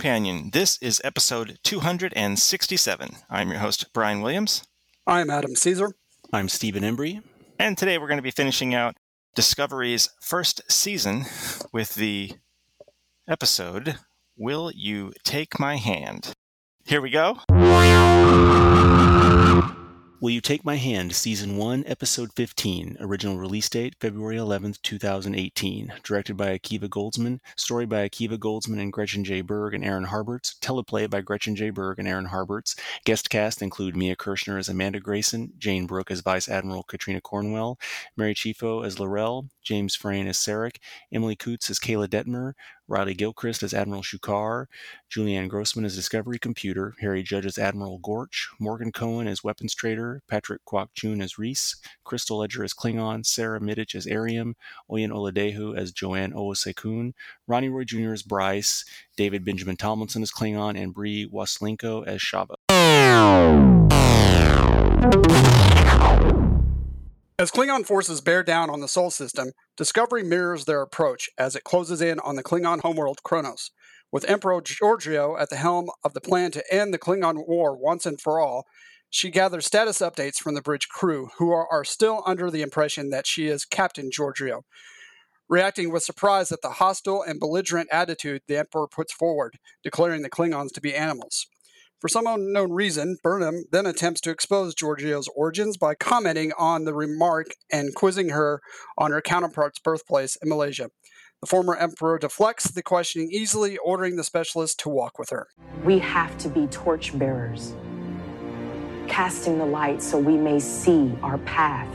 to 0.00 0.06
Trek 0.06 0.14
Companion. 0.14 0.50
This 0.52 0.78
is 0.80 1.00
episode 1.04 1.58
267. 1.62 3.16
I'm 3.28 3.50
your 3.50 3.58
host, 3.58 3.92
Brian 3.92 4.22
Williams. 4.22 4.64
I'm 5.06 5.30
Adam 5.30 5.54
Caesar. 5.54 5.92
I'm 6.32 6.48
Stephen 6.48 6.82
Embry. 6.82 7.22
And 7.58 7.76
today 7.76 7.98
we're 7.98 8.08
going 8.08 8.18
to 8.18 8.22
be 8.22 8.30
finishing 8.30 8.74
out 8.74 8.96
Discovery's 9.34 10.08
first 10.20 10.62
season 10.70 11.26
with 11.72 11.94
the 11.94 12.32
episode 13.28 13.96
Will 14.36 14.70
You 14.74 15.12
Take 15.24 15.60
My 15.60 15.76
Hand? 15.76 16.32
Here 16.84 17.00
we 17.00 17.10
go. 17.10 17.38
Will 20.22 20.28
You 20.28 20.42
Take 20.42 20.66
My 20.66 20.76
Hand, 20.76 21.14
Season 21.14 21.56
1, 21.56 21.84
Episode 21.86 22.30
15, 22.34 22.98
original 23.00 23.38
release 23.38 23.70
date 23.70 23.94
February 24.02 24.36
11th, 24.36 24.76
2018. 24.82 25.94
Directed 26.04 26.36
by 26.36 26.58
Akiva 26.58 26.90
Goldsman, 26.90 27.40
story 27.56 27.86
by 27.86 28.06
Akiva 28.06 28.36
Goldsman 28.36 28.82
and 28.82 28.92
Gretchen 28.92 29.24
J. 29.24 29.40
Berg 29.40 29.72
and 29.72 29.82
Aaron 29.82 30.04
Harberts, 30.04 30.58
teleplay 30.60 31.08
by 31.08 31.22
Gretchen 31.22 31.56
J. 31.56 31.70
Berg 31.70 31.98
and 31.98 32.06
Aaron 32.06 32.26
Harberts. 32.26 32.78
Guest 33.06 33.30
cast 33.30 33.62
include 33.62 33.96
Mia 33.96 34.14
Kirshner 34.14 34.58
as 34.58 34.68
Amanda 34.68 35.00
Grayson, 35.00 35.54
Jayne 35.56 35.86
Brook 35.86 36.10
as 36.10 36.20
Vice 36.20 36.50
Admiral 36.50 36.82
Katrina 36.82 37.22
Cornwell, 37.22 37.78
Mary 38.14 38.34
Chieffo 38.34 38.84
as 38.84 39.00
L'Rell, 39.00 39.48
James 39.62 39.94
Frain 39.94 40.26
as 40.26 40.36
Sarek, 40.36 40.76
Emily 41.12 41.36
Coutts 41.36 41.70
as 41.70 41.78
Kayla 41.78 42.08
Detmer, 42.08 42.54
Riley 42.90 43.14
Gilchrist 43.14 43.62
as 43.62 43.72
Admiral 43.72 44.02
Shukar, 44.02 44.66
Julianne 45.08 45.48
Grossman 45.48 45.84
as 45.84 45.94
Discovery 45.94 46.40
Computer, 46.40 46.94
Harry 47.00 47.22
Judge 47.22 47.46
as 47.46 47.56
Admiral 47.56 47.98
Gorch, 47.98 48.48
Morgan 48.58 48.90
Cohen 48.90 49.28
as 49.28 49.44
Weapons 49.44 49.74
Trader, 49.74 50.22
Patrick 50.28 50.64
Kwok-Choon 50.64 51.22
as 51.22 51.38
Reese, 51.38 51.76
Crystal 52.02 52.38
Ledger 52.38 52.64
as 52.64 52.74
Klingon, 52.74 53.24
Sara 53.24 53.60
Mitich 53.60 53.94
as 53.94 54.06
Airiam, 54.06 54.54
Oyin 54.90 55.10
Oladejo 55.10 55.76
as 55.76 55.92
Joanne 55.92 56.32
Owosekun, 56.32 57.12
Ronnie 57.46 57.68
Rowe 57.68 57.84
Jr. 57.84 58.12
as 58.12 58.24
Bryce, 58.24 58.84
David 59.16 59.44
Benjamin 59.44 59.76
Tomlinson 59.76 60.22
as 60.22 60.32
Klingon, 60.32 60.76
and 60.76 60.92
Brie 60.92 61.28
Waslenko 61.28 62.04
as 62.06 62.20
Shava. 62.20 62.56
As 67.40 67.50
Klingon 67.50 67.86
forces 67.86 68.20
bear 68.20 68.42
down 68.42 68.68
on 68.68 68.80
the 68.80 68.86
Sol 68.86 69.10
system, 69.10 69.52
Discovery 69.74 70.22
mirrors 70.22 70.66
their 70.66 70.82
approach 70.82 71.30
as 71.38 71.56
it 71.56 71.64
closes 71.64 72.02
in 72.02 72.20
on 72.20 72.36
the 72.36 72.42
Klingon 72.42 72.82
homeworld 72.82 73.22
Kronos. 73.22 73.70
With 74.12 74.28
Emperor 74.28 74.60
Georgiou 74.60 75.40
at 75.40 75.48
the 75.48 75.56
helm 75.56 75.88
of 76.04 76.12
the 76.12 76.20
plan 76.20 76.50
to 76.50 76.62
end 76.70 76.92
the 76.92 76.98
Klingon 76.98 77.48
War 77.48 77.74
once 77.74 78.04
and 78.04 78.20
for 78.20 78.38
all, 78.38 78.66
she 79.08 79.30
gathers 79.30 79.64
status 79.64 80.00
updates 80.00 80.36
from 80.36 80.54
the 80.54 80.60
bridge 80.60 80.88
crew, 80.90 81.30
who 81.38 81.50
are, 81.50 81.66
are 81.72 81.82
still 81.82 82.22
under 82.26 82.50
the 82.50 82.60
impression 82.60 83.08
that 83.08 83.26
she 83.26 83.46
is 83.46 83.64
Captain 83.64 84.10
Georgiou. 84.10 84.60
Reacting 85.48 85.90
with 85.90 86.02
surprise 86.02 86.52
at 86.52 86.60
the 86.60 86.72
hostile 86.72 87.22
and 87.22 87.40
belligerent 87.40 87.88
attitude 87.90 88.42
the 88.48 88.58
Emperor 88.58 88.86
puts 88.86 89.14
forward, 89.14 89.56
declaring 89.82 90.20
the 90.20 90.28
Klingons 90.28 90.72
to 90.72 90.80
be 90.82 90.94
animals. 90.94 91.46
For 92.00 92.08
some 92.08 92.26
unknown 92.26 92.72
reason, 92.72 93.18
Burnham 93.22 93.64
then 93.72 93.84
attempts 93.84 94.22
to 94.22 94.30
expose 94.30 94.74
Georgiou's 94.74 95.28
origins 95.36 95.76
by 95.76 95.94
commenting 95.94 96.50
on 96.58 96.84
the 96.84 96.94
remark 96.94 97.48
and 97.70 97.94
quizzing 97.94 98.30
her 98.30 98.62
on 98.96 99.10
her 99.10 99.20
counterpart's 99.20 99.78
birthplace 99.80 100.34
in 100.42 100.48
Malaysia. 100.48 100.88
The 101.42 101.46
former 101.46 101.76
emperor 101.76 102.18
deflects 102.18 102.70
the 102.70 102.82
questioning 102.82 103.28
easily, 103.30 103.76
ordering 103.76 104.16
the 104.16 104.24
specialist 104.24 104.80
to 104.80 104.88
walk 104.88 105.18
with 105.18 105.28
her. 105.28 105.48
We 105.84 105.98
have 105.98 106.38
to 106.38 106.48
be 106.48 106.68
torch 106.68 107.18
bearers, 107.18 107.74
casting 109.06 109.58
the 109.58 109.66
light 109.66 110.02
so 110.02 110.18
we 110.18 110.38
may 110.38 110.58
see 110.58 111.14
our 111.22 111.36
path 111.38 111.88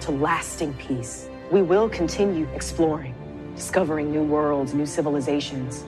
to 0.00 0.10
lasting 0.10 0.72
peace. 0.74 1.28
We 1.50 1.60
will 1.60 1.90
continue 1.90 2.48
exploring, 2.54 3.14
discovering 3.56 4.10
new 4.10 4.22
worlds, 4.22 4.72
new 4.72 4.86
civilizations. 4.86 5.84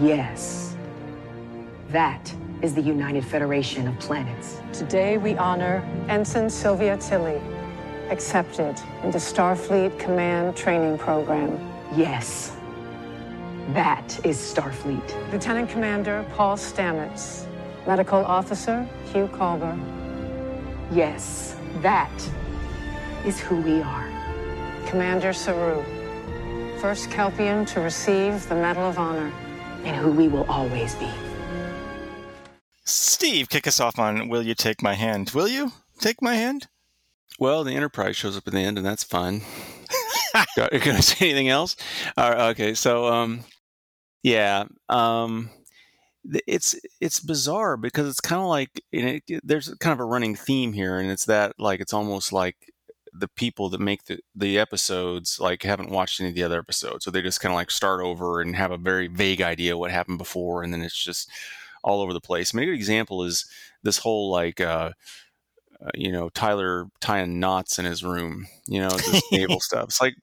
Yes. 0.00 0.71
That 1.92 2.34
is 2.62 2.74
the 2.74 2.80
United 2.80 3.22
Federation 3.22 3.86
of 3.86 3.98
Planets. 3.98 4.62
Today 4.72 5.18
we 5.18 5.36
honor 5.36 5.86
Ensign 6.08 6.48
Sylvia 6.48 6.96
Tilly, 6.96 7.38
accepted 8.08 8.80
into 9.04 9.18
Starfleet 9.18 9.98
Command 9.98 10.56
Training 10.56 10.96
Program. 10.96 11.60
Yes. 11.94 12.56
That 13.74 14.18
is 14.24 14.38
Starfleet. 14.38 15.32
Lieutenant 15.32 15.68
Commander 15.68 16.24
Paul 16.34 16.56
Stamets, 16.56 17.44
Medical 17.86 18.24
Officer 18.24 18.88
Hugh 19.12 19.28
Culber. 19.28 19.78
Yes, 20.92 21.56
that 21.82 22.30
is 23.26 23.38
who 23.38 23.60
we 23.60 23.82
are. 23.82 24.08
Commander 24.86 25.34
Saru, 25.34 25.84
first 26.78 27.10
Kelpian 27.10 27.66
to 27.66 27.80
receive 27.80 28.48
the 28.48 28.54
Medal 28.54 28.84
of 28.84 28.98
Honor. 28.98 29.30
And 29.84 29.94
who 29.94 30.10
we 30.10 30.28
will 30.28 30.44
always 30.44 30.94
be. 30.94 31.10
Steve, 32.84 33.48
kick 33.48 33.66
us 33.66 33.80
off 33.80 33.98
on 33.98 34.28
Will 34.28 34.42
You 34.42 34.54
Take 34.54 34.82
My 34.82 34.94
Hand? 34.94 35.30
Will 35.30 35.48
you 35.48 35.72
take 36.00 36.20
my 36.20 36.34
hand? 36.34 36.66
Well, 37.38 37.64
the 37.64 37.74
Enterprise 37.74 38.16
shows 38.16 38.36
up 38.36 38.46
at 38.46 38.52
the 38.52 38.60
end, 38.60 38.76
and 38.76 38.86
that's 38.86 39.04
fun. 39.04 39.42
Got- 40.56 40.70
going 40.70 40.96
to 40.96 41.02
say 41.02 41.26
anything 41.26 41.48
else? 41.48 41.76
Okay, 42.18 42.74
so 42.74 43.06
um, 43.06 43.44
yeah, 44.22 44.64
um, 44.88 45.50
it's 46.46 46.74
it's 47.00 47.20
bizarre 47.20 47.76
because 47.76 48.08
it's 48.08 48.20
kind 48.20 48.40
of 48.40 48.48
like 48.48 48.80
there's 49.42 49.74
kind 49.80 49.92
of 49.92 50.00
a 50.00 50.04
running 50.04 50.34
theme 50.34 50.72
here, 50.72 50.98
and 50.98 51.10
it's 51.10 51.26
that 51.26 51.54
like 51.58 51.80
it's 51.80 51.92
almost 51.92 52.32
like 52.32 52.56
the 53.12 53.28
people 53.28 53.68
that 53.68 53.80
make 53.80 54.04
the, 54.04 54.18
the 54.34 54.58
episodes 54.58 55.38
like 55.38 55.62
haven't 55.62 55.90
watched 55.90 56.20
any 56.20 56.30
of 56.30 56.34
the 56.34 56.42
other 56.42 56.58
episodes, 56.58 57.04
so 57.04 57.10
they 57.10 57.22
just 57.22 57.40
kind 57.40 57.52
of 57.52 57.56
like 57.56 57.70
start 57.70 58.00
over 58.02 58.40
and 58.40 58.56
have 58.56 58.70
a 58.70 58.76
very 58.78 59.06
vague 59.06 59.42
idea 59.42 59.76
what 59.76 59.90
happened 59.90 60.18
before, 60.18 60.62
and 60.62 60.72
then 60.72 60.82
it's 60.82 61.02
just 61.02 61.28
all 61.82 62.00
over 62.00 62.12
the 62.12 62.20
place. 62.20 62.54
I 62.54 62.58
mean, 62.58 62.64
a 62.64 62.72
good 62.72 62.78
example 62.78 63.24
is 63.24 63.46
this 63.82 63.98
whole 63.98 64.30
like 64.30 64.60
uh, 64.60 64.92
uh, 65.84 65.90
you 65.94 66.12
know 66.12 66.28
Tyler 66.28 66.86
tying 67.00 67.40
knots 67.40 67.78
in 67.78 67.84
his 67.84 68.04
room, 68.04 68.46
you 68.68 68.80
know, 68.80 68.90
this 68.90 69.22
naval 69.32 69.58
stuff. 69.60 69.84
It's 69.84 70.00
like, 70.00 70.14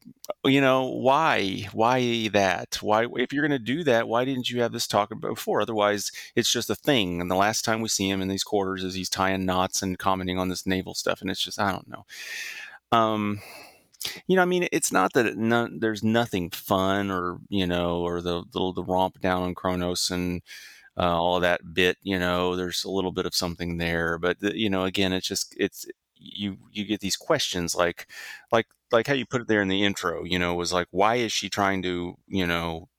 you 0.45 0.61
know, 0.61 0.87
why, 0.87 1.67
why 1.73 2.29
that? 2.29 2.77
Why, 2.81 3.07
if 3.15 3.33
you're 3.33 3.45
going 3.45 3.59
to 3.59 3.63
do 3.63 3.83
that, 3.83 4.07
why 4.07 4.23
didn't 4.23 4.49
you 4.49 4.61
have 4.61 4.71
this 4.71 4.87
talk 4.87 5.11
before? 5.19 5.61
Otherwise, 5.61 6.11
it's 6.35 6.51
just 6.51 6.69
a 6.69 6.75
thing. 6.75 7.19
And 7.19 7.29
the 7.29 7.35
last 7.35 7.65
time 7.65 7.81
we 7.81 7.89
see 7.89 8.09
him 8.09 8.21
in 8.21 8.29
these 8.29 8.43
quarters 8.43 8.83
is 8.83 8.93
he's 8.93 9.09
tying 9.09 9.45
knots 9.45 9.81
and 9.81 9.99
commenting 9.99 10.37
on 10.37 10.47
this 10.47 10.65
naval 10.65 10.93
stuff, 10.93 11.19
and 11.21 11.29
it's 11.29 11.43
just, 11.43 11.59
I 11.59 11.71
don't 11.71 11.89
know. 11.89 12.05
Um, 12.91 13.41
you 14.27 14.35
know, 14.37 14.41
I 14.41 14.45
mean, 14.45 14.67
it's 14.71 14.91
not 14.91 15.13
that 15.13 15.25
it 15.25 15.37
none, 15.37 15.79
there's 15.79 16.03
nothing 16.03 16.49
fun 16.51 17.11
or 17.11 17.39
you 17.49 17.67
know, 17.67 17.99
or 17.99 18.21
the 18.21 18.43
the, 18.53 18.73
the 18.73 18.83
romp 18.83 19.19
down 19.19 19.43
on 19.43 19.55
Kronos 19.55 20.09
and 20.09 20.41
uh, 20.97 21.01
all 21.19 21.39
that 21.39 21.73
bit. 21.73 21.97
You 22.03 22.19
know, 22.19 22.55
there's 22.55 22.83
a 22.83 22.89
little 22.91 23.11
bit 23.11 23.25
of 23.25 23.35
something 23.35 23.77
there, 23.77 24.17
but 24.17 24.37
you 24.41 24.69
know, 24.69 24.83
again, 24.85 25.13
it's 25.13 25.27
just 25.27 25.55
it's 25.57 25.85
you 26.15 26.57
you 26.71 26.85
get 26.85 26.99
these 27.01 27.15
questions 27.17 27.75
like 27.75 28.07
like 28.51 28.67
like 28.91 29.07
how 29.07 29.13
you 29.13 29.25
put 29.25 29.41
it 29.41 29.47
there 29.47 29.61
in 29.61 29.67
the 29.69 29.83
intro. 29.83 30.23
You 30.23 30.39
know, 30.39 30.53
was 30.55 30.73
like 30.73 30.87
why 30.91 31.15
is 31.15 31.31
she 31.31 31.49
trying 31.49 31.81
to 31.83 32.15
you 32.27 32.45
know 32.47 32.89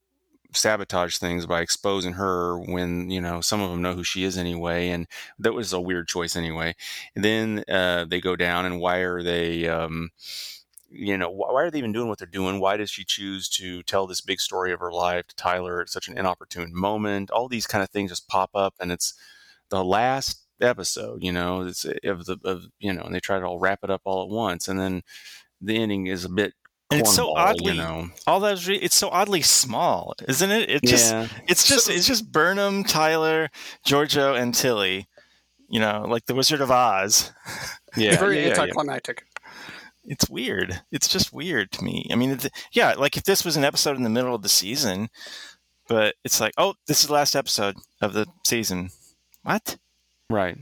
sabotage 0.52 1.18
things 1.18 1.46
by 1.46 1.60
exposing 1.60 2.14
her 2.14 2.58
when 2.58 3.08
you 3.10 3.20
know 3.20 3.40
some 3.40 3.60
of 3.60 3.70
them 3.70 3.82
know 3.82 3.94
who 3.94 4.02
she 4.02 4.24
is 4.24 4.36
anyway 4.36 4.88
and 4.88 5.06
that 5.38 5.52
was 5.54 5.72
a 5.72 5.80
weird 5.80 6.08
choice 6.08 6.34
anyway 6.34 6.74
and 7.14 7.24
then 7.24 7.62
uh, 7.68 8.04
they 8.04 8.20
go 8.20 8.34
down 8.34 8.66
and 8.66 8.80
why 8.80 8.98
are 8.98 9.22
they 9.22 9.68
um, 9.68 10.10
you 10.90 11.16
know 11.16 11.30
why, 11.30 11.52
why 11.52 11.62
are 11.62 11.70
they 11.70 11.78
even 11.78 11.92
doing 11.92 12.08
what 12.08 12.18
they're 12.18 12.26
doing 12.26 12.60
why 12.60 12.76
does 12.76 12.90
she 12.90 13.04
choose 13.04 13.48
to 13.48 13.82
tell 13.84 14.06
this 14.06 14.20
big 14.20 14.40
story 14.40 14.72
of 14.72 14.80
her 14.80 14.92
life 14.92 15.26
to 15.26 15.36
tyler 15.36 15.80
at 15.80 15.88
such 15.88 16.08
an 16.08 16.18
inopportune 16.18 16.74
moment 16.74 17.30
all 17.30 17.48
these 17.48 17.66
kind 17.66 17.82
of 17.82 17.90
things 17.90 18.10
just 18.10 18.28
pop 18.28 18.50
up 18.54 18.74
and 18.80 18.90
it's 18.90 19.14
the 19.68 19.84
last 19.84 20.42
episode 20.60 21.22
you 21.22 21.32
know 21.32 21.62
it's 21.62 21.84
eh, 21.84 21.94
of 22.04 22.26
the 22.26 22.36
of 22.44 22.66
you 22.78 22.92
know 22.92 23.02
and 23.02 23.14
they 23.14 23.20
try 23.20 23.38
to 23.38 23.46
all 23.46 23.58
wrap 23.58 23.80
it 23.82 23.90
up 23.90 24.02
all 24.04 24.22
at 24.22 24.28
once 24.28 24.68
and 24.68 24.78
then 24.80 25.02
the 25.60 25.76
ending 25.76 26.06
is 26.06 26.24
a 26.24 26.28
bit 26.28 26.52
And 26.90 27.00
it's 27.00 27.14
so 27.14 27.28
cornball, 27.28 27.36
oddly, 27.36 27.72
you 27.72 27.78
know 27.78 28.08
all 28.26 28.40
those. 28.40 28.66
Re- 28.66 28.76
it's 28.76 28.96
so 28.96 29.10
oddly 29.10 29.42
small, 29.42 30.14
isn't 30.26 30.50
it? 30.50 30.68
It 30.68 30.82
just, 30.82 31.12
yeah 31.12 31.28
it's 31.46 31.66
just, 31.68 31.88
it's 31.88 32.06
just 32.06 32.32
Burnham, 32.32 32.82
Tyler, 32.82 33.48
Georgiou, 33.86 34.40
and 34.40 34.52
Tilly. 34.52 35.06
You 35.68 35.78
know, 35.78 36.04
like 36.08 36.26
the 36.26 36.34
Wizard 36.34 36.60
of 36.60 36.70
Oz. 36.72 37.32
yeah 37.96 38.16
Very 38.18 38.40
yeah, 38.40 38.48
yeah, 38.48 38.64
yeah. 38.64 38.72
It's 40.04 40.30
weird. 40.30 40.82
It's 40.90 41.08
just 41.08 41.32
weird 41.32 41.70
to 41.72 41.84
me. 41.84 42.06
I 42.10 42.16
mean, 42.16 42.30
it's, 42.30 42.48
yeah, 42.72 42.94
like 42.94 43.16
if 43.16 43.24
this 43.24 43.44
was 43.44 43.56
an 43.56 43.64
episode 43.64 43.96
in 43.96 44.02
the 44.02 44.10
middle 44.10 44.34
of 44.34 44.42
the 44.42 44.48
season, 44.48 45.08
but 45.88 46.14
it's 46.24 46.40
like, 46.40 46.54
oh, 46.56 46.74
this 46.86 47.00
is 47.00 47.08
the 47.08 47.12
last 47.12 47.34
episode 47.36 47.76
of 48.00 48.12
the 48.12 48.26
season. 48.44 48.90
What? 49.42 49.76
Right. 50.28 50.56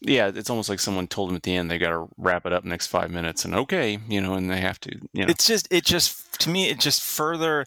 Yeah, 0.00 0.30
it's 0.34 0.50
almost 0.50 0.68
like 0.68 0.80
someone 0.80 1.06
told 1.06 1.30
them 1.30 1.36
at 1.36 1.42
the 1.42 1.56
end 1.56 1.70
they 1.70 1.78
got 1.78 1.90
to 1.90 2.06
wrap 2.16 2.44
it 2.44 2.52
up 2.52 2.64
next 2.64 2.88
five 2.88 3.10
minutes, 3.10 3.44
and 3.44 3.54
okay, 3.54 3.98
you 4.08 4.20
know, 4.20 4.34
and 4.34 4.50
they 4.50 4.60
have 4.60 4.78
to, 4.80 4.94
you 5.12 5.24
know. 5.24 5.30
It's 5.30 5.46
just, 5.46 5.66
it 5.70 5.84
just, 5.84 6.38
to 6.40 6.50
me, 6.50 6.68
it 6.68 6.78
just 6.78 7.02
further. 7.02 7.64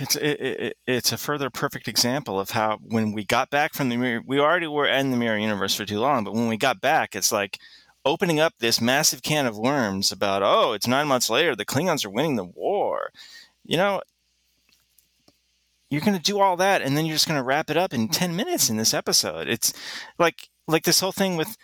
It's 0.00 0.16
it, 0.16 0.40
it, 0.40 0.76
it's 0.86 1.12
a 1.12 1.18
further 1.18 1.50
perfect 1.50 1.88
example 1.88 2.40
of 2.40 2.50
how 2.50 2.78
when 2.82 3.12
we 3.12 3.24
got 3.24 3.50
back 3.50 3.74
from 3.74 3.88
the 3.90 3.96
mirror, 3.96 4.22
we 4.26 4.40
already 4.40 4.66
were 4.66 4.86
in 4.86 5.10
the 5.10 5.16
mirror 5.16 5.36
universe 5.36 5.74
for 5.74 5.84
too 5.84 6.00
long, 6.00 6.24
but 6.24 6.34
when 6.34 6.48
we 6.48 6.56
got 6.56 6.80
back, 6.80 7.14
it's 7.14 7.30
like 7.30 7.58
opening 8.04 8.40
up 8.40 8.54
this 8.58 8.80
massive 8.80 9.22
can 9.22 9.46
of 9.46 9.58
worms 9.58 10.12
about 10.12 10.42
oh, 10.42 10.72
it's 10.72 10.86
nine 10.86 11.08
months 11.08 11.30
later, 11.30 11.54
the 11.54 11.66
Klingons 11.66 12.04
are 12.04 12.10
winning 12.10 12.36
the 12.36 12.44
war. 12.44 13.10
You 13.64 13.76
know, 13.76 14.02
you're 15.90 16.00
going 16.00 16.16
to 16.16 16.22
do 16.22 16.40
all 16.40 16.56
that 16.56 16.82
and 16.82 16.96
then 16.96 17.06
you're 17.06 17.14
just 17.14 17.28
going 17.28 17.40
to 17.40 17.44
wrap 17.44 17.70
it 17.70 17.76
up 17.76 17.94
in 17.94 18.08
10 18.08 18.36
minutes 18.36 18.70
in 18.70 18.76
this 18.76 18.94
episode. 18.94 19.48
It's 19.48 19.72
like 20.18 20.48
like 20.66 20.84
this 20.84 21.00
whole 21.00 21.12
thing 21.12 21.36
with 21.36 21.56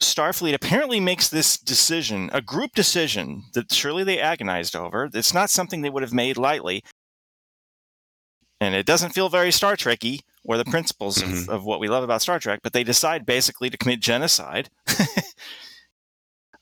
Starfleet 0.00 0.54
apparently 0.54 1.00
makes 1.00 1.28
this 1.28 1.56
decision, 1.56 2.28
a 2.32 2.40
group 2.40 2.72
decision 2.74 3.44
that 3.54 3.72
surely 3.72 4.04
they 4.04 4.18
agonized 4.18 4.74
over. 4.74 5.08
It's 5.12 5.34
not 5.34 5.50
something 5.50 5.80
they 5.80 5.90
would 5.90 6.02
have 6.02 6.12
made 6.12 6.36
lightly. 6.36 6.82
And 8.60 8.74
it 8.74 8.86
doesn't 8.86 9.10
feel 9.10 9.28
very 9.28 9.52
Star 9.52 9.76
Trekky 9.76 10.20
or 10.44 10.56
the 10.56 10.64
principles 10.64 11.18
mm-hmm. 11.18 11.34
of, 11.34 11.48
of, 11.48 11.64
what 11.64 11.80
we 11.80 11.88
love 11.88 12.02
about 12.02 12.22
Star 12.22 12.38
Trek, 12.38 12.60
but 12.62 12.72
they 12.72 12.84
decide 12.84 13.24
basically 13.24 13.70
to 13.70 13.76
commit 13.76 14.00
genocide. 14.00 14.70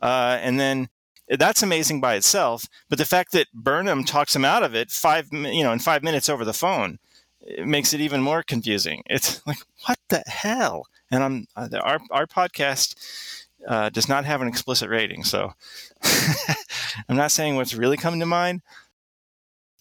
uh, 0.00 0.38
and 0.40 0.60
then 0.60 0.88
that's 1.28 1.62
amazing 1.62 2.00
by 2.00 2.14
itself. 2.14 2.64
But 2.88 2.98
the 2.98 3.04
fact 3.04 3.32
that 3.32 3.52
Burnham 3.52 4.04
talks 4.04 4.34
him 4.34 4.44
out 4.44 4.62
of 4.62 4.74
it 4.74 4.90
five, 4.90 5.28
you 5.32 5.62
know, 5.62 5.72
in 5.72 5.78
five 5.78 6.02
minutes 6.02 6.28
over 6.28 6.44
the 6.44 6.52
phone, 6.52 6.98
it 7.40 7.66
makes 7.66 7.94
it 7.94 8.00
even 8.00 8.20
more 8.20 8.42
confusing. 8.42 9.02
It's 9.06 9.40
like, 9.46 9.58
what 9.86 9.98
the 10.08 10.22
hell? 10.26 10.86
And 11.10 11.24
I'm 11.24 11.46
uh, 11.56 11.68
our 11.82 12.00
our 12.10 12.26
podcast 12.26 12.94
uh, 13.66 13.90
does 13.90 14.08
not 14.08 14.24
have 14.24 14.42
an 14.42 14.48
explicit 14.48 14.88
rating, 14.88 15.24
so 15.24 15.52
I'm 17.08 17.16
not 17.16 17.32
saying 17.32 17.56
what's 17.56 17.74
really 17.74 17.96
coming 17.96 18.20
to 18.20 18.26
mind. 18.26 18.62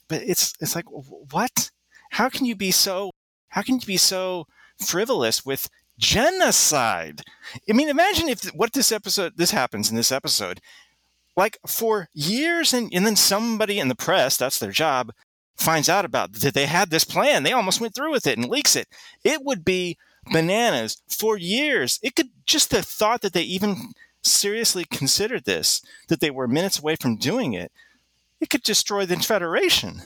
But 0.07 0.23
it's 0.23 0.53
it's 0.59 0.75
like, 0.75 0.85
what? 1.31 1.69
How 2.11 2.29
can 2.29 2.45
you 2.45 2.55
be 2.55 2.71
so? 2.71 3.11
How 3.49 3.61
can 3.61 3.75
you 3.79 3.85
be 3.85 3.97
so 3.97 4.47
frivolous 4.77 5.45
with 5.45 5.69
genocide? 5.97 7.21
I 7.69 7.73
mean, 7.73 7.89
imagine 7.89 8.29
if 8.29 8.45
what 8.47 8.73
this 8.73 8.91
episode 8.91 9.33
this 9.37 9.51
happens 9.51 9.89
in 9.89 9.95
this 9.95 10.11
episode. 10.11 10.61
Like 11.35 11.57
for 11.65 12.09
years 12.13 12.73
and, 12.73 12.91
and 12.93 13.05
then 13.05 13.15
somebody 13.15 13.79
in 13.79 13.87
the 13.87 13.95
press 13.95 14.37
that's 14.37 14.59
their 14.59 14.71
job 14.71 15.11
finds 15.55 15.89
out 15.89 16.05
about 16.05 16.33
that 16.33 16.53
they 16.53 16.65
had 16.65 16.89
this 16.89 17.03
plan. 17.03 17.43
They 17.43 17.53
almost 17.53 17.81
went 17.81 17.95
through 17.95 18.11
with 18.11 18.27
it 18.27 18.37
and 18.37 18.49
leaks 18.49 18.75
it. 18.75 18.87
It 19.23 19.43
would 19.43 19.63
be 19.63 19.97
bananas. 20.31 21.01
For 21.07 21.37
years 21.37 21.99
it 22.03 22.15
could 22.15 22.29
just 22.45 22.71
the 22.71 22.81
thought 22.81 23.21
that 23.21 23.33
they 23.33 23.43
even 23.43 23.93
seriously 24.21 24.85
considered 24.85 25.45
this 25.45 25.81
that 26.07 26.19
they 26.19 26.29
were 26.29 26.47
minutes 26.47 26.79
away 26.79 26.95
from 26.95 27.15
doing 27.15 27.53
it 27.53 27.71
it 28.41 28.49
could 28.49 28.63
destroy 28.63 29.05
the 29.05 29.15
federation 29.17 30.03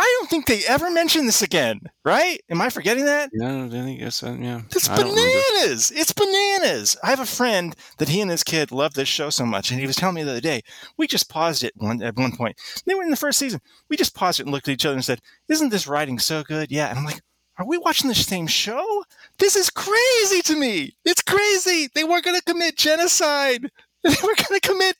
I 0.00 0.16
don't 0.18 0.30
think 0.30 0.46
they 0.46 0.64
ever 0.68 0.90
mention 0.90 1.26
this 1.26 1.42
again, 1.42 1.80
right? 2.04 2.40
Am 2.48 2.60
I 2.62 2.70
forgetting 2.70 3.06
that? 3.06 3.30
No, 3.32 3.66
I 3.66 3.68
think 3.68 4.00
yes, 4.00 4.22
uh, 4.22 4.36
yeah. 4.38 4.62
It's 4.70 4.86
bananas. 4.88 5.90
It's 5.90 6.12
bananas. 6.12 6.96
I 7.02 7.08
have 7.10 7.18
a 7.18 7.26
friend 7.26 7.74
that 7.98 8.08
he 8.08 8.20
and 8.20 8.30
his 8.30 8.44
kid 8.44 8.70
love 8.70 8.94
this 8.94 9.08
show 9.08 9.30
so 9.30 9.44
much, 9.44 9.72
and 9.72 9.80
he 9.80 9.88
was 9.88 9.96
telling 9.96 10.14
me 10.14 10.22
the 10.22 10.30
other 10.30 10.40
day. 10.40 10.62
We 10.96 11.08
just 11.08 11.28
paused 11.28 11.64
it 11.64 11.72
one 11.76 12.00
at 12.00 12.16
one 12.16 12.36
point. 12.36 12.56
They 12.86 12.94
were 12.94 13.02
in 13.02 13.10
the 13.10 13.16
first 13.16 13.40
season. 13.40 13.60
We 13.90 13.96
just 13.96 14.14
paused 14.14 14.38
it 14.38 14.44
and 14.44 14.52
looked 14.52 14.68
at 14.68 14.72
each 14.72 14.86
other 14.86 14.94
and 14.94 15.04
said, 15.04 15.20
"Isn't 15.48 15.70
this 15.70 15.88
writing 15.88 16.20
so 16.20 16.44
good?" 16.44 16.70
Yeah, 16.70 16.90
and 16.90 16.98
I'm 17.00 17.04
like, 17.04 17.20
"Are 17.58 17.66
we 17.66 17.76
watching 17.76 18.08
the 18.08 18.14
same 18.14 18.46
show? 18.46 19.04
This 19.38 19.56
is 19.56 19.68
crazy 19.68 20.42
to 20.42 20.54
me. 20.54 20.96
It's 21.04 21.22
crazy. 21.22 21.88
They 21.92 22.04
were 22.04 22.20
going 22.20 22.36
to 22.36 22.44
commit 22.44 22.76
genocide. 22.76 23.70
They 24.04 24.10
were 24.22 24.36
going 24.36 24.60
to 24.60 24.68
commit 24.68 24.96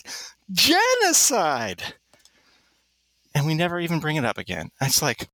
genocide." 0.50 1.94
And 3.38 3.46
we 3.46 3.55
never 3.55 3.79
even 3.79 4.00
bring 4.00 4.17
it 4.17 4.25
up 4.25 4.37
again. 4.37 4.70
It's 4.81 5.00
like, 5.00 5.29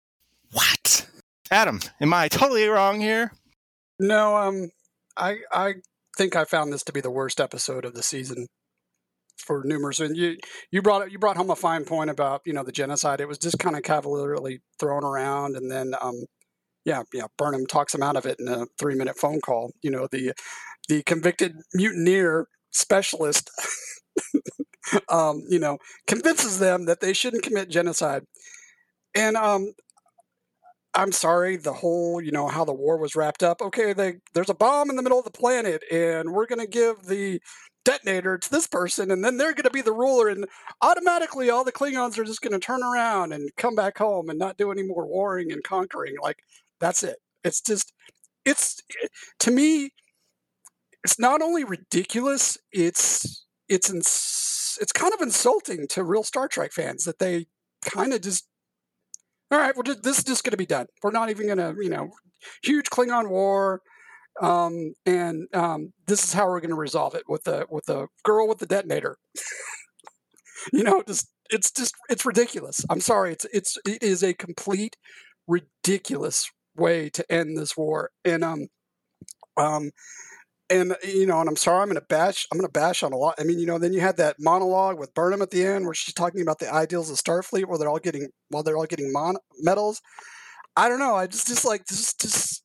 what? 0.53 1.09
Adam, 1.51 1.81
am 2.03 2.12
I 2.12 2.29
totally 2.29 2.69
wrong 2.69 3.01
here? 3.01 3.33
No, 3.99 4.37
um, 4.37 4.71
I 5.17 5.39
I 5.51 5.75
think 6.17 6.37
I 6.37 6.45
found 6.45 6.71
this 6.71 6.83
to 6.85 6.93
be 6.93 7.01
the 7.01 7.11
worst 7.11 7.41
episode 7.41 7.87
of 7.87 7.95
the 7.95 8.03
season 8.03 8.49
for 9.39 9.62
numerous. 9.65 10.01
And 10.01 10.17
you 10.17 10.37
you 10.71 10.83
brought 10.83 11.11
you 11.11 11.19
brought 11.19 11.39
home 11.39 11.49
a 11.49 11.56
fine 11.56 11.85
point 11.87 12.11
about 12.11 12.43
you 12.45 12.53
know 12.53 12.62
the 12.62 12.73
genocide. 12.73 13.23
It 13.23 13.29
was 13.29 13.39
just 13.39 13.59
kind 13.59 13.75
of 13.75 13.83
cavalierly 13.83 14.61
thrown 14.79 15.03
around, 15.03 15.56
and 15.56 15.71
then 15.71 15.95
um, 16.03 16.25
yeah, 16.85 17.05
yeah, 17.15 17.27
Burnham 17.39 17.67
talks 17.67 17.95
him 17.95 18.03
out 18.03 18.17
of 18.17 18.27
it 18.27 18.39
in 18.39 18.49
a 18.49 18.67
three 18.79 18.97
minute 18.97 19.17
phone 19.17 19.41
call. 19.41 19.73
You 19.83 19.91
know 19.91 20.09
the 20.11 20.35
the 20.89 21.03
convicted 21.05 21.56
mutineer 21.73 22.49
specialist 22.71 23.51
um, 25.08 25.42
you 25.48 25.58
know, 25.58 25.78
convinces 26.06 26.58
them 26.58 26.86
that 26.86 27.00
they 27.00 27.12
shouldn't 27.12 27.42
commit 27.42 27.69
genocide. 27.69 28.25
And 29.14 29.36
um, 29.36 29.72
I'm 30.94 31.12
sorry, 31.12 31.56
the 31.56 31.72
whole, 31.72 32.20
you 32.20 32.31
know, 32.31 32.48
how 32.48 32.64
the 32.64 32.72
war 32.72 32.98
was 32.98 33.16
wrapped 33.16 33.42
up. 33.42 33.60
Okay, 33.60 33.92
they, 33.92 34.16
there's 34.32 34.50
a 34.50 34.54
bomb 34.54 34.90
in 34.90 34.96
the 34.96 35.02
middle 35.02 35.19
of 35.19 35.25
the 35.25 35.31
planet, 35.31 35.82
and 35.90 36.32
we're 36.32 36.46
going 36.46 36.60
to 36.60 36.66
give 36.66 37.02
the 37.04 37.40
detonator 37.84 38.38
to 38.38 38.50
this 38.50 38.66
person, 38.66 39.10
and 39.10 39.25
then 39.25 39.36
they're 39.36 39.52
going 39.52 39.64
to 39.64 39.70
be 39.70 39.82
the 39.82 39.92
ruler, 39.92 40.28
and 40.28 40.46
automatically 40.82 41.50
all 41.50 41.64
the 41.64 41.72
Klingons 41.72 42.16
are 42.19 42.25
just 42.25 42.40
going 42.40 42.52
to 42.52 42.58
turn 42.58 42.82
around 42.82 43.32
and 43.32 43.50
come 43.56 43.75
back 43.75 43.98
home 43.98 44.31
and 44.31 44.38
not 44.38 44.56
do 44.56 44.70
any 44.70 44.82
more 44.82 45.06
warring 45.06 45.52
and 45.52 45.64
conquering. 45.64 46.14
Like, 46.22 46.38
that's 46.81 47.02
it. 47.02 47.16
It's 47.42 47.60
just, 47.60 47.92
it's, 48.44 48.81
to 49.40 49.50
me, 49.50 49.90
it's 51.02 51.19
not 51.19 51.42
only 51.42 51.64
ridiculous, 51.64 52.56
it's, 52.72 53.46
it's 53.69 53.90
insane 53.90 54.63
it's 54.79 54.93
kind 54.93 55.12
of 55.15 55.21
insulting 55.21 55.87
to 55.88 56.05
real 56.05 56.23
Star 56.23 56.49
Trek 56.49 56.73
fans 56.73 57.05
that 57.05 57.19
they 57.19 57.47
kind 57.82 58.12
of 58.12 58.21
just 58.21 58.47
all 59.50 59.59
right, 59.59 59.75
well, 59.76 59.94
this 60.03 60.19
is 60.19 60.25
just 60.25 60.43
going 60.43 60.53
to 60.53 60.56
be 60.56 60.67
done. 60.67 60.87
We're 61.03 61.12
not 61.12 61.31
even 61.31 61.47
going 61.47 61.59
to, 61.59 61.75
you 61.81 61.91
know, 61.91 62.11
huge 62.62 62.87
Klingon 62.87 63.29
war, 63.29 63.82
um, 64.41 64.94
and 65.06 65.47
um, 65.55 65.93
this 66.06 66.25
is 66.25 66.32
how 66.32 66.47
we're 66.47 66.61
going 66.61 66.71
to 66.71 66.76
resolve 66.76 67.15
it 67.15 67.25
with 67.29 67.44
the 67.44 67.67
with 67.71 67.85
the 67.85 68.09
girl 68.25 68.49
with 68.49 68.59
the 68.59 68.67
detonator. 68.67 69.17
you 70.73 70.82
know, 70.82 71.03
just 71.06 71.29
it's 71.50 71.70
just 71.70 71.94
it's 72.09 72.27
ridiculous. 72.27 72.85
I'm 72.91 73.00
sorry, 73.00 73.32
it's 73.32 73.47
it's 73.53 73.79
it 73.87 74.03
is 74.03 74.23
a 74.25 74.35
complete 74.35 74.97
ridiculous 75.47 76.51
way 76.75 77.10
to 77.10 77.32
end 77.32 77.56
this 77.56 77.77
war, 77.77 78.10
and 78.25 78.43
um, 78.43 78.67
um, 79.56 79.91
and 80.74 80.93
uh, 80.93 80.96
you 81.04 81.26
know, 81.26 81.40
and 81.40 81.48
I'm 81.48 81.56
sorry, 81.56 81.82
I'm 81.82 81.88
going 81.88 82.00
to 82.00 82.06
bash. 82.08 82.46
I'm 82.52 82.58
going 82.58 82.69
to 82.69 82.72
bash 82.72 83.02
on 83.02 83.12
a 83.12 83.16
lot. 83.16 83.36
I 83.38 83.44
mean, 83.44 83.58
you 83.58 83.66
know, 83.66 83.78
then 83.78 83.93
you 83.93 84.00
had 84.00 84.16
that 84.19 84.36
monologue 84.38 84.98
with 84.98 85.14
Burnham 85.14 85.43
at 85.43 85.50
the 85.50 85.64
end, 85.64 85.84
where 85.84 85.94
she's 85.94 86.14
talking 86.14 86.43
about 86.43 86.58
the 86.58 86.72
ideals 86.72 87.10
of 87.10 87.16
Starfleet, 87.16 87.66
where 87.66 87.78
they're 87.78 87.88
all 87.88 87.98
getting, 87.98 88.28
while 88.48 88.62
they're 88.62 88.76
all 88.76 88.86
getting 88.86 89.12
mon- 89.12 89.36
medals. 89.60 90.00
I 90.76 90.88
don't 90.88 90.98
know. 90.98 91.14
I 91.16 91.26
just, 91.26 91.46
just 91.46 91.64
like 91.64 91.86
this, 91.86 92.14
just, 92.14 92.64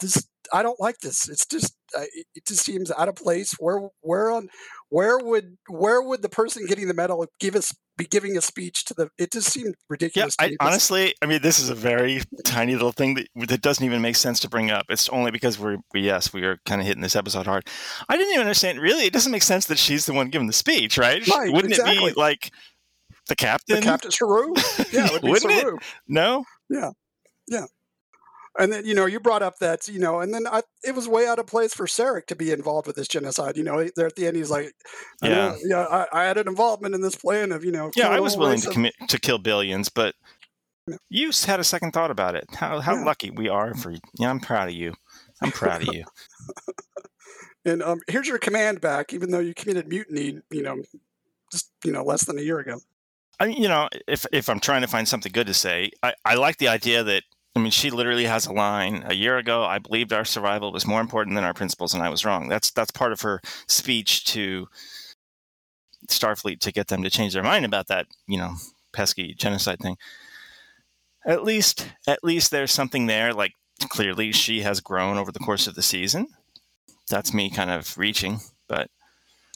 this. 0.00 0.26
I 0.52 0.62
don't 0.62 0.80
like 0.80 0.98
this. 0.98 1.28
It's 1.28 1.46
just, 1.46 1.74
uh, 1.96 2.04
it 2.34 2.46
just 2.46 2.64
seems 2.64 2.90
out 2.90 3.08
of 3.08 3.16
place. 3.16 3.54
Where, 3.58 3.88
where 4.00 4.30
on, 4.30 4.48
where 4.88 5.18
would, 5.18 5.56
where 5.68 6.02
would 6.02 6.22
the 6.22 6.28
person 6.28 6.66
getting 6.66 6.88
the 6.88 6.94
medal 6.94 7.26
give 7.40 7.54
us 7.54 7.74
be 7.96 8.06
giving 8.06 8.36
a 8.36 8.40
speech 8.40 8.84
to 8.86 8.94
the. 8.94 9.08
It 9.18 9.32
just 9.32 9.52
seemed 9.52 9.74
ridiculous. 9.88 10.34
Yeah, 10.40 10.48
I, 10.60 10.66
honestly, 10.66 11.14
I 11.22 11.26
mean, 11.26 11.42
this 11.42 11.58
is 11.58 11.68
a 11.68 11.74
very 11.74 12.22
tiny 12.44 12.72
little 12.72 12.92
thing 12.92 13.14
that 13.14 13.28
that 13.48 13.62
doesn't 13.62 13.84
even 13.84 14.00
make 14.00 14.16
sense 14.16 14.40
to 14.40 14.48
bring 14.48 14.70
up. 14.70 14.86
It's 14.88 15.08
only 15.10 15.30
because 15.30 15.58
we're 15.58 15.78
we, 15.92 16.00
yes, 16.00 16.32
we 16.32 16.42
are 16.44 16.58
kind 16.66 16.80
of 16.80 16.86
hitting 16.86 17.02
this 17.02 17.16
episode 17.16 17.46
hard. 17.46 17.68
I 18.08 18.16
didn't 18.16 18.32
even 18.32 18.42
understand. 18.42 18.80
Really, 18.80 19.04
it 19.04 19.12
doesn't 19.12 19.32
make 19.32 19.42
sense 19.42 19.66
that 19.66 19.78
she's 19.78 20.06
the 20.06 20.12
one 20.12 20.30
giving 20.30 20.46
the 20.46 20.52
speech, 20.52 20.98
right? 20.98 21.26
right 21.28 21.52
Wouldn't 21.52 21.72
exactly. 21.72 21.96
it 21.96 22.14
be 22.14 22.20
like 22.20 22.50
the 23.28 23.36
captain? 23.36 23.76
The 23.76 23.82
captain 23.82 24.10
Saru? 24.10 24.54
Yeah, 24.90 25.06
it 25.06 25.12
would 25.12 25.22
Wouldn't 25.30 25.52
Saru. 25.52 25.76
it? 25.76 25.82
No. 26.08 26.44
Yeah, 26.70 26.90
yeah. 27.48 27.66
And 28.58 28.70
then 28.70 28.84
you 28.84 28.94
know 28.94 29.06
you 29.06 29.18
brought 29.18 29.42
up 29.42 29.58
that 29.60 29.88
you 29.88 29.98
know, 29.98 30.20
and 30.20 30.34
then 30.34 30.46
I, 30.46 30.62
it 30.84 30.94
was 30.94 31.08
way 31.08 31.26
out 31.26 31.38
of 31.38 31.46
place 31.46 31.72
for 31.72 31.86
Sarek 31.86 32.26
to 32.26 32.36
be 32.36 32.50
involved 32.50 32.86
with 32.86 32.96
this 32.96 33.08
genocide. 33.08 33.56
You 33.56 33.64
know, 33.64 33.88
there 33.96 34.06
at 34.06 34.16
the 34.16 34.26
end 34.26 34.36
he's 34.36 34.50
like, 34.50 34.72
yeah, 35.22 35.56
yeah, 35.64 35.86
I, 35.90 36.06
I, 36.12 36.24
had 36.24 36.36
an 36.36 36.48
involvement 36.48 36.94
in 36.94 37.00
this 37.00 37.16
plan 37.16 37.50
of 37.52 37.64
you 37.64 37.72
know, 37.72 37.90
yeah, 37.96 38.08
I 38.08 38.20
was 38.20 38.36
willing 38.36 38.60
to 38.60 38.70
commit 38.70 38.94
to 39.08 39.18
kill 39.18 39.38
billions, 39.38 39.88
but 39.88 40.14
you 41.08 41.30
had 41.46 41.60
a 41.60 41.64
second 41.64 41.92
thought 41.92 42.10
about 42.10 42.34
it. 42.34 42.44
How 42.54 42.80
how 42.80 42.94
yeah. 42.96 43.04
lucky 43.04 43.30
we 43.30 43.48
are 43.48 43.74
for 43.74 43.94
yeah, 44.18 44.30
I'm 44.30 44.40
proud 44.40 44.68
of 44.68 44.74
you. 44.74 44.94
I'm 45.40 45.52
proud 45.52 45.82
of 45.82 45.94
you. 45.94 46.04
and 47.64 47.82
um, 47.82 48.00
here's 48.08 48.28
your 48.28 48.38
command 48.38 48.80
back, 48.80 49.12
even 49.12 49.30
though 49.30 49.38
you 49.38 49.54
committed 49.54 49.88
mutiny. 49.88 50.40
You 50.50 50.62
know, 50.62 50.82
just 51.50 51.70
you 51.84 51.92
know, 51.92 52.02
less 52.02 52.24
than 52.24 52.38
a 52.38 52.42
year 52.42 52.58
ago. 52.58 52.80
I 53.38 53.46
mean, 53.46 53.62
you 53.62 53.68
know, 53.68 53.88
if 54.06 54.26
if 54.32 54.48
I'm 54.48 54.60
trying 54.60 54.82
to 54.82 54.88
find 54.88 55.06
something 55.06 55.32
good 55.32 55.46
to 55.46 55.54
say, 55.54 55.90
I, 56.02 56.14
I 56.24 56.34
like 56.34 56.58
the 56.58 56.68
idea 56.68 57.02
that 57.04 57.22
I 57.54 57.60
mean, 57.60 57.70
she 57.70 57.90
literally 57.90 58.24
has 58.24 58.46
a 58.46 58.52
line. 58.52 59.04
A 59.06 59.14
year 59.14 59.36
ago, 59.36 59.64
I 59.64 59.78
believed 59.78 60.12
our 60.12 60.24
survival 60.24 60.72
was 60.72 60.86
more 60.86 61.00
important 61.00 61.34
than 61.34 61.44
our 61.44 61.52
principles, 61.52 61.92
and 61.92 62.02
I 62.02 62.08
was 62.08 62.24
wrong. 62.24 62.48
That's 62.48 62.70
that's 62.70 62.90
part 62.90 63.12
of 63.12 63.20
her 63.20 63.40
speech 63.68 64.24
to 64.26 64.68
Starfleet 66.08 66.60
to 66.60 66.72
get 66.72 66.88
them 66.88 67.02
to 67.02 67.10
change 67.10 67.34
their 67.34 67.42
mind 67.42 67.64
about 67.64 67.88
that, 67.88 68.06
you 68.26 68.38
know, 68.38 68.54
pesky 68.92 69.34
genocide 69.34 69.80
thing. 69.80 69.96
At 71.26 71.44
least, 71.44 71.88
at 72.06 72.24
least 72.24 72.50
there's 72.50 72.72
something 72.72 73.06
there. 73.06 73.34
Like 73.34 73.52
clearly, 73.90 74.32
she 74.32 74.62
has 74.62 74.80
grown 74.80 75.18
over 75.18 75.30
the 75.30 75.38
course 75.38 75.66
of 75.66 75.74
the 75.74 75.82
season. 75.82 76.28
That's 77.10 77.34
me 77.34 77.50
kind 77.50 77.70
of 77.70 77.98
reaching, 77.98 78.40
but. 78.68 78.88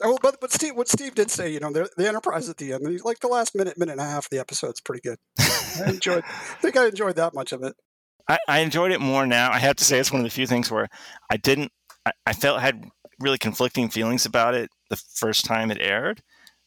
Oh, 0.02 0.18
but 0.22 0.40
but 0.40 0.52
Steve, 0.52 0.76
what 0.76 0.88
Steve 0.88 1.14
did 1.14 1.30
say, 1.30 1.50
you 1.50 1.60
know, 1.60 1.72
the, 1.72 1.88
the 1.96 2.06
Enterprise 2.06 2.48
at 2.48 2.58
the 2.58 2.72
end, 2.72 3.00
like 3.04 3.20
the 3.20 3.28
last 3.28 3.54
minute, 3.54 3.78
minute 3.78 3.92
and 3.92 4.00
a 4.00 4.04
half 4.04 4.26
of 4.26 4.30
the 4.30 4.38
episode's 4.38 4.80
pretty 4.80 5.00
good. 5.00 5.18
I 5.38 5.84
enjoyed. 5.88 6.22
I 6.26 6.60
think 6.60 6.76
I 6.76 6.86
enjoyed 6.86 7.16
that 7.16 7.34
much 7.34 7.52
of 7.52 7.62
it. 7.62 7.74
I, 8.28 8.38
I, 8.48 8.58
enjoyed 8.58 8.90
it 8.90 9.00
more 9.00 9.24
now. 9.24 9.52
I 9.52 9.58
have 9.58 9.76
to 9.76 9.84
say 9.84 9.98
it's 9.98 10.12
one 10.12 10.20
of 10.20 10.24
the 10.24 10.30
few 10.30 10.46
things 10.46 10.70
where 10.70 10.88
I 11.30 11.36
didn't. 11.36 11.72
I, 12.04 12.12
I 12.26 12.32
felt 12.32 12.60
had 12.60 12.84
really 13.20 13.38
conflicting 13.38 13.88
feelings 13.88 14.26
about 14.26 14.54
it 14.54 14.70
the 14.90 14.96
first 14.96 15.44
time 15.44 15.70
it 15.70 15.78
aired. 15.80 16.22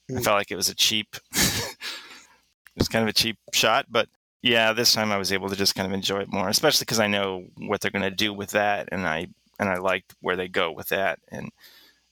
Mm. 0.09 0.19
I 0.19 0.21
felt 0.21 0.37
like 0.37 0.51
it 0.51 0.55
was 0.55 0.69
a 0.69 0.75
cheap. 0.75 1.15
it 1.33 1.75
was 2.77 2.87
kind 2.87 3.03
of 3.03 3.09
a 3.09 3.13
cheap 3.13 3.37
shot, 3.53 3.85
but 3.89 4.07
yeah, 4.41 4.73
this 4.73 4.93
time 4.93 5.11
I 5.11 5.17
was 5.17 5.33
able 5.33 5.49
to 5.49 5.55
just 5.55 5.75
kind 5.75 5.85
of 5.85 5.93
enjoy 5.93 6.21
it 6.21 6.31
more, 6.31 6.47
especially 6.47 6.85
because 6.85 6.99
I 6.99 7.07
know 7.07 7.45
what 7.57 7.81
they're 7.81 7.91
going 7.91 8.09
to 8.09 8.11
do 8.11 8.33
with 8.33 8.51
that, 8.51 8.89
and 8.91 9.05
I 9.05 9.27
and 9.59 9.69
I 9.69 9.77
liked 9.77 10.15
where 10.21 10.37
they 10.37 10.47
go 10.47 10.71
with 10.71 10.87
that, 10.89 11.19
and 11.29 11.51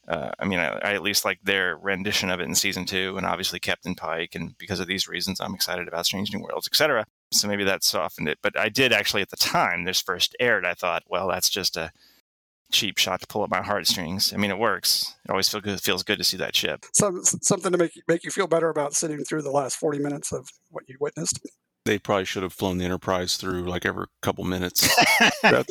uh, 0.07 0.31
I 0.39 0.45
mean, 0.45 0.59
I, 0.59 0.67
I, 0.67 0.93
at 0.93 1.03
least 1.03 1.25
like 1.25 1.39
their 1.43 1.77
rendition 1.77 2.29
of 2.29 2.39
it 2.39 2.45
in 2.45 2.55
season 2.55 2.85
two, 2.85 3.17
and 3.17 3.25
obviously 3.25 3.59
Captain 3.59 3.93
Pike, 3.93 4.35
and 4.35 4.57
because 4.57 4.79
of 4.79 4.87
these 4.87 5.07
reasons, 5.07 5.41
I'm 5.41 5.53
excited 5.53 5.87
about 5.87 6.05
Strange 6.05 6.33
New 6.33 6.41
Worlds, 6.41 6.67
etc. 6.67 7.05
So 7.33 7.47
maybe 7.47 7.65
that 7.65 7.83
softened 7.83 8.29
it, 8.29 8.39
but 8.41 8.57
I 8.57 8.69
did 8.69 8.93
actually 8.93 9.21
at 9.21 9.29
the 9.29 9.37
time 9.37 9.83
this 9.83 10.01
first 10.01 10.35
aired, 10.39 10.65
I 10.65 10.73
thought, 10.73 11.03
well, 11.07 11.27
that's 11.27 11.49
just 11.49 11.75
a 11.75 11.91
cheap 12.71 12.97
shot 12.97 13.19
to 13.19 13.27
pull 13.27 13.43
up 13.43 13.49
my 13.49 13.61
heartstrings. 13.61 14.33
I 14.33 14.37
mean, 14.37 14.51
it 14.51 14.57
works. 14.57 15.13
It 15.25 15.31
always 15.31 15.49
feel 15.49 15.61
good, 15.61 15.81
feels 15.81 16.03
good 16.03 16.17
to 16.19 16.23
see 16.23 16.37
that 16.37 16.55
ship. 16.55 16.85
Some, 16.93 17.23
something 17.23 17.71
to 17.71 17.77
make 17.77 17.91
make 18.07 18.23
you 18.23 18.31
feel 18.31 18.47
better 18.47 18.69
about 18.69 18.93
sitting 18.93 19.23
through 19.25 19.41
the 19.41 19.51
last 19.51 19.75
forty 19.75 19.99
minutes 19.99 20.31
of 20.31 20.47
what 20.69 20.83
you 20.87 20.95
witnessed 20.99 21.39
they 21.87 21.97
probably 21.97 22.25
should 22.25 22.43
have 22.43 22.53
flown 22.53 22.77
the 22.77 22.85
Enterprise 22.85 23.37
through 23.37 23.63
like 23.63 23.85
every 23.85 24.05
couple 24.21 24.43
minutes. 24.43 24.81
they 25.41 25.49
can 25.49 25.65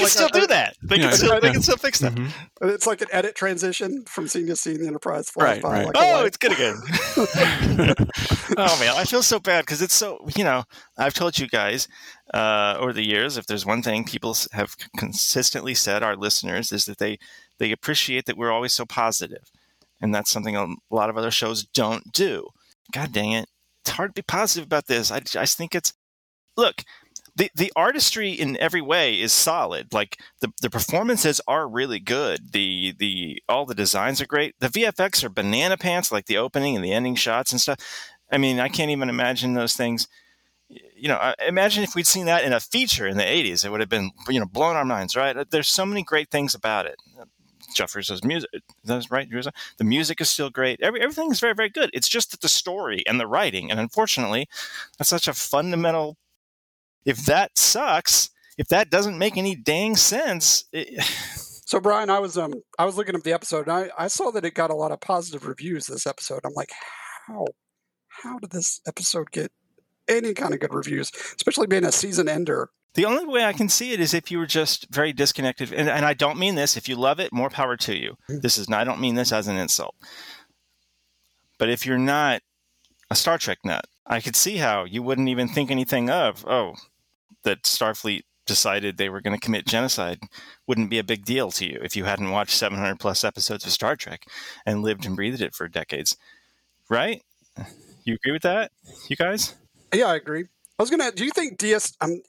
like 0.00 0.08
still 0.08 0.26
a, 0.26 0.30
do 0.30 0.46
that. 0.46 0.74
They 0.82 0.98
can, 0.98 1.12
still, 1.12 1.38
they 1.40 1.52
can 1.52 1.62
still 1.62 1.76
fix 1.76 2.00
that. 2.00 2.14
Mm-hmm. 2.14 2.68
It's 2.68 2.86
like 2.86 3.02
an 3.02 3.08
edit 3.12 3.36
transition 3.36 4.04
from 4.06 4.26
scene 4.26 4.46
to 4.46 4.56
scene. 4.56 4.80
The 4.80 4.86
Enterprise 4.86 5.30
flies 5.30 5.62
right, 5.62 5.62
by. 5.62 5.70
Right. 5.70 5.86
Like 5.86 5.96
oh, 5.96 6.24
it's 6.24 6.36
good 6.38 6.52
again. 6.52 6.76
oh 8.56 8.78
man, 8.80 8.94
I 8.96 9.04
feel 9.04 9.22
so 9.22 9.38
bad 9.38 9.66
because 9.66 9.82
it's 9.82 9.94
so. 9.94 10.26
You 10.34 10.44
know, 10.44 10.64
I've 10.96 11.14
told 11.14 11.38
you 11.38 11.46
guys 11.46 11.86
uh, 12.32 12.76
over 12.78 12.92
the 12.92 13.04
years, 13.04 13.36
if 13.36 13.46
there's 13.46 13.66
one 13.66 13.82
thing 13.82 14.04
people 14.04 14.36
have 14.52 14.74
consistently 14.96 15.74
said, 15.74 16.02
our 16.02 16.16
listeners, 16.16 16.72
is 16.72 16.86
that 16.86 16.98
they 16.98 17.18
they 17.58 17.70
appreciate 17.70 18.24
that 18.26 18.38
we're 18.38 18.52
always 18.52 18.72
so 18.72 18.86
positive, 18.86 19.50
and 20.00 20.14
that's 20.14 20.30
something 20.30 20.56
a 20.56 20.66
lot 20.90 21.10
of 21.10 21.18
other 21.18 21.30
shows 21.30 21.64
don't 21.64 22.12
do. 22.12 22.48
God 22.92 23.12
dang 23.12 23.32
it 23.32 23.48
it's 23.84 23.90
hard 23.90 24.14
to 24.14 24.22
be 24.22 24.24
positive 24.24 24.66
about 24.66 24.86
this. 24.86 25.10
I, 25.10 25.20
I 25.36 25.46
think 25.46 25.74
it's 25.74 25.92
look 26.56 26.82
the 27.36 27.50
the 27.54 27.72
artistry 27.74 28.30
in 28.30 28.56
every 28.58 28.80
way 28.80 29.20
is 29.20 29.32
solid. 29.32 29.92
Like 29.92 30.20
the 30.40 30.52
the 30.62 30.70
performances 30.70 31.40
are 31.46 31.68
really 31.68 31.98
good. 31.98 32.52
The 32.52 32.94
the 32.98 33.42
all 33.48 33.66
the 33.66 33.74
designs 33.74 34.20
are 34.20 34.26
great. 34.26 34.54
The 34.60 34.68
VFX 34.68 35.24
are 35.24 35.28
banana 35.28 35.76
pants, 35.76 36.12
like 36.12 36.26
the 36.26 36.38
opening 36.38 36.76
and 36.76 36.84
the 36.84 36.92
ending 36.92 37.16
shots 37.16 37.52
and 37.52 37.60
stuff. 37.60 37.78
I 38.30 38.38
mean, 38.38 38.58
I 38.60 38.68
can't 38.68 38.90
even 38.90 39.08
imagine 39.08 39.54
those 39.54 39.74
things. 39.74 40.08
You 40.68 41.08
know, 41.08 41.34
imagine 41.46 41.82
if 41.82 41.94
we'd 41.94 42.06
seen 42.06 42.26
that 42.26 42.44
in 42.44 42.52
a 42.52 42.60
feature 42.60 43.06
in 43.06 43.16
the 43.16 43.24
'80s, 43.24 43.64
it 43.64 43.70
would 43.70 43.80
have 43.80 43.88
been 43.88 44.12
you 44.28 44.40
know 44.40 44.46
blowing 44.46 44.76
our 44.76 44.84
minds, 44.84 45.16
right? 45.16 45.36
There's 45.50 45.68
so 45.68 45.84
many 45.84 46.02
great 46.02 46.30
things 46.30 46.54
about 46.54 46.86
it. 46.86 46.96
Jeff 47.74 47.94
Russo's 47.94 48.24
music. 48.24 48.50
That's 48.84 49.10
right, 49.10 49.28
The 49.30 49.84
music 49.84 50.20
is 50.20 50.30
still 50.30 50.50
great. 50.50 50.80
Every, 50.80 51.00
everything 51.00 51.30
is 51.30 51.40
very, 51.40 51.54
very 51.54 51.70
good. 51.70 51.90
It's 51.92 52.08
just 52.08 52.30
that 52.30 52.40
the 52.40 52.48
story 52.48 53.02
and 53.06 53.20
the 53.20 53.26
writing, 53.26 53.70
and 53.70 53.78
unfortunately, 53.80 54.48
that's 54.98 55.10
such 55.10 55.28
a 55.28 55.34
fundamental. 55.34 56.16
If 57.04 57.26
that 57.26 57.58
sucks, 57.58 58.30
if 58.56 58.68
that 58.68 58.90
doesn't 58.90 59.18
make 59.18 59.36
any 59.36 59.54
dang 59.54 59.96
sense. 59.96 60.64
It... 60.72 61.02
so 61.66 61.80
Brian, 61.80 62.10
I 62.10 62.18
was 62.18 62.38
um 62.38 62.54
I 62.78 62.84
was 62.84 62.96
looking 62.96 63.14
up 63.14 63.22
the 63.22 63.32
episode 63.32 63.68
and 63.68 63.72
I, 63.72 64.04
I 64.04 64.08
saw 64.08 64.30
that 64.30 64.44
it 64.44 64.54
got 64.54 64.70
a 64.70 64.74
lot 64.76 64.92
of 64.92 65.00
positive 65.00 65.46
reviews 65.46 65.86
this 65.86 66.06
episode. 66.06 66.40
I'm 66.44 66.54
like, 66.54 66.70
how 67.26 67.46
how 68.08 68.38
did 68.38 68.50
this 68.50 68.80
episode 68.86 69.30
get 69.30 69.50
any 70.08 70.34
kind 70.34 70.54
of 70.54 70.60
good 70.60 70.74
reviews, 70.74 71.10
especially 71.36 71.66
being 71.66 71.84
a 71.84 71.92
season 71.92 72.28
ender 72.28 72.70
the 72.94 73.04
only 73.04 73.26
way 73.26 73.44
I 73.44 73.52
can 73.52 73.68
see 73.68 73.92
it 73.92 74.00
is 74.00 74.14
if 74.14 74.30
you 74.30 74.38
were 74.38 74.46
just 74.46 74.86
very 74.90 75.12
disconnected. 75.12 75.72
And, 75.72 75.88
and 75.88 76.04
I 76.04 76.14
don't 76.14 76.38
mean 76.38 76.54
this. 76.54 76.76
If 76.76 76.88
you 76.88 76.96
love 76.96 77.18
it, 77.20 77.32
more 77.32 77.50
power 77.50 77.76
to 77.78 77.96
you. 77.96 78.16
Mm-hmm. 78.28 78.40
This 78.40 78.56
is 78.56 78.68
not, 78.68 78.80
I 78.80 78.84
don't 78.84 79.00
mean 79.00 79.16
this 79.16 79.32
as 79.32 79.48
an 79.48 79.56
insult. 79.56 79.94
But 81.58 81.70
if 81.70 81.84
you're 81.86 81.98
not 81.98 82.42
a 83.10 83.14
Star 83.14 83.38
Trek 83.38 83.58
nut, 83.64 83.86
I 84.06 84.20
could 84.20 84.36
see 84.36 84.58
how 84.58 84.84
you 84.84 85.02
wouldn't 85.02 85.28
even 85.28 85.48
think 85.48 85.70
anything 85.70 86.10
of, 86.10 86.46
oh, 86.46 86.74
that 87.42 87.62
Starfleet 87.62 88.22
decided 88.46 88.96
they 88.96 89.08
were 89.08 89.20
going 89.20 89.38
to 89.38 89.44
commit 89.44 89.66
genocide 89.66 90.20
wouldn't 90.66 90.90
be 90.90 90.98
a 90.98 91.04
big 91.04 91.24
deal 91.24 91.50
to 91.50 91.66
you 91.66 91.80
if 91.82 91.96
you 91.96 92.04
hadn't 92.04 92.30
watched 92.30 92.52
700 92.52 93.00
plus 93.00 93.24
episodes 93.24 93.64
of 93.64 93.72
Star 93.72 93.96
Trek 93.96 94.26
and 94.66 94.82
lived 94.82 95.06
and 95.06 95.16
breathed 95.16 95.40
it 95.40 95.54
for 95.54 95.66
decades. 95.68 96.16
Right? 96.90 97.22
You 98.04 98.14
agree 98.14 98.32
with 98.32 98.42
that, 98.42 98.70
you 99.08 99.16
guys? 99.16 99.54
Yeah, 99.92 100.06
I 100.06 100.16
agree. 100.16 100.44
I 100.78 100.82
was 100.82 100.90
gonna. 100.90 101.10
Do 101.12 101.24
you 101.24 101.30
think 101.30 101.56
DS? 101.56 101.94
Um, 102.00 102.20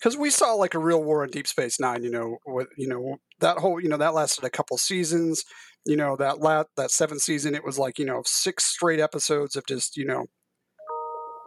because 0.00 0.16
we 0.16 0.30
saw 0.30 0.54
like 0.54 0.74
a 0.74 0.78
real 0.78 1.02
war 1.02 1.24
in 1.24 1.30
Deep 1.30 1.46
Space 1.46 1.78
Nine. 1.78 2.02
You 2.02 2.10
know, 2.10 2.38
with 2.46 2.68
you 2.76 2.88
know 2.88 3.16
that 3.40 3.58
whole 3.58 3.80
you 3.80 3.88
know 3.88 3.96
that 3.98 4.14
lasted 4.14 4.44
a 4.44 4.50
couple 4.50 4.76
seasons. 4.78 5.44
You 5.84 5.96
know 5.96 6.16
that 6.16 6.40
lat 6.40 6.66
that 6.76 6.90
seventh 6.90 7.22
season, 7.22 7.54
it 7.54 7.64
was 7.64 7.78
like 7.78 7.98
you 7.98 8.04
know 8.04 8.22
six 8.24 8.64
straight 8.64 9.00
episodes 9.00 9.56
of 9.56 9.66
just 9.66 9.96
you 9.96 10.04
know 10.04 10.26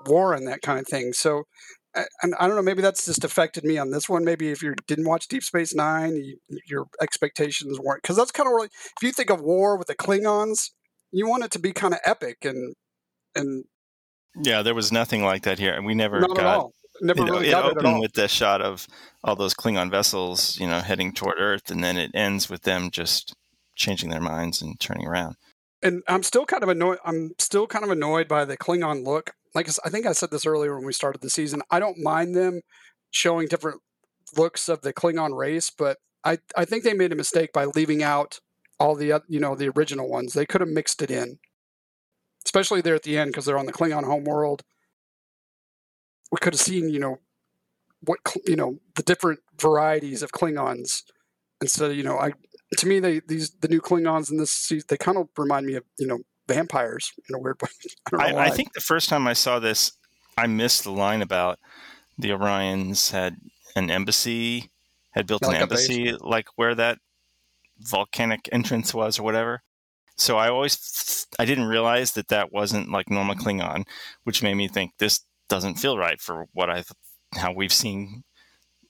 war 0.05 0.33
and 0.33 0.47
that 0.47 0.61
kind 0.61 0.79
of 0.79 0.87
thing. 0.87 1.13
So, 1.13 1.43
and 2.21 2.35
I 2.39 2.47
don't 2.47 2.55
know, 2.55 2.61
maybe 2.61 2.81
that's 2.81 3.05
just 3.05 3.23
affected 3.23 3.63
me 3.63 3.77
on 3.77 3.91
this 3.91 4.09
one. 4.09 4.25
Maybe 4.25 4.49
if 4.49 4.61
you 4.61 4.75
didn't 4.87 5.07
watch 5.07 5.27
Deep 5.27 5.43
Space 5.43 5.73
Nine, 5.73 6.15
you, 6.15 6.37
your 6.67 6.85
expectations 7.01 7.79
weren't 7.79 8.01
because 8.01 8.17
that's 8.17 8.31
kind 8.31 8.47
of 8.47 8.53
really 8.53 8.67
if 8.67 9.03
you 9.03 9.11
think 9.11 9.29
of 9.29 9.41
war 9.41 9.77
with 9.77 9.87
the 9.87 9.95
Klingons, 9.95 10.71
you 11.11 11.27
want 11.27 11.43
it 11.43 11.51
to 11.51 11.59
be 11.59 11.71
kind 11.71 11.93
of 11.93 11.99
epic 12.05 12.37
and 12.43 12.75
and 13.35 13.65
yeah, 14.41 14.63
there 14.63 14.73
was 14.73 14.91
nothing 14.91 15.23
like 15.23 15.43
that 15.43 15.59
here, 15.59 15.73
and 15.73 15.85
we 15.85 15.93
never 15.93 16.21
got 16.21 16.71
never 17.03 17.19
you 17.19 17.25
know, 17.25 17.33
really 17.33 17.49
it 17.49 17.53
opened 17.53 17.97
it 17.97 17.99
with 17.99 18.13
the 18.13 18.27
shot 18.27 18.61
of 18.61 18.87
all 19.23 19.35
those 19.35 19.53
Klingon 19.53 19.91
vessels, 19.91 20.59
you 20.59 20.67
know, 20.67 20.79
heading 20.79 21.13
toward 21.13 21.35
Earth, 21.37 21.69
and 21.69 21.83
then 21.83 21.97
it 21.97 22.11
ends 22.13 22.49
with 22.49 22.63
them 22.63 22.89
just 22.89 23.35
changing 23.75 24.09
their 24.09 24.21
minds 24.21 24.61
and 24.61 24.79
turning 24.79 25.07
around. 25.07 25.35
And 25.81 26.01
I'm 26.07 26.23
still 26.23 26.45
kind 26.45 26.63
of 26.63 26.69
annoyed. 26.69 26.99
I'm 27.03 27.31
still 27.37 27.67
kind 27.67 27.83
of 27.83 27.91
annoyed 27.91 28.27
by 28.27 28.45
the 28.45 28.57
Klingon 28.57 29.05
look. 29.05 29.31
Like 29.53 29.69
I 29.85 29.89
think 29.89 30.05
I 30.05 30.13
said 30.13 30.31
this 30.31 30.45
earlier 30.45 30.75
when 30.75 30.85
we 30.85 30.93
started 30.93 31.21
the 31.21 31.29
season. 31.29 31.61
I 31.69 31.79
don't 31.79 31.97
mind 31.99 32.35
them 32.35 32.61
showing 33.11 33.47
different 33.47 33.81
looks 34.35 34.69
of 34.69 34.81
the 34.81 34.93
Klingon 34.93 35.37
race, 35.37 35.69
but 35.69 35.97
I 36.23 36.39
I 36.55 36.65
think 36.65 36.83
they 36.83 36.93
made 36.93 37.11
a 37.11 37.17
mistake 37.17 37.51
by 37.53 37.65
leaving 37.65 38.01
out 38.01 38.39
all 38.79 38.95
the 38.95 39.21
you 39.27 39.39
know 39.39 39.55
the 39.55 39.69
original 39.69 40.09
ones. 40.09 40.33
They 40.33 40.45
could 40.45 40.61
have 40.61 40.69
mixed 40.69 41.01
it 41.01 41.11
in, 41.11 41.39
especially 42.45 42.81
there 42.81 42.95
at 42.95 43.03
the 43.03 43.17
end 43.17 43.31
because 43.31 43.45
they're 43.45 43.59
on 43.59 43.65
the 43.65 43.73
Klingon 43.73 44.05
homeworld 44.05 44.63
we 46.33 46.39
could 46.39 46.53
have 46.53 46.59
seen, 46.59 46.89
you 46.89 46.99
know, 46.99 47.19
what 48.05 48.17
you 48.47 48.55
know 48.55 48.79
the 48.95 49.03
different 49.03 49.39
varieties 49.59 50.23
of 50.23 50.31
Klingons 50.31 51.03
instead 51.61 51.91
of 51.91 51.95
you 51.95 52.03
know 52.03 52.17
I 52.17 52.33
to 52.79 52.87
me 52.87 52.99
they 52.99 53.21
these 53.27 53.51
the 53.61 53.67
new 53.67 53.79
Klingons 53.79 54.31
in 54.31 54.37
this 54.37 54.73
they 54.87 54.97
kind 54.97 55.17
of 55.19 55.29
remind 55.37 55.67
me 55.67 55.75
of 55.75 55.83
you 55.99 56.07
know 56.07 56.19
vampires 56.47 57.13
in 57.29 57.35
a 57.35 57.39
weird 57.39 57.61
way. 57.61 57.69
I, 58.19 58.31
I, 58.31 58.45
I, 58.45 58.49
think 58.49 58.73
the 58.73 58.81
first 58.81 59.09
time 59.09 59.27
I 59.27 59.33
saw 59.33 59.59
this, 59.59 59.93
I 60.35 60.47
missed 60.47 60.83
the 60.83 60.91
line 60.91 61.21
about 61.21 61.59
the 62.17 62.29
Orions 62.29 63.11
had 63.11 63.37
an 63.75 63.91
embassy, 63.91 64.71
had 65.11 65.27
built 65.27 65.43
like 65.43 65.57
an 65.57 65.61
embassy 65.61 66.17
like 66.19 66.47
where 66.55 66.73
that 66.73 66.97
volcanic 67.79 68.49
entrance 68.51 68.91
was 68.91 69.19
or 69.19 69.23
whatever. 69.23 69.61
So 70.17 70.37
I 70.37 70.49
always 70.49 71.27
I 71.37 71.45
didn't 71.45 71.65
realize 71.65 72.13
that 72.13 72.29
that 72.29 72.51
wasn't 72.51 72.91
like 72.91 73.11
normal 73.11 73.35
Klingon, 73.35 73.85
which 74.23 74.41
made 74.41 74.55
me 74.55 74.67
think 74.67 74.93
this 74.97 75.23
doesn't 75.53 75.75
feel 75.75 75.99
right 75.99 76.19
for 76.19 76.47
what 76.53 76.71
I 76.71 76.83
how 77.35 77.51
we've 77.51 77.71
seen 77.71 78.23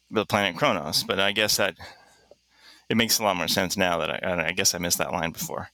the 0.10 0.26
planet 0.26 0.56
Kronos. 0.56 1.04
But 1.04 1.20
I 1.20 1.34
guess 1.34 1.58
that 1.58 1.76
it 2.88 2.96
makes 2.96 3.20
a 3.20 3.24
lot 3.24 3.36
more 3.36 3.50
sense 3.50 3.76
now 3.76 3.98
that 3.98 4.24
I, 4.24 4.48
I 4.48 4.52
guess 4.52 4.74
I 4.74 4.78
missed 4.78 4.98
that 5.00 5.12
line 5.12 5.32
before. 5.32 5.70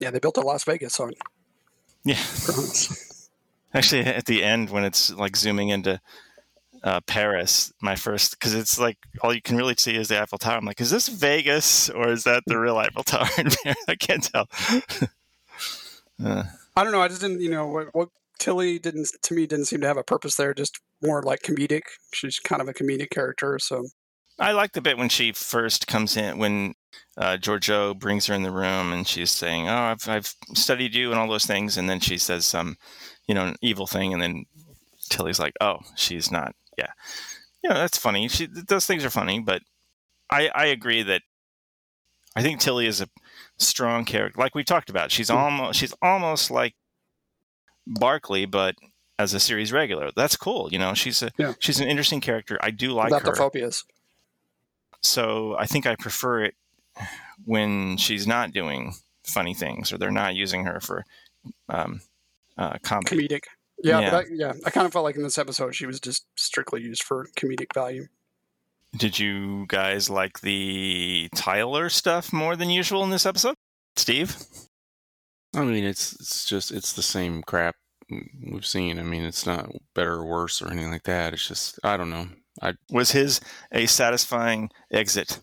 Yeah, 0.00 0.10
they 0.10 0.18
built 0.18 0.36
a 0.36 0.40
Las 0.40 0.64
Vegas 0.64 0.98
on. 0.98 1.12
Yeah. 2.04 2.18
Actually, 3.74 4.06
at 4.06 4.26
the 4.26 4.42
end 4.42 4.70
when 4.70 4.84
it's 4.84 5.12
like 5.12 5.36
zooming 5.36 5.68
into 5.68 6.00
uh, 6.82 7.00
Paris, 7.06 7.72
my 7.80 7.94
first 7.94 8.32
because 8.32 8.54
it's 8.54 8.76
like 8.76 8.98
all 9.22 9.32
you 9.32 9.40
can 9.40 9.56
really 9.56 9.76
see 9.78 9.94
is 9.94 10.08
the 10.08 10.20
Eiffel 10.20 10.38
Tower. 10.38 10.56
I'm 10.56 10.64
like, 10.64 10.80
is 10.80 10.90
this 10.90 11.06
Vegas 11.06 11.90
or 11.90 12.08
is 12.08 12.24
that 12.24 12.42
the 12.46 12.58
real 12.58 12.76
Eiffel 12.76 13.04
Tower? 13.04 13.28
I 13.88 13.94
can't 13.94 14.24
tell. 14.24 14.48
uh, 16.24 16.42
I 16.76 16.82
don't 16.82 16.92
know. 16.92 17.02
I 17.02 17.06
just 17.06 17.20
didn't, 17.20 17.40
you 17.40 17.50
know, 17.50 17.68
what, 17.68 17.94
what 17.94 18.08
Tilly 18.38 18.78
didn't 18.78 19.08
to 19.22 19.34
me 19.34 19.46
didn't 19.46 19.66
seem 19.66 19.80
to 19.80 19.86
have 19.86 19.96
a 19.96 20.02
purpose 20.02 20.36
there. 20.36 20.54
Just 20.54 20.80
more 21.02 21.22
like 21.22 21.42
comedic. 21.42 21.82
She's 22.12 22.38
kind 22.38 22.60
of 22.60 22.68
a 22.68 22.74
comedic 22.74 23.10
character. 23.10 23.58
So 23.58 23.86
I 24.38 24.52
like 24.52 24.72
the 24.72 24.82
bit 24.82 24.98
when 24.98 25.08
she 25.08 25.32
first 25.32 25.86
comes 25.86 26.16
in 26.16 26.38
when 26.38 26.74
uh, 27.16 27.36
Georgiou 27.36 27.98
brings 27.98 28.26
her 28.26 28.34
in 28.34 28.42
the 28.42 28.50
room 28.50 28.92
and 28.92 29.06
she's 29.06 29.30
saying, 29.30 29.68
"Oh, 29.68 29.74
I've, 29.74 30.08
I've 30.08 30.34
studied 30.54 30.94
you 30.94 31.10
and 31.10 31.20
all 31.20 31.28
those 31.28 31.46
things," 31.46 31.76
and 31.76 31.88
then 31.88 32.00
she 32.00 32.18
says 32.18 32.44
some, 32.44 32.76
you 33.28 33.34
know, 33.34 33.46
an 33.46 33.56
evil 33.62 33.86
thing, 33.86 34.12
and 34.12 34.20
then 34.20 34.44
Tilly's 35.10 35.38
like, 35.38 35.54
"Oh, 35.60 35.78
she's 35.94 36.32
not." 36.32 36.54
Yeah, 36.76 36.90
you 37.62 37.70
know, 37.70 37.76
that's 37.76 37.98
funny. 37.98 38.26
She 38.28 38.46
those 38.46 38.86
things 38.86 39.04
are 39.04 39.10
funny, 39.10 39.38
but 39.38 39.62
I 40.30 40.48
I 40.48 40.66
agree 40.66 41.04
that 41.04 41.22
I 42.34 42.42
think 42.42 42.60
Tilly 42.60 42.86
is 42.86 43.00
a 43.00 43.08
strong 43.58 44.04
character. 44.04 44.40
Like 44.40 44.56
we 44.56 44.64
talked 44.64 44.90
about, 44.90 45.12
she's 45.12 45.30
hmm. 45.30 45.36
almost 45.36 45.78
she's 45.78 45.94
almost 46.02 46.50
like 46.50 46.74
Barclay, 47.86 48.46
but 48.46 48.76
as 49.18 49.34
a 49.34 49.40
series 49.40 49.72
regular. 49.72 50.10
That's 50.14 50.36
cool. 50.36 50.68
You 50.70 50.78
know, 50.78 50.94
she's 50.94 51.22
a 51.22 51.30
yeah. 51.38 51.54
she's 51.58 51.80
an 51.80 51.88
interesting 51.88 52.20
character. 52.20 52.58
I 52.60 52.70
do 52.70 52.92
like 52.92 53.06
Without 53.06 53.22
her. 53.22 53.30
the 53.30 53.36
phobias. 53.36 53.84
So 55.00 55.56
I 55.58 55.66
think 55.66 55.86
I 55.86 55.96
prefer 55.96 56.44
it 56.44 56.54
when 57.44 57.96
she's 57.96 58.26
not 58.26 58.52
doing 58.52 58.94
funny 59.24 59.54
things 59.54 59.92
or 59.92 59.98
they're 59.98 60.10
not 60.10 60.34
using 60.34 60.64
her 60.64 60.80
for 60.80 61.04
um, 61.68 62.00
uh, 62.56 62.78
comedy. 62.82 63.28
comedic. 63.28 63.44
Yeah, 63.82 64.00
Yeah. 64.00 64.10
But 64.10 64.24
I, 64.24 64.28
yeah. 64.32 64.52
I 64.64 64.70
kind 64.70 64.86
of 64.86 64.92
felt 64.92 65.04
like 65.04 65.16
in 65.16 65.22
this 65.22 65.38
episode 65.38 65.74
she 65.74 65.86
was 65.86 66.00
just 66.00 66.26
strictly 66.36 66.80
used 66.80 67.02
for 67.02 67.28
comedic 67.36 67.74
value. 67.74 68.06
Did 68.96 69.18
you 69.18 69.66
guys 69.66 70.08
like 70.08 70.40
the 70.40 71.28
Tyler 71.34 71.88
stuff 71.88 72.32
more 72.32 72.54
than 72.54 72.70
usual 72.70 73.02
in 73.02 73.10
this 73.10 73.26
episode? 73.26 73.56
Steve? 73.96 74.36
I 75.54 75.64
mean, 75.64 75.84
it's 75.84 76.14
it's 76.14 76.44
just 76.44 76.70
it's 76.72 76.92
the 76.92 77.02
same 77.02 77.42
crap 77.42 77.76
we've 78.50 78.66
seen. 78.66 78.98
I 78.98 79.02
mean, 79.02 79.24
it's 79.24 79.46
not 79.46 79.70
better 79.94 80.14
or 80.14 80.26
worse 80.26 80.60
or 80.60 80.70
anything 80.70 80.90
like 80.90 81.04
that. 81.04 81.32
It's 81.32 81.46
just 81.46 81.78
I 81.84 81.96
don't 81.96 82.10
know. 82.10 82.28
I 82.62 82.74
Was 82.90 83.12
his 83.12 83.40
a 83.72 83.86
satisfying 83.86 84.70
exit, 84.90 85.40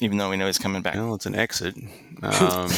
even 0.00 0.18
though 0.18 0.30
we 0.30 0.36
know 0.36 0.46
he's 0.46 0.58
coming 0.58 0.82
back? 0.82 0.94
well, 0.94 1.14
it's 1.14 1.26
an 1.26 1.34
exit. 1.34 1.74
Um, 2.22 2.70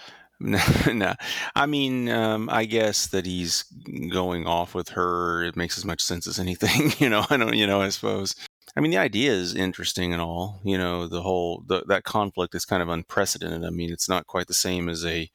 no, 0.40 0.60
no, 0.92 1.14
I 1.56 1.66
mean, 1.66 2.08
um, 2.10 2.48
I 2.48 2.64
guess 2.64 3.08
that 3.08 3.26
he's 3.26 3.64
going 4.12 4.46
off 4.46 4.72
with 4.72 4.90
her. 4.90 5.42
It 5.42 5.56
makes 5.56 5.76
as 5.76 5.84
much 5.84 6.00
sense 6.00 6.28
as 6.28 6.38
anything. 6.38 6.92
You 7.00 7.08
know, 7.08 7.26
I 7.28 7.36
don't. 7.36 7.56
You 7.56 7.66
know, 7.66 7.80
I 7.80 7.88
suppose. 7.88 8.36
I 8.76 8.80
mean, 8.80 8.92
the 8.92 8.98
idea 8.98 9.32
is 9.32 9.56
interesting 9.56 10.12
and 10.12 10.22
all. 10.22 10.60
You 10.62 10.78
know, 10.78 11.08
the 11.08 11.22
whole 11.22 11.64
the, 11.66 11.82
that 11.88 12.04
conflict 12.04 12.54
is 12.54 12.64
kind 12.64 12.82
of 12.82 12.88
unprecedented. 12.88 13.64
I 13.64 13.70
mean, 13.70 13.90
it's 13.90 14.08
not 14.08 14.28
quite 14.28 14.46
the 14.46 14.54
same 14.54 14.88
as 14.88 15.04
a 15.04 15.28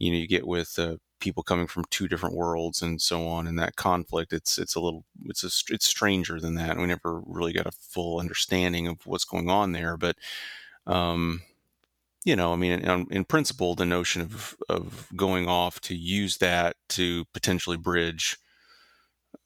you 0.00 0.10
know 0.10 0.18
you 0.18 0.26
get 0.26 0.46
with 0.46 0.78
uh, 0.78 0.96
people 1.20 1.42
coming 1.42 1.66
from 1.66 1.84
two 1.90 2.08
different 2.08 2.34
worlds 2.34 2.82
and 2.82 3.00
so 3.00 3.28
on 3.28 3.46
and 3.46 3.58
that 3.58 3.76
conflict 3.76 4.32
it's 4.32 4.58
it's 4.58 4.74
a 4.74 4.80
little 4.80 5.04
it's 5.26 5.44
a 5.44 5.72
it's 5.72 5.86
stranger 5.86 6.40
than 6.40 6.54
that 6.56 6.76
we 6.76 6.86
never 6.86 7.20
really 7.26 7.52
got 7.52 7.66
a 7.66 7.72
full 7.72 8.18
understanding 8.18 8.88
of 8.88 9.06
what's 9.06 9.24
going 9.24 9.48
on 9.48 9.72
there 9.72 9.96
but 9.96 10.16
um 10.86 11.42
you 12.24 12.34
know 12.34 12.52
i 12.52 12.56
mean 12.56 12.80
in, 12.80 13.06
in 13.10 13.24
principle 13.24 13.74
the 13.74 13.86
notion 13.86 14.22
of 14.22 14.56
of 14.68 15.08
going 15.14 15.46
off 15.46 15.80
to 15.80 15.94
use 15.94 16.38
that 16.38 16.74
to 16.88 17.24
potentially 17.32 17.76
bridge 17.76 18.38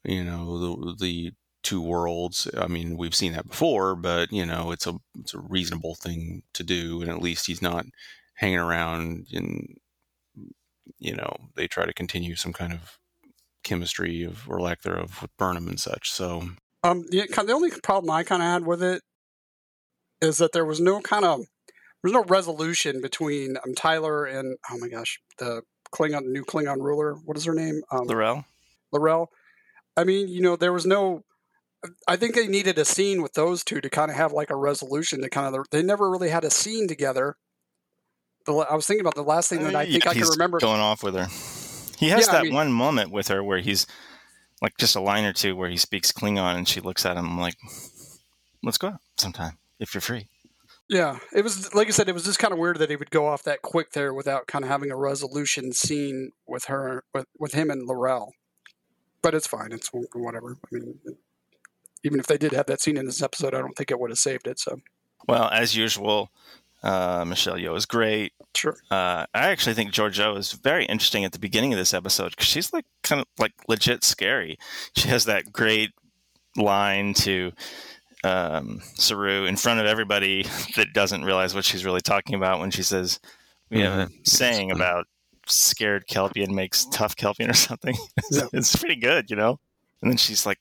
you 0.03 0.23
know 0.23 0.57
the 0.57 0.95
the 0.99 1.33
two 1.61 1.81
worlds 1.81 2.47
i 2.57 2.67
mean 2.67 2.95
we've 2.95 3.15
seen 3.15 3.33
that 3.33 3.47
before 3.47 3.95
but 3.95 4.31
you 4.31 4.45
know 4.45 4.71
it's 4.71 4.87
a 4.87 4.93
it's 5.19 5.33
a 5.33 5.39
reasonable 5.39 5.95
thing 5.95 6.43
to 6.53 6.63
do 6.63 7.01
and 7.01 7.09
at 7.09 7.21
least 7.21 7.47
he's 7.47 7.61
not 7.61 7.85
hanging 8.35 8.59
around 8.59 9.25
and 9.33 9.77
you 10.99 11.15
know 11.15 11.35
they 11.55 11.67
try 11.67 11.85
to 11.85 11.93
continue 11.93 12.35
some 12.35 12.53
kind 12.53 12.73
of 12.73 12.97
chemistry 13.63 14.23
of 14.23 14.47
or 14.49 14.59
lack 14.61 14.81
thereof 14.81 15.21
with 15.21 15.35
Burnham 15.37 15.67
and 15.67 15.79
such. 15.79 16.11
So 16.11 16.49
Um, 16.83 17.05
yeah, 17.11 17.25
kind- 17.25 17.49
the 17.49 17.53
only 17.53 17.71
problem 17.71 18.11
I 18.11 18.23
kind 18.23 18.41
of 18.41 18.47
had 18.47 18.65
with 18.65 18.83
it 18.83 19.01
is 20.21 20.37
that 20.37 20.51
there 20.51 20.65
was 20.65 20.79
no 20.79 21.01
kind 21.01 21.25
of 21.25 21.39
there 21.39 22.11
was 22.11 22.13
no 22.13 22.23
resolution 22.23 23.01
between 23.01 23.57
um, 23.57 23.73
Tyler 23.75 24.25
and 24.25 24.57
oh 24.69 24.77
my 24.77 24.87
gosh, 24.87 25.19
the 25.39 25.63
Klingon 25.91 26.25
new 26.25 26.43
Klingon 26.43 26.81
ruler. 26.81 27.15
What 27.25 27.37
is 27.37 27.45
her 27.45 27.53
name? 27.55 27.81
Um, 27.91 28.05
L'Rell? 28.07 28.45
L'Rell. 28.91 29.29
I 29.97 30.03
mean, 30.03 30.27
you 30.27 30.41
know, 30.41 30.55
there 30.55 30.73
was 30.73 30.85
no. 30.85 31.21
I 32.07 32.15
think 32.15 32.33
they 32.35 32.47
needed 32.47 32.77
a 32.79 32.85
scene 32.85 33.21
with 33.21 33.33
those 33.33 33.63
two 33.63 33.79
to 33.79 33.89
kind 33.89 34.09
of 34.09 34.17
have 34.17 34.31
like 34.33 34.49
a 34.49 34.55
resolution 34.55 35.21
to 35.21 35.29
kind 35.29 35.55
of. 35.55 35.65
They 35.71 35.83
never 35.83 36.09
really 36.09 36.29
had 36.29 36.43
a 36.43 36.49
scene 36.49 36.87
together. 36.87 37.35
The, 38.45 38.53
I 38.53 38.75
was 38.75 38.85
thinking 38.85 39.01
about 39.01 39.15
the 39.15 39.23
last 39.23 39.49
thing 39.49 39.63
that 39.63 39.75
I 39.75 39.83
uh, 39.83 39.85
think 39.85 40.03
Yeah, 40.05 40.11
I 40.11 40.13
can 40.13 40.27
remember. 40.27 40.59
going 40.59 40.81
off 40.81 41.03
with 41.03 41.15
her. 41.15 41.27
He 41.97 42.09
has 42.09 42.27
Yeah, 42.27 42.31
I 42.33 42.35
that 42.37 42.43
mean- 42.45 42.53
one 42.53 42.71
moment 42.71 43.11
with 43.11 43.27
her 43.29 43.43
where 43.43 43.59
he's 43.59 43.87
like 44.61 44.77
just 44.77 44.95
a 44.95 45.01
line 45.01 45.25
or 45.25 45.33
two 45.33 45.55
where 45.55 45.69
he 45.69 45.77
speaks 45.77 46.11
Klingon 46.11 46.55
and 46.55 46.67
she 46.67 46.79
looks 46.81 47.05
at 47.05 47.17
him 47.17 47.37
like, 47.39 47.55
"Let's 48.63 48.77
go 48.77 48.87
out 48.89 49.01
sometime 49.17 49.57
if 49.79 49.93
you're 49.93 50.01
free." 50.01 50.27
Yeah, 50.87 51.17
it 51.33 51.43
was 51.43 51.73
like 51.73 51.87
I 51.87 51.91
said. 51.91 52.07
It 52.09 52.13
was 52.13 52.25
just 52.25 52.37
kind 52.39 52.53
of 52.53 52.59
weird 52.59 52.77
that 52.77 52.89
he 52.91 52.95
would 52.95 53.09
go 53.11 53.25
off 53.27 53.41
that 53.43 53.61
quick 53.63 53.91
there 53.93 54.13
without 54.13 54.45
kind 54.47 54.63
of 54.63 54.69
having 54.69 54.91
a 54.91 54.95
resolution 54.95 55.73
scene 55.73 56.31
with 56.47 56.65
her, 56.65 57.03
with, 57.13 57.25
with 57.39 57.53
him 57.53 57.71
and 57.71 57.87
L'Rell. 57.87 58.33
But 59.23 59.33
it's 59.33 59.47
fine. 59.47 59.71
It's 59.71 59.89
whatever. 60.13 60.57
I 60.63 60.67
mean, 60.71 60.99
even 62.03 62.19
if 62.19 62.27
they 62.27 62.37
did 62.37 62.51
have 62.51 62.67
that 62.67 62.81
scene 62.81 62.97
in 62.97 63.07
this 63.07 63.23
episode, 63.23 63.55
I 63.55 63.59
don't 63.61 63.75
think 63.75 63.89
it 63.89 63.99
would 63.99 64.11
have 64.11 64.19
saved 64.19 64.45
it. 64.47 64.59
So 64.59 64.79
Well, 65.27 65.49
as 65.51 65.75
usual, 65.75 66.29
uh, 66.85 67.25
Michelle 67.25 67.55
Yeoh 67.57 67.75
is 67.75 67.87
great. 67.87 68.33
sure. 68.55 68.77
Uh, 68.91 69.25
I 69.33 69.49
actually 69.49 69.73
think 69.73 69.91
Georgiou 69.91 70.37
is 70.37 70.51
very 70.53 70.85
interesting 70.85 71.25
at 71.25 71.31
the 71.31 71.39
beginning 71.39 71.73
of 71.73 71.79
this 71.79 71.93
episode 71.93 72.29
because 72.29 72.45
she's 72.45 72.71
like 72.71 72.85
kind 73.03 73.19
of 73.19 73.27
like 73.39 73.53
legit 73.67 74.03
scary. 74.03 74.57
She 74.95 75.09
has 75.09 75.25
that 75.25 75.51
great 75.51 75.91
line 76.55 77.15
to 77.15 77.51
um, 78.23 78.81
Saru 78.93 79.45
in 79.45 79.57
front 79.57 79.79
of 79.79 79.87
everybody 79.87 80.43
that 80.75 80.93
doesn't 80.93 81.25
realize 81.25 81.55
what 81.55 81.65
she's 81.65 81.83
really 81.83 82.01
talking 82.01 82.35
about 82.35 82.59
when 82.59 82.69
she 82.69 82.83
says, 82.83 83.19
"We 83.71 83.81
have 83.81 84.09
a 84.09 84.09
saying 84.23 84.71
about 84.71 85.07
scared 85.47 86.05
Kelpian 86.07 86.53
makes 86.53 86.85
tough 86.85 87.15
Kelpian 87.15 87.49
or 87.49 87.53
something." 87.55 87.95
Yeah. 88.29 88.47
it's 88.53 88.75
pretty 88.75 88.97
good, 88.97 89.31
you 89.31 89.35
know. 89.35 89.59
And 90.03 90.11
then 90.11 90.17
she's 90.17 90.45
like 90.45 90.59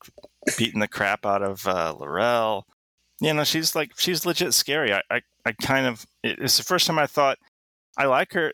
beating 0.56 0.80
the 0.80 0.88
crap 0.88 1.26
out 1.26 1.42
of 1.42 1.66
uh, 1.66 1.94
L'Rell. 1.98 2.66
You 3.20 3.34
know, 3.34 3.44
she's 3.44 3.74
like 3.74 3.92
she's 3.98 4.24
legit 4.24 4.54
scary. 4.54 4.94
I, 4.94 5.02
I, 5.10 5.20
I 5.44 5.52
kind 5.52 5.86
of 5.86 6.06
it's 6.22 6.56
the 6.56 6.62
first 6.62 6.86
time 6.86 6.98
I 6.98 7.06
thought 7.06 7.38
I 7.96 8.06
like 8.06 8.32
her 8.32 8.52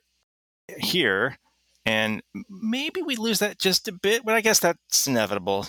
here, 0.78 1.38
and 1.86 2.22
maybe 2.48 3.02
we 3.02 3.16
lose 3.16 3.38
that 3.38 3.58
just 3.58 3.88
a 3.88 3.92
bit, 3.92 4.24
but 4.24 4.34
I 4.34 4.40
guess 4.40 4.60
that's 4.60 5.06
inevitable 5.06 5.66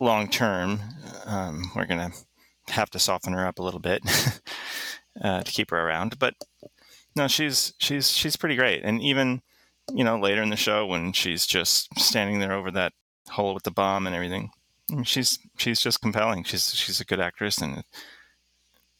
long 0.00 0.28
term. 0.28 0.80
Um, 1.26 1.70
we're 1.76 1.86
gonna 1.86 2.12
have 2.68 2.90
to 2.90 2.98
soften 2.98 3.32
her 3.32 3.46
up 3.46 3.58
a 3.58 3.62
little 3.62 3.80
bit 3.80 4.02
uh, 5.22 5.42
to 5.42 5.52
keep 5.52 5.70
her 5.70 5.80
around, 5.80 6.18
but 6.18 6.34
no, 7.14 7.28
she's 7.28 7.74
she's 7.78 8.10
she's 8.10 8.36
pretty 8.36 8.56
great, 8.56 8.82
and 8.84 9.00
even 9.02 9.42
you 9.92 10.04
know 10.04 10.18
later 10.18 10.42
in 10.42 10.50
the 10.50 10.56
show 10.56 10.86
when 10.86 11.12
she's 11.12 11.46
just 11.46 11.88
standing 11.98 12.38
there 12.38 12.52
over 12.52 12.70
that 12.70 12.92
hole 13.28 13.54
with 13.54 13.64
the 13.64 13.70
bomb 13.70 14.06
and 14.06 14.16
everything, 14.16 14.50
she's 15.04 15.38
she's 15.58 15.80
just 15.80 16.00
compelling. 16.00 16.44
She's 16.44 16.74
she's 16.74 17.00
a 17.00 17.04
good 17.04 17.20
actress, 17.20 17.58
and 17.58 17.84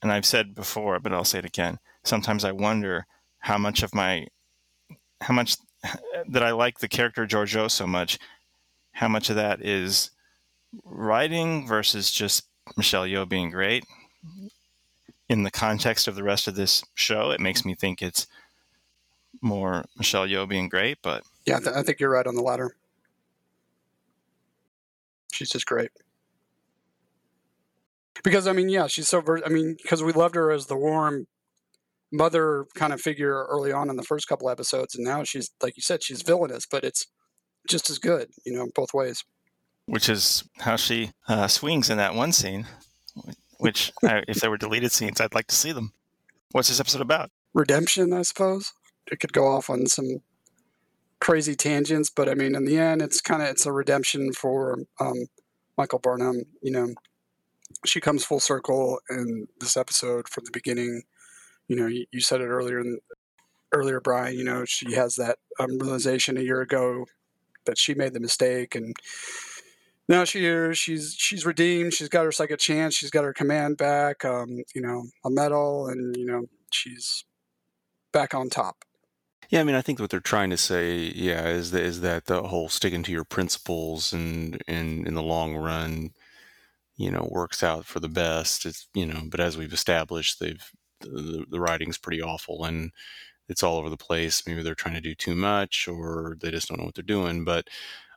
and 0.03 0.11
I've 0.13 0.27
said 0.27 0.55
before, 0.55 0.99
but 0.99 1.13
I'll 1.13 1.25
say 1.25 1.39
it 1.39 1.45
again. 1.45 1.79
Sometimes 2.05 2.45
I 2.45 2.53
wonder 2.53 3.07
how 3.39 3.59
much 3.59 3.83
of 3.83 3.95
my 3.95 4.27
how 5.21 5.35
much 5.35 5.57
that 6.29 6.43
I 6.43 6.51
like 6.51 6.79
the 6.79 6.89
character 6.89 7.27
Georgiou 7.27 7.71
so 7.71 7.87
much, 7.87 8.19
how 8.93 9.09
much 9.09 9.31
of 9.31 9.37
that 9.37 9.65
is 9.65 10.11
writing 10.85 11.67
versus 11.67 12.11
just 12.11 12.47
Michelle 12.77 13.05
Yeoh 13.05 13.29
being 13.29 13.51
great. 13.51 13.85
In 15.29 15.45
the 15.45 15.51
context 15.51 16.09
of 16.09 16.15
the 16.15 16.23
rest 16.23 16.47
of 16.47 16.57
this 16.57 16.85
show, 16.95 17.31
it 17.31 17.41
makes 17.41 17.65
me 17.65 17.75
think 17.75 18.03
it's 18.03 18.27
more 19.41 19.85
Michelle 19.97 20.27
Yeoh 20.27 20.49
being 20.49 20.69
great, 20.69 20.99
but 21.03 21.25
Yeah, 21.47 21.57
I, 21.57 21.61
th- 21.61 21.77
I 21.77 21.83
think 21.83 22.01
you're 22.01 22.11
right 22.11 22.27
on 22.27 22.35
the 22.35 22.43
latter. 22.43 22.77
She's 25.33 25.51
just 25.51 25.67
great. 25.67 25.91
Because 28.25 28.47
I 28.47 28.53
mean, 28.53 28.69
yeah, 28.69 28.87
she's 28.87 29.09
so. 29.09 29.21
Ver- 29.21 29.45
I 29.45 29.49
mean, 29.49 29.77
because 29.83 30.03
we 30.03 30.13
loved 30.13 30.35
her 30.35 30.51
as 30.51 30.67
the 30.67 30.77
warm 30.77 31.27
mother 32.13 32.67
kind 32.75 32.93
of 32.93 33.01
figure 33.01 33.47
early 33.47 33.73
on 33.73 33.89
in 33.89 33.97
the 33.97 34.03
first 34.03 34.29
couple 34.29 34.51
episodes, 34.51 34.95
and 34.95 35.05
now 35.05 35.25
she's 35.25 35.51
like 35.63 35.77
you 35.77 35.83
said, 35.83 36.03
she's 36.03 36.23
villainous, 36.23 36.67
but 36.71 36.85
it's 36.85 37.07
just 37.69 37.89
as 37.91 37.99
good, 37.99 38.29
you 38.45 38.53
know, 38.53 38.69
both 38.75 38.93
ways. 38.93 39.25
which 39.87 40.09
is 40.09 40.45
how 40.59 40.77
she 40.77 41.11
uh, 41.29 41.49
swings 41.49 41.91
in 41.91 41.99
that 41.99 42.15
one 42.15 42.33
scene. 42.33 42.67
Which, 43.59 43.93
I, 44.03 44.23
if 44.27 44.41
there 44.41 44.51
were 44.51 44.57
deleted 44.57 44.91
scenes, 44.91 45.21
I'd 45.21 45.35
like 45.35 45.47
to 45.49 45.55
see 45.55 45.73
them. 45.73 45.93
What's 46.51 46.69
this 46.69 46.81
episode 46.81 47.01
about? 47.01 47.31
Redemption, 47.55 48.13
I 48.13 48.23
suppose. 48.23 48.73
It 49.11 49.21
could 49.21 49.33
go 49.33 49.47
off 49.47 49.71
on 49.71 49.87
some 49.87 50.19
crazy 51.21 51.55
tangents, 51.55 52.11
but 52.11 52.29
I 52.29 52.35
mean, 52.35 52.55
in 52.55 52.65
the 52.65 52.79
end, 52.79 53.03
it's 53.03 53.21
kind 53.21 53.43
of 53.43 53.49
it's 53.49 53.67
a 53.67 53.73
redemption 53.73 54.33
for 54.33 54.79
um, 55.01 55.27
Michael 55.79 56.01
Burnham. 56.01 56.43
You 56.61 56.73
know, 56.73 56.89
she 57.85 58.01
comes 58.01 58.25
full 58.25 58.41
circle 58.41 59.01
in 59.11 59.49
this 59.61 59.77
episode 59.77 60.29
from 60.29 60.45
the 60.45 60.51
beginning. 60.53 61.03
You 61.69 61.77
know, 61.77 61.87
you, 61.87 62.07
you 62.13 62.21
said 62.21 62.41
it 62.41 62.47
earlier 62.47 62.81
in 62.81 62.99
earlier, 63.73 64.01
Brian. 64.01 64.37
You 64.37 64.45
know, 64.45 64.65
she 64.65 64.95
has 64.95 65.17
that 65.17 65.39
um, 65.59 65.79
realization 65.79 66.37
a 66.37 66.43
year 66.43 66.61
ago 66.61 67.07
that 67.67 67.79
she 67.79 67.95
made 67.95 68.13
the 68.13 68.21
mistake, 68.21 68.75
and 68.75 68.95
now 70.09 70.25
she 70.25 70.47
is. 70.47 70.79
She's 70.79 71.15
she's 71.17 71.47
redeemed. 71.47 71.95
She's 71.95 72.09
got 72.09 72.25
her 72.25 72.33
second 72.33 72.59
chance. 72.59 72.95
She's 72.95 73.11
got 73.11 73.25
her 73.25 73.33
command 73.33 73.77
back. 73.77 74.25
Um, 74.25 74.63
you 74.75 74.83
know, 74.83 75.05
a 75.25 75.31
medal, 75.31 75.89
and 75.89 76.17
you 76.17 76.27
know, 76.27 76.47
she's 76.71 77.25
back 78.13 78.35
on 78.35 78.51
top. 78.51 78.85
Yeah, 79.53 79.61
I 79.61 79.65
mean, 79.65 79.75
I 79.75 79.83
think 79.83 80.01
what 80.01 80.09
they're 80.09 80.19
trying 80.21 80.49
to 80.49 80.57
say, 80.57 81.13
yeah, 81.15 81.47
is 81.49 81.73
that 81.73 81.83
is 81.83 82.01
that 82.01 82.25
the 82.25 82.45
whole 82.45 82.71
sticking 82.71 83.03
to 83.03 83.13
your 83.13 83.25
principles 83.25 84.13
and 84.13 84.63
and 84.67 85.07
in 85.07 85.15
the 85.15 85.23
long 85.23 85.55
run, 85.55 86.13
you 86.97 87.11
know, 87.11 87.29
works 87.31 87.63
out 87.63 87.87
for 87.87 88.01
the 88.01 88.09
best. 88.09 88.67
It's 88.67 88.89
you 88.95 89.07
know, 89.07 89.23
but 89.27 89.41
as 89.41 89.57
we've 89.57 89.73
established, 89.73 90.41
they've 90.41 90.65
the, 91.01 91.45
the 91.49 91.61
writing's 91.61 91.99
pretty 91.99 92.23
awful 92.23 92.65
and 92.65 92.93
it's 93.49 93.63
all 93.63 93.77
over 93.77 93.91
the 93.91 93.97
place. 93.97 94.47
Maybe 94.47 94.63
they're 94.63 94.75
trying 94.75 94.95
to 94.95 95.01
do 95.01 95.15
too 95.15 95.35
much, 95.35 95.89
or 95.89 96.37
they 96.41 96.51
just 96.51 96.69
don't 96.69 96.79
know 96.79 96.85
what 96.85 96.95
they're 96.95 97.03
doing. 97.03 97.45
But 97.45 97.69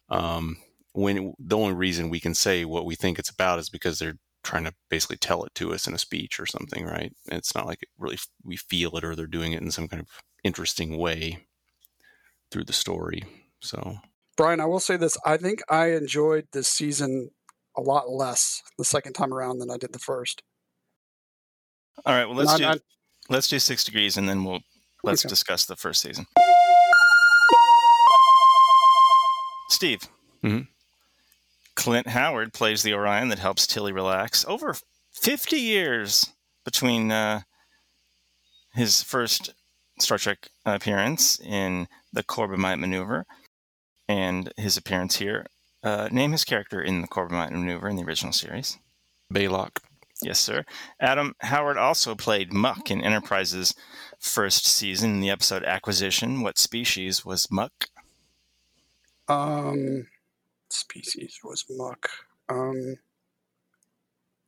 um, 0.09 0.57
when 0.93 1.33
the 1.39 1.57
only 1.57 1.73
reason 1.73 2.09
we 2.09 2.19
can 2.19 2.33
say 2.33 2.65
what 2.65 2.85
we 2.85 2.95
think 2.95 3.19
it's 3.19 3.29
about 3.29 3.59
is 3.59 3.69
because 3.69 3.99
they're 3.99 4.17
trying 4.43 4.63
to 4.63 4.73
basically 4.89 5.17
tell 5.17 5.43
it 5.43 5.53
to 5.55 5.73
us 5.73 5.87
in 5.87 5.93
a 5.93 5.97
speech 5.97 6.39
or 6.39 6.45
something, 6.45 6.85
right? 6.85 7.11
It's 7.25 7.55
not 7.55 7.65
like 7.65 7.81
it 7.83 7.89
really 7.97 8.17
we 8.43 8.55
feel 8.55 8.95
it 8.97 9.03
or 9.03 9.15
they're 9.15 9.27
doing 9.27 9.53
it 9.53 9.61
in 9.61 9.71
some 9.71 9.87
kind 9.87 10.01
of 10.01 10.07
interesting 10.43 10.97
way 10.97 11.45
through 12.51 12.65
the 12.65 12.73
story. 12.73 13.23
So 13.59 13.97
Brian, 14.37 14.61
I 14.61 14.65
will 14.65 14.79
say 14.79 14.97
this. 14.97 15.17
I 15.25 15.37
think 15.37 15.61
I 15.69 15.93
enjoyed 15.93 16.47
this 16.51 16.67
season 16.67 17.31
a 17.77 17.81
lot 17.81 18.09
less 18.09 18.61
the 18.77 18.85
second 18.85 19.13
time 19.13 19.33
around 19.33 19.59
than 19.59 19.69
I 19.71 19.77
did 19.77 19.93
the 19.93 19.99
first. 19.99 20.41
All 22.05 22.13
right. 22.13 22.25
Well, 22.25 22.35
let's 22.35 22.51
Not- 22.51 22.57
do 22.57 22.63
not- 22.65 22.79
let's 23.29 23.47
do 23.47 23.59
six 23.59 23.83
degrees, 23.83 24.17
and 24.17 24.27
then 24.27 24.43
we'll 24.43 24.61
let's 25.03 25.23
Okay. 25.23 25.29
discuss 25.29 25.65
the 25.65 25.75
first 25.75 26.01
season. 26.01 26.25
Steve. 29.69 30.01
Mhm. 30.43 30.67
Clint 31.75 32.07
Howard 32.07 32.53
plays 32.53 32.83
the 32.83 32.93
Orion 32.93 33.29
that 33.29 33.39
helps 33.39 33.67
Tilly 33.67 33.91
relax. 33.91 34.45
Over 34.45 34.75
50 35.13 35.59
years 35.59 36.27
between 36.63 37.11
uh, 37.11 37.41
his 38.73 39.01
first 39.03 39.53
Star 39.99 40.17
Trek 40.17 40.49
appearance 40.65 41.39
in 41.39 41.87
the 42.13 42.23
Corbomite 42.23 42.79
Maneuver 42.79 43.25
and 44.07 44.53
his 44.57 44.77
appearance 44.77 45.17
here. 45.17 45.45
Uh, 45.85 46.09
name 46.11 46.31
his 46.31 46.43
character 46.43 46.81
in 46.81 47.01
the 47.01 47.07
Corbomite 47.07 47.51
Maneuver 47.51 47.87
in 47.87 47.95
the 47.95 48.03
original 48.03 48.33
series. 48.33 48.79
Balok. 49.31 49.77
Yes, 50.19 50.39
sir. 50.39 50.65
Adam 50.99 51.35
Howard 51.41 51.77
also 51.77 52.15
played 52.15 52.51
Muk 52.51 52.89
in 52.89 53.01
Enterprise's 53.01 53.75
first 54.17 54.65
season 54.65 55.11
in 55.11 55.19
the 55.19 55.29
episode 55.29 55.63
Acquisition. 55.63 56.41
What 56.41 56.57
species 56.57 57.23
was 57.23 57.51
Muk? 57.51 57.89
Um, 59.27 60.07
species 60.69 61.39
was 61.43 61.65
Muk. 61.69 62.09
Um, 62.49 62.97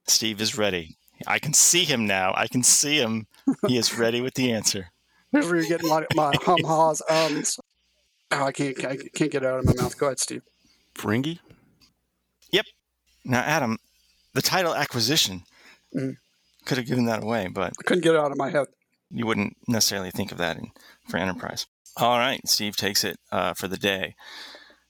Steve 0.08 0.42
is 0.42 0.58
ready. 0.58 0.98
I 1.28 1.38
can 1.38 1.54
see 1.54 1.84
him 1.84 2.08
now. 2.08 2.34
I 2.36 2.48
can 2.48 2.64
see 2.64 2.98
him. 2.98 3.28
He 3.68 3.78
is 3.78 3.96
ready 3.96 4.22
with 4.22 4.34
the 4.34 4.52
answer. 4.52 4.92
here's 5.32 5.46
where 5.46 5.58
you're 5.58 5.68
getting 5.68 5.90
my, 5.90 6.04
my 6.16 6.34
hum 6.42 6.64
haws 6.64 7.04
ums. 7.08 7.60
Oh, 8.32 8.46
I 8.46 8.52
can't 8.52 8.84
I 8.84 8.98
can't 8.98 9.32
get 9.32 9.44
it 9.44 9.46
out 9.46 9.60
of 9.60 9.66
my 9.66 9.74
mouth. 9.82 9.98
Go 9.98 10.08
ahead, 10.08 10.20
Steve. 10.20 10.42
Ferengi? 10.98 11.40
Yep. 12.52 12.66
Now, 13.26 13.40
Adam, 13.42 13.78
the 14.34 14.42
title 14.42 14.74
Acquisition 14.76 15.44
Mhm. 15.96 16.18
could 16.66 16.78
have 16.78 16.88
given 16.88 17.06
that 17.06 17.24
away, 17.24 17.48
but 17.48 17.74
I 17.80 17.84
couldn't 17.84 18.04
get 18.04 18.16
it 18.16 18.20
out 18.20 18.32
of 18.32 18.38
my 18.38 18.50
head. 18.50 18.68
you 19.10 19.26
wouldn't 19.26 19.56
necessarily 19.68 20.12
think 20.12 20.32
of 20.34 20.38
that 20.38 20.58
in, 20.58 20.70
for 21.08 21.18
Enterprise. 21.18 21.66
All 21.96 22.18
right, 22.18 22.42
Steve 22.48 22.76
takes 22.76 23.04
it 23.06 23.18
uh, 23.32 23.54
for 23.54 23.68
the 23.70 23.78
day. 23.78 24.16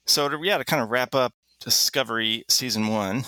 So, 0.06 0.28
to, 0.28 0.39
yeah, 0.41 0.58
to 0.58 0.65
kind 0.65 0.82
of 0.82 0.89
wrap 0.89 1.13
up 1.13 1.34
Discovery 1.60 2.43
Season 2.50 2.88
1, 2.88 3.26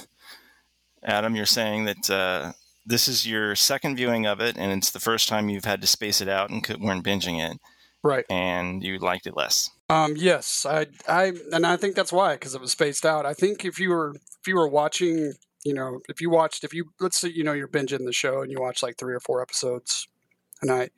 Adam, 1.04 1.36
you're 1.36 1.46
saying 1.46 1.86
that 1.86 2.10
uh, 2.10 2.52
this 2.86 3.08
is 3.08 3.28
your 3.28 3.56
second 3.56 3.98
viewing 3.98 4.26
of 4.26 4.40
it, 4.40 4.58
and 4.58 4.72
it's 4.72 4.92
the 4.92 5.00
first 5.00 5.30
time 5.30 5.48
you've 5.50 5.66
had 5.66 5.82
to 5.82 5.88
space 5.88 6.22
it 6.22 6.28
out 6.28 6.50
and 6.50 6.64
could, 6.64 6.82
weren't 6.82 7.06
binging 7.06 7.40
it, 7.40 7.58
Right. 8.04 8.26
and 8.30 8.84
you 8.84 8.98
liked 8.98 9.28
it 9.28 9.36
less. 9.38 9.70
Um, 9.90 10.14
yes, 10.16 10.66
I, 10.68 10.88
I, 11.08 11.34
and 11.52 11.66
I 11.66 11.76
think 11.76 11.96
that's 11.96 12.14
why 12.14 12.34
because 12.34 12.54
it 12.54 12.62
was 12.62 12.72
spaced 12.72 13.06
out. 13.06 13.26
I 13.26 13.34
think 13.34 13.66
if 13.66 13.80
you 13.80 13.90
were, 13.90 14.16
if 14.16 14.48
you 14.48 14.56
were 14.56 14.68
watching, 14.68 15.34
you 15.66 15.74
know, 15.74 16.00
if 16.08 16.22
you 16.22 16.30
watched, 16.30 16.64
if 16.64 16.74
you, 16.74 16.92
let's 17.00 17.20
say, 17.20 17.30
you 17.30 17.44
know, 17.44 17.54
you're 17.54 17.68
binging 17.68 18.06
the 18.06 18.14
show 18.14 18.42
and 18.42 18.52
you 18.52 18.60
watch 18.60 18.84
like 18.84 18.98
three 18.98 19.16
or 19.16 19.20
four 19.20 19.42
episodes 19.42 20.08
a 20.62 20.68
night. 20.68 20.92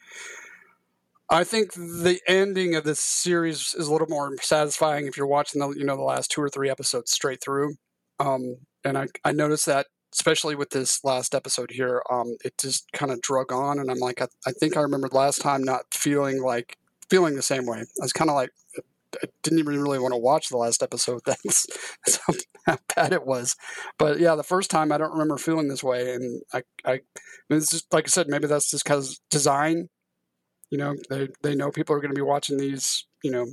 I 1.29 1.45
think 1.45 1.73
the 1.73 2.19
ending 2.27 2.75
of 2.75 2.83
this 2.83 2.99
series 2.99 3.73
is 3.73 3.87
a 3.87 3.91
little 3.91 4.09
more 4.09 4.35
satisfying 4.41 5.07
if 5.07 5.15
you're 5.15 5.25
watching 5.25 5.61
the, 5.61 5.69
you 5.69 5.85
know, 5.85 5.95
the 5.95 6.01
last 6.01 6.29
two 6.29 6.41
or 6.41 6.49
three 6.49 6.69
episodes 6.69 7.11
straight 7.11 7.41
through. 7.41 7.75
Um, 8.19 8.57
and 8.83 8.97
I, 8.97 9.07
I 9.23 9.31
noticed 9.31 9.67
that 9.67 9.87
especially 10.13 10.55
with 10.55 10.71
this 10.71 11.03
last 11.03 11.33
episode 11.33 11.71
here, 11.71 12.03
um, 12.11 12.35
it 12.43 12.57
just 12.57 12.91
kind 12.91 13.11
of 13.11 13.21
drug 13.21 13.51
on, 13.51 13.79
and 13.79 13.89
I'm 13.89 13.99
like, 13.99 14.21
I, 14.21 14.27
I 14.45 14.51
think 14.51 14.75
I 14.75 14.81
remember 14.81 15.07
last 15.11 15.41
time 15.41 15.63
not 15.63 15.93
feeling 15.93 16.41
like 16.41 16.77
feeling 17.11 17.35
the 17.35 17.41
same 17.41 17.65
way. 17.65 17.79
I 17.79 17.85
was 17.99 18.13
kind 18.13 18.29
of 18.29 18.35
like, 18.35 18.51
I 19.21 19.27
didn't 19.43 19.59
even 19.59 19.81
really 19.81 19.99
want 19.99 20.13
to 20.13 20.17
watch 20.17 20.47
the 20.47 20.57
last 20.57 20.81
episode. 20.81 21.19
That's, 21.25 21.67
how, 22.25 22.33
how 22.65 22.77
bad 22.95 23.11
it 23.11 23.25
was. 23.25 23.57
But 23.99 24.19
yeah, 24.19 24.35
the 24.35 24.43
first 24.43 24.71
time 24.71 24.93
I 24.93 24.97
don't 24.97 25.11
remember 25.11 25.37
feeling 25.37 25.67
this 25.67 25.83
way, 25.83 26.13
and 26.15 26.41
I, 26.53 26.63
I, 26.85 27.01
it's 27.49 27.69
just 27.69 27.93
like 27.93 28.05
I 28.05 28.07
said, 28.07 28.29
maybe 28.29 28.47
that's 28.47 28.71
just 28.71 28.85
because 28.85 29.19
design. 29.29 29.89
You 30.69 30.77
know, 30.77 30.95
they 31.09 31.27
they 31.43 31.53
know 31.53 31.69
people 31.69 31.93
are 31.93 31.99
going 31.99 32.11
to 32.11 32.15
be 32.15 32.21
watching 32.21 32.57
these. 32.57 33.05
You 33.23 33.31
know, 33.31 33.45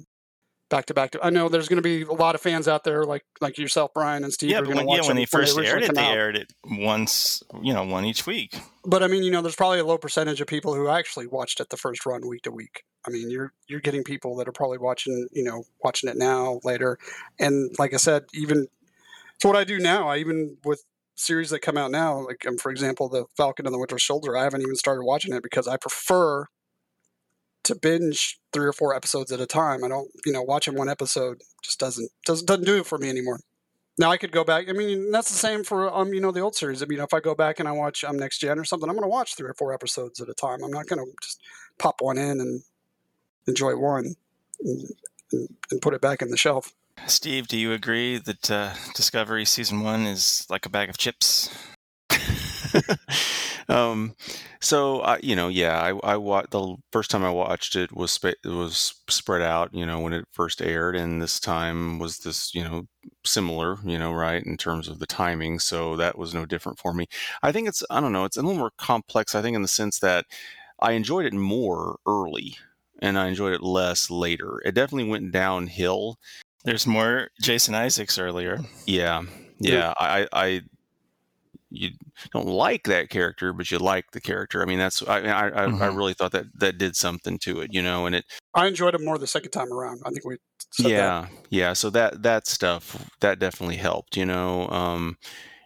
back 0.68 0.86
to 0.86 0.94
back. 0.94 1.12
To, 1.12 1.24
I 1.24 1.30
know 1.30 1.48
there's 1.48 1.68
going 1.68 1.82
to 1.82 1.82
be 1.82 2.02
a 2.02 2.12
lot 2.12 2.34
of 2.34 2.40
fans 2.40 2.68
out 2.68 2.84
there 2.84 3.04
like 3.04 3.24
like 3.40 3.58
yourself, 3.58 3.92
Brian 3.94 4.24
and 4.24 4.32
Steve. 4.32 4.50
yeah, 4.50 4.60
but 4.60 4.66
going 4.66 4.78
to 4.78 4.80
when, 4.80 4.86
watch 4.86 5.02
yeah, 5.02 5.08
when 5.08 5.16
they 5.16 5.24
first 5.24 5.56
originally 5.56 5.68
aired 5.68 5.90
it, 5.90 5.94
they 5.94 6.02
out. 6.02 6.16
aired 6.16 6.36
it 6.36 6.52
once, 6.64 7.42
you 7.62 7.72
know, 7.72 7.84
one 7.84 8.04
each 8.04 8.26
week. 8.26 8.58
But 8.84 9.02
I 9.02 9.06
mean, 9.06 9.22
you 9.22 9.30
know, 9.30 9.42
there's 9.42 9.56
probably 9.56 9.80
a 9.80 9.84
low 9.84 9.98
percentage 9.98 10.40
of 10.40 10.46
people 10.46 10.74
who 10.74 10.88
actually 10.88 11.26
watched 11.26 11.60
it 11.60 11.70
the 11.70 11.76
first 11.76 12.06
run 12.06 12.26
week 12.26 12.42
to 12.42 12.50
week. 12.50 12.84
I 13.06 13.10
mean, 13.10 13.30
you're 13.30 13.52
you're 13.68 13.80
getting 13.80 14.04
people 14.04 14.36
that 14.36 14.48
are 14.48 14.52
probably 14.52 14.78
watching, 14.78 15.28
you 15.32 15.44
know, 15.44 15.64
watching 15.82 16.08
it 16.08 16.16
now 16.16 16.60
later, 16.64 16.98
and 17.38 17.74
like 17.78 17.94
I 17.94 17.98
said, 17.98 18.24
even 18.34 18.68
so, 19.40 19.48
what 19.48 19.56
I 19.56 19.64
do 19.64 19.78
now, 19.78 20.08
I 20.08 20.18
even 20.18 20.56
with 20.64 20.84
series 21.14 21.50
that 21.50 21.60
come 21.60 21.76
out 21.76 21.90
now, 21.90 22.26
like 22.26 22.46
um, 22.46 22.58
for 22.58 22.70
example, 22.70 23.08
the 23.08 23.24
Falcon 23.36 23.66
and 23.66 23.74
the 23.74 23.78
Winter 23.78 23.98
Soldier, 23.98 24.36
I 24.36 24.44
haven't 24.44 24.62
even 24.62 24.76
started 24.76 25.04
watching 25.04 25.32
it 25.32 25.42
because 25.42 25.68
I 25.68 25.76
prefer 25.76 26.46
to 27.68 27.74
binge 27.74 28.38
three 28.52 28.66
or 28.66 28.72
four 28.72 28.94
episodes 28.94 29.32
at 29.32 29.40
a 29.40 29.46
time. 29.46 29.84
I 29.84 29.88
don't, 29.88 30.10
you 30.26 30.32
know, 30.32 30.42
watching 30.42 30.74
one 30.74 30.88
episode 30.88 31.40
just 31.62 31.78
doesn't 31.78 32.10
doesn't 32.26 32.46
doesn't 32.46 32.64
do 32.64 32.78
it 32.78 32.86
for 32.86 32.98
me 32.98 33.08
anymore. 33.08 33.40
Now 33.98 34.10
I 34.10 34.16
could 34.16 34.32
go 34.32 34.44
back. 34.44 34.68
I 34.68 34.72
mean, 34.72 35.10
that's 35.10 35.28
the 35.28 35.36
same 35.36 35.64
for 35.64 35.92
um, 35.92 36.12
you 36.12 36.20
know, 36.20 36.32
the 36.32 36.40
old 36.40 36.54
series. 36.54 36.82
I 36.82 36.86
mean, 36.86 37.00
if 37.00 37.14
I 37.14 37.20
go 37.20 37.34
back 37.34 37.60
and 37.60 37.68
I 37.68 37.72
watch 37.72 38.04
um 38.04 38.18
Next 38.18 38.38
Gen 38.38 38.58
or 38.58 38.64
something, 38.64 38.88
I'm 38.88 38.96
going 38.96 39.04
to 39.04 39.08
watch 39.08 39.36
three 39.36 39.48
or 39.48 39.54
four 39.54 39.72
episodes 39.72 40.20
at 40.20 40.28
a 40.28 40.34
time. 40.34 40.62
I'm 40.62 40.70
not 40.70 40.86
going 40.86 41.04
to 41.04 41.10
just 41.22 41.40
pop 41.78 42.00
one 42.00 42.18
in 42.18 42.40
and 42.40 42.62
enjoy 43.46 43.76
one 43.76 44.14
and, 44.60 44.90
and, 45.32 45.48
and 45.70 45.80
put 45.80 45.94
it 45.94 46.00
back 46.00 46.22
in 46.22 46.30
the 46.30 46.36
shelf. 46.36 46.74
Steve, 47.06 47.46
do 47.48 47.56
you 47.56 47.72
agree 47.72 48.18
that 48.18 48.50
uh, 48.50 48.74
Discovery 48.94 49.44
Season 49.44 49.82
1 49.82 50.02
is 50.06 50.46
like 50.50 50.66
a 50.66 50.68
bag 50.68 50.88
of 50.88 50.98
chips? 50.98 51.48
um, 53.68 54.14
so 54.60 55.00
I, 55.00 55.18
you 55.18 55.36
know, 55.36 55.48
yeah, 55.48 55.78
I, 55.78 56.12
I 56.12 56.16
wa- 56.16 56.44
the 56.50 56.76
first 56.92 57.10
time 57.10 57.24
I 57.24 57.30
watched 57.30 57.76
it 57.76 57.94
was 57.94 58.10
spa- 58.10 58.28
it 58.44 58.48
was 58.48 58.94
spread 59.08 59.42
out, 59.42 59.74
you 59.74 59.84
know, 59.84 60.00
when 60.00 60.12
it 60.12 60.24
first 60.32 60.62
aired, 60.62 60.96
and 60.96 61.20
this 61.20 61.38
time 61.38 61.98
was 61.98 62.18
this, 62.18 62.54
you 62.54 62.64
know, 62.64 62.86
similar, 63.24 63.76
you 63.84 63.98
know, 63.98 64.12
right 64.12 64.42
in 64.42 64.56
terms 64.56 64.88
of 64.88 64.98
the 64.98 65.06
timing. 65.06 65.58
So 65.58 65.96
that 65.96 66.16
was 66.18 66.34
no 66.34 66.46
different 66.46 66.78
for 66.78 66.94
me. 66.94 67.06
I 67.42 67.52
think 67.52 67.68
it's, 67.68 67.82
I 67.90 68.00
don't 68.00 68.12
know, 68.12 68.24
it's 68.24 68.36
a 68.36 68.42
little 68.42 68.58
more 68.58 68.72
complex. 68.78 69.34
I 69.34 69.42
think 69.42 69.54
in 69.54 69.62
the 69.62 69.68
sense 69.68 69.98
that 70.00 70.24
I 70.80 70.92
enjoyed 70.92 71.26
it 71.26 71.34
more 71.34 71.98
early, 72.06 72.56
and 73.00 73.18
I 73.18 73.28
enjoyed 73.28 73.52
it 73.52 73.62
less 73.62 74.10
later. 74.10 74.60
It 74.64 74.74
definitely 74.74 75.10
went 75.10 75.32
downhill. 75.32 76.18
There's 76.64 76.86
more 76.86 77.28
Jason 77.40 77.74
Isaacs 77.74 78.18
earlier. 78.18 78.60
Yeah, 78.86 79.22
yeah. 79.58 79.92
I, 79.96 80.26
I 80.32 80.62
you 81.70 81.90
don't 82.32 82.46
like 82.46 82.84
that 82.84 83.10
character, 83.10 83.52
but 83.52 83.70
you 83.70 83.78
like 83.78 84.10
the 84.12 84.20
character. 84.20 84.62
I 84.62 84.64
mean, 84.64 84.78
that's 84.78 85.02
I, 85.02 85.20
I, 85.20 85.48
I, 85.48 85.64
I 85.64 85.86
really 85.86 86.14
thought 86.14 86.32
that 86.32 86.46
that 86.58 86.78
did 86.78 86.96
something 86.96 87.38
to 87.40 87.60
it, 87.60 87.72
you 87.72 87.82
know. 87.82 88.06
And 88.06 88.14
it, 88.16 88.24
I 88.54 88.66
enjoyed 88.66 88.94
it 88.94 89.00
more 89.02 89.18
the 89.18 89.26
second 89.26 89.50
time 89.50 89.72
around. 89.72 90.00
I 90.04 90.10
think 90.10 90.24
we 90.24 90.38
said 90.72 90.86
that. 90.86 90.90
yeah, 90.90 91.26
yeah. 91.50 91.72
So 91.74 91.90
that 91.90 92.22
that 92.22 92.46
stuff 92.46 93.10
that 93.20 93.38
definitely 93.38 93.76
helped, 93.76 94.16
you 94.16 94.26
know. 94.26 94.68
Um, 94.68 95.16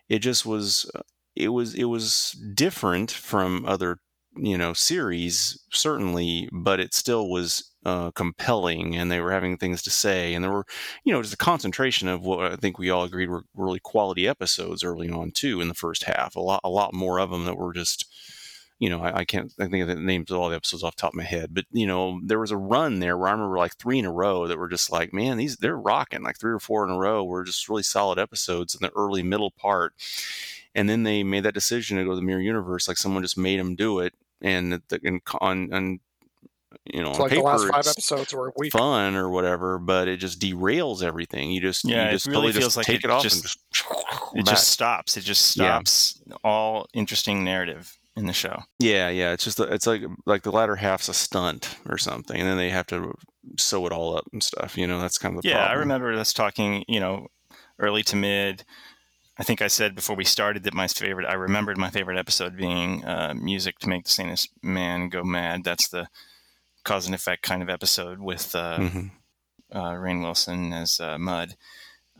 it 0.08 0.18
just 0.18 0.44
was, 0.44 0.90
it 1.34 1.48
was, 1.48 1.74
it 1.74 1.84
was 1.84 2.32
different 2.54 3.10
from 3.10 3.64
other, 3.64 3.98
you 4.36 4.58
know, 4.58 4.74
series 4.74 5.58
certainly, 5.72 6.48
but 6.52 6.80
it 6.80 6.92
still 6.94 7.30
was 7.30 7.71
uh, 7.84 8.10
compelling, 8.12 8.96
and 8.96 9.10
they 9.10 9.20
were 9.20 9.32
having 9.32 9.56
things 9.56 9.82
to 9.82 9.90
say, 9.90 10.34
and 10.34 10.44
there 10.44 10.52
were, 10.52 10.66
you 11.04 11.12
know, 11.12 11.22
just 11.22 11.34
a 11.34 11.38
concentration 11.38 12.08
of 12.08 12.22
what 12.22 12.52
I 12.52 12.56
think 12.56 12.78
we 12.78 12.90
all 12.90 13.04
agreed 13.04 13.28
were 13.28 13.44
really 13.54 13.80
quality 13.80 14.28
episodes 14.28 14.84
early 14.84 15.10
on 15.10 15.32
too 15.32 15.60
in 15.60 15.68
the 15.68 15.74
first 15.74 16.04
half. 16.04 16.36
A 16.36 16.40
lot, 16.40 16.60
a 16.64 16.70
lot 16.70 16.94
more 16.94 17.18
of 17.18 17.30
them 17.30 17.44
that 17.44 17.56
were 17.56 17.72
just. 17.72 18.06
You 18.78 18.90
know, 18.90 19.00
I, 19.00 19.18
I 19.18 19.24
can't 19.24 19.52
I 19.60 19.68
think 19.68 19.82
of 19.82 19.88
the 19.88 19.94
names 19.94 20.32
of 20.32 20.38
all 20.38 20.48
the 20.48 20.56
episodes 20.56 20.82
off 20.82 20.96
the 20.96 21.02
top 21.02 21.12
of 21.12 21.16
my 21.16 21.22
head, 21.22 21.54
but 21.54 21.66
you 21.70 21.86
know, 21.86 22.20
there 22.24 22.40
was 22.40 22.50
a 22.50 22.56
run 22.56 22.98
there 22.98 23.16
where 23.16 23.28
I 23.28 23.30
remember 23.30 23.56
like 23.56 23.76
three 23.76 24.00
in 24.00 24.04
a 24.04 24.10
row 24.10 24.48
that 24.48 24.58
were 24.58 24.68
just 24.68 24.90
like, 24.90 25.12
man, 25.12 25.36
these 25.36 25.56
they're 25.58 25.78
rocking. 25.78 26.24
Like 26.24 26.36
three 26.36 26.50
or 26.50 26.58
four 26.58 26.82
in 26.82 26.90
a 26.90 26.98
row 26.98 27.22
were 27.22 27.44
just 27.44 27.68
really 27.68 27.84
solid 27.84 28.18
episodes 28.18 28.74
in 28.74 28.80
the 28.82 28.90
early 28.96 29.22
middle 29.22 29.52
part, 29.52 29.94
and 30.74 30.88
then 30.88 31.04
they 31.04 31.22
made 31.22 31.44
that 31.44 31.54
decision 31.54 31.96
to 31.96 32.02
go 32.04 32.10
to 32.10 32.16
the 32.16 32.22
mirror 32.22 32.40
universe. 32.40 32.88
Like 32.88 32.96
someone 32.96 33.22
just 33.22 33.38
made 33.38 33.60
them 33.60 33.76
do 33.76 34.00
it, 34.00 34.14
and 34.40 34.72
the, 34.72 35.00
and 35.04 35.20
on 35.40 35.68
and 35.72 36.00
you 36.84 37.02
know, 37.02 37.10
It's 37.10 37.18
on 37.18 37.22
like 37.24 37.32
the 37.32 37.40
last 37.40 37.68
five 37.68 37.80
it's 37.80 37.90
episodes 37.90 38.34
were 38.34 38.52
weak. 38.56 38.72
fun 38.72 39.14
or 39.16 39.28
whatever, 39.28 39.78
but 39.78 40.08
it 40.08 40.18
just 40.18 40.40
derails 40.40 41.02
everything. 41.02 41.50
You 41.50 41.60
just 41.60 41.84
Yeah, 41.84 42.10
you 42.10 42.16
it 42.16 42.26
really 42.26 42.34
totally 42.34 42.52
feels 42.52 42.64
just 42.64 42.76
like 42.76 42.86
take 42.86 43.00
it 43.00 43.04
it, 43.06 43.10
off 43.10 43.22
just- 43.22 43.36
and 43.36 43.42
just 43.44 43.58
It 44.34 44.44
back. 44.46 44.54
just 44.54 44.68
stops. 44.68 45.16
It 45.16 45.22
just 45.22 45.56
Yeah. 45.56 45.76
stops 45.80 46.20
all 46.44 46.86
interesting 46.94 47.44
narrative 47.44 47.96
in 48.16 48.26
the 48.26 48.32
show. 48.32 48.62
Yeah, 48.78 49.08
yeah. 49.08 49.32
It's 49.32 49.44
just 49.44 49.58
it's 49.60 49.86
like 49.86 50.02
like 50.26 50.42
the 50.42 50.52
latter 50.52 50.76
half's 50.76 51.08
a 51.08 51.14
stunt 51.14 51.76
or 51.88 51.96
something, 51.98 52.38
and 52.38 52.48
then 52.48 52.56
they 52.58 52.70
have 52.70 52.86
to 52.88 53.14
sew 53.58 53.86
it 53.86 53.92
all 53.92 54.16
up 54.16 54.24
and 54.32 54.42
stuff. 54.42 54.76
You 54.76 54.86
know, 54.86 55.00
that's 55.00 55.18
kind 55.18 55.36
of 55.36 55.42
the 55.42 55.48
yeah, 55.48 55.64
I 55.64 55.72
remember 55.72 56.12
us 56.12 56.32
talking, 56.32 56.84
you 56.88 57.00
know, 57.00 57.28
early 57.78 58.02
to 58.04 58.16
mid. 58.16 58.64
I 59.38 59.44
think 59.44 59.62
I 59.62 59.68
said 59.68 59.94
before 59.94 60.14
we 60.14 60.24
started 60.24 60.62
that 60.64 60.74
my 60.74 60.86
favorite, 60.86 61.26
I 61.26 61.32
remembered 61.32 61.78
my 61.78 61.88
favorite 61.88 62.18
episode 62.18 62.54
being 62.54 63.02
uh, 63.04 63.32
Music 63.34 63.78
to 63.78 63.88
Make 63.88 64.04
the 64.04 64.10
Sanest 64.10 64.50
Man 64.62 65.08
Go 65.08 65.24
Mad. 65.24 65.64
That's 65.64 65.88
the 65.88 66.06
cause 66.84 67.06
and 67.06 67.14
effect 67.14 67.42
kind 67.42 67.62
of 67.62 67.68
episode 67.70 68.18
with 68.20 68.54
uh, 68.54 68.78
Mhm. 68.78 69.10
uh, 69.70 69.92
Rainn 69.92 70.22
Wilson 70.22 70.72
as 70.72 70.98
uh, 71.00 71.18
Mudd, 71.18 71.56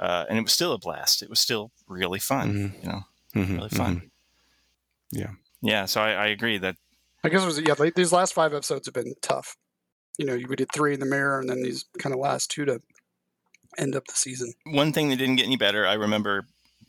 uh, 0.01 0.25
and 0.29 0.39
it 0.39 0.43
was 0.43 0.53
still 0.53 0.73
a 0.73 0.79
blast. 0.79 1.23
It 1.23 1.29
was 1.31 1.41
still 1.41 1.71
really 1.89 2.19
fun. 2.21 2.53
Mhm. 2.55 2.83
You 2.83 2.89
know, 2.89 3.03
Mhm, 3.35 3.57
really 3.57 3.69
fun. 3.71 3.97
mhm. 4.01 4.11
Yeah. 5.11 5.31
Yeah, 5.61 5.87
so 5.87 6.01
I, 6.01 6.13
I 6.13 6.27
agree 6.29 6.59
that 6.59 6.77
I 7.25 7.29
guess 7.29 7.43
it 7.43 7.47
was 7.47 7.61
yeah. 7.61 7.75
Like, 7.79 7.95
these 7.95 8.13
last 8.13 8.35
five 8.35 8.53
episodes 8.53 8.87
have 8.87 8.95
been 8.95 9.15
tough. 9.23 9.57
You 10.19 10.27
know, 10.27 10.35
we 10.35 10.57
did 10.57 10.71
three 10.73 10.93
in 10.95 11.01
the 11.01 11.07
mirror, 11.07 11.39
and 11.41 11.49
then 11.49 11.63
these 11.63 11.85
kind 11.99 12.13
of 12.13 12.19
last 12.21 12.51
two 12.51 12.65
to 12.65 12.81
end 13.79 13.95
up 13.97 14.07
the 14.07 14.15
season. 14.15 14.53
one 14.67 14.93
thing 14.93 15.09
that 15.11 15.17
didn't 15.17 15.37
get 15.37 15.47
any 15.47 15.57
better, 15.57 15.87
I 15.87 15.95
remember 15.95 16.47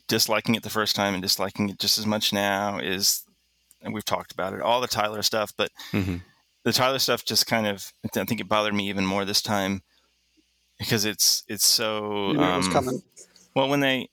disliking 0.08 0.54
it 0.54 0.62
the 0.62 0.70
first 0.70 0.94
time 0.96 1.14
and 1.14 1.22
disliking 1.22 1.70
it 1.70 1.78
just 1.78 1.98
as 1.98 2.04
much 2.04 2.32
now 2.32 2.78
is, 2.78 3.22
and 3.80 3.94
we've 3.94 4.04
talked 4.04 4.32
about 4.32 4.52
it, 4.52 4.60
all 4.60 4.80
the 4.82 4.86
Tyler 4.88 5.22
stuff, 5.22 5.52
but 5.56 5.70
Mhm. 5.92 6.20
The 6.64 6.72
Tyler 6.72 6.98
stuff 6.98 7.24
just 7.24 7.46
kind 7.46 7.66
of, 7.66 7.92
I 8.04 8.24
think 8.24 8.40
it 8.40 8.48
bothered 8.48 8.74
me 8.74 8.88
even 8.88 9.06
more 9.06 9.24
this 9.24 9.42
time 9.42 9.82
because 10.78 11.04
it's, 11.04 11.44
it's 11.48 11.66
so, 11.66 12.32
You 12.32 12.40
um, 12.40 12.72
coming. 12.72 13.02
well, 13.54 13.68
when 13.68 13.80
they, 13.80 14.08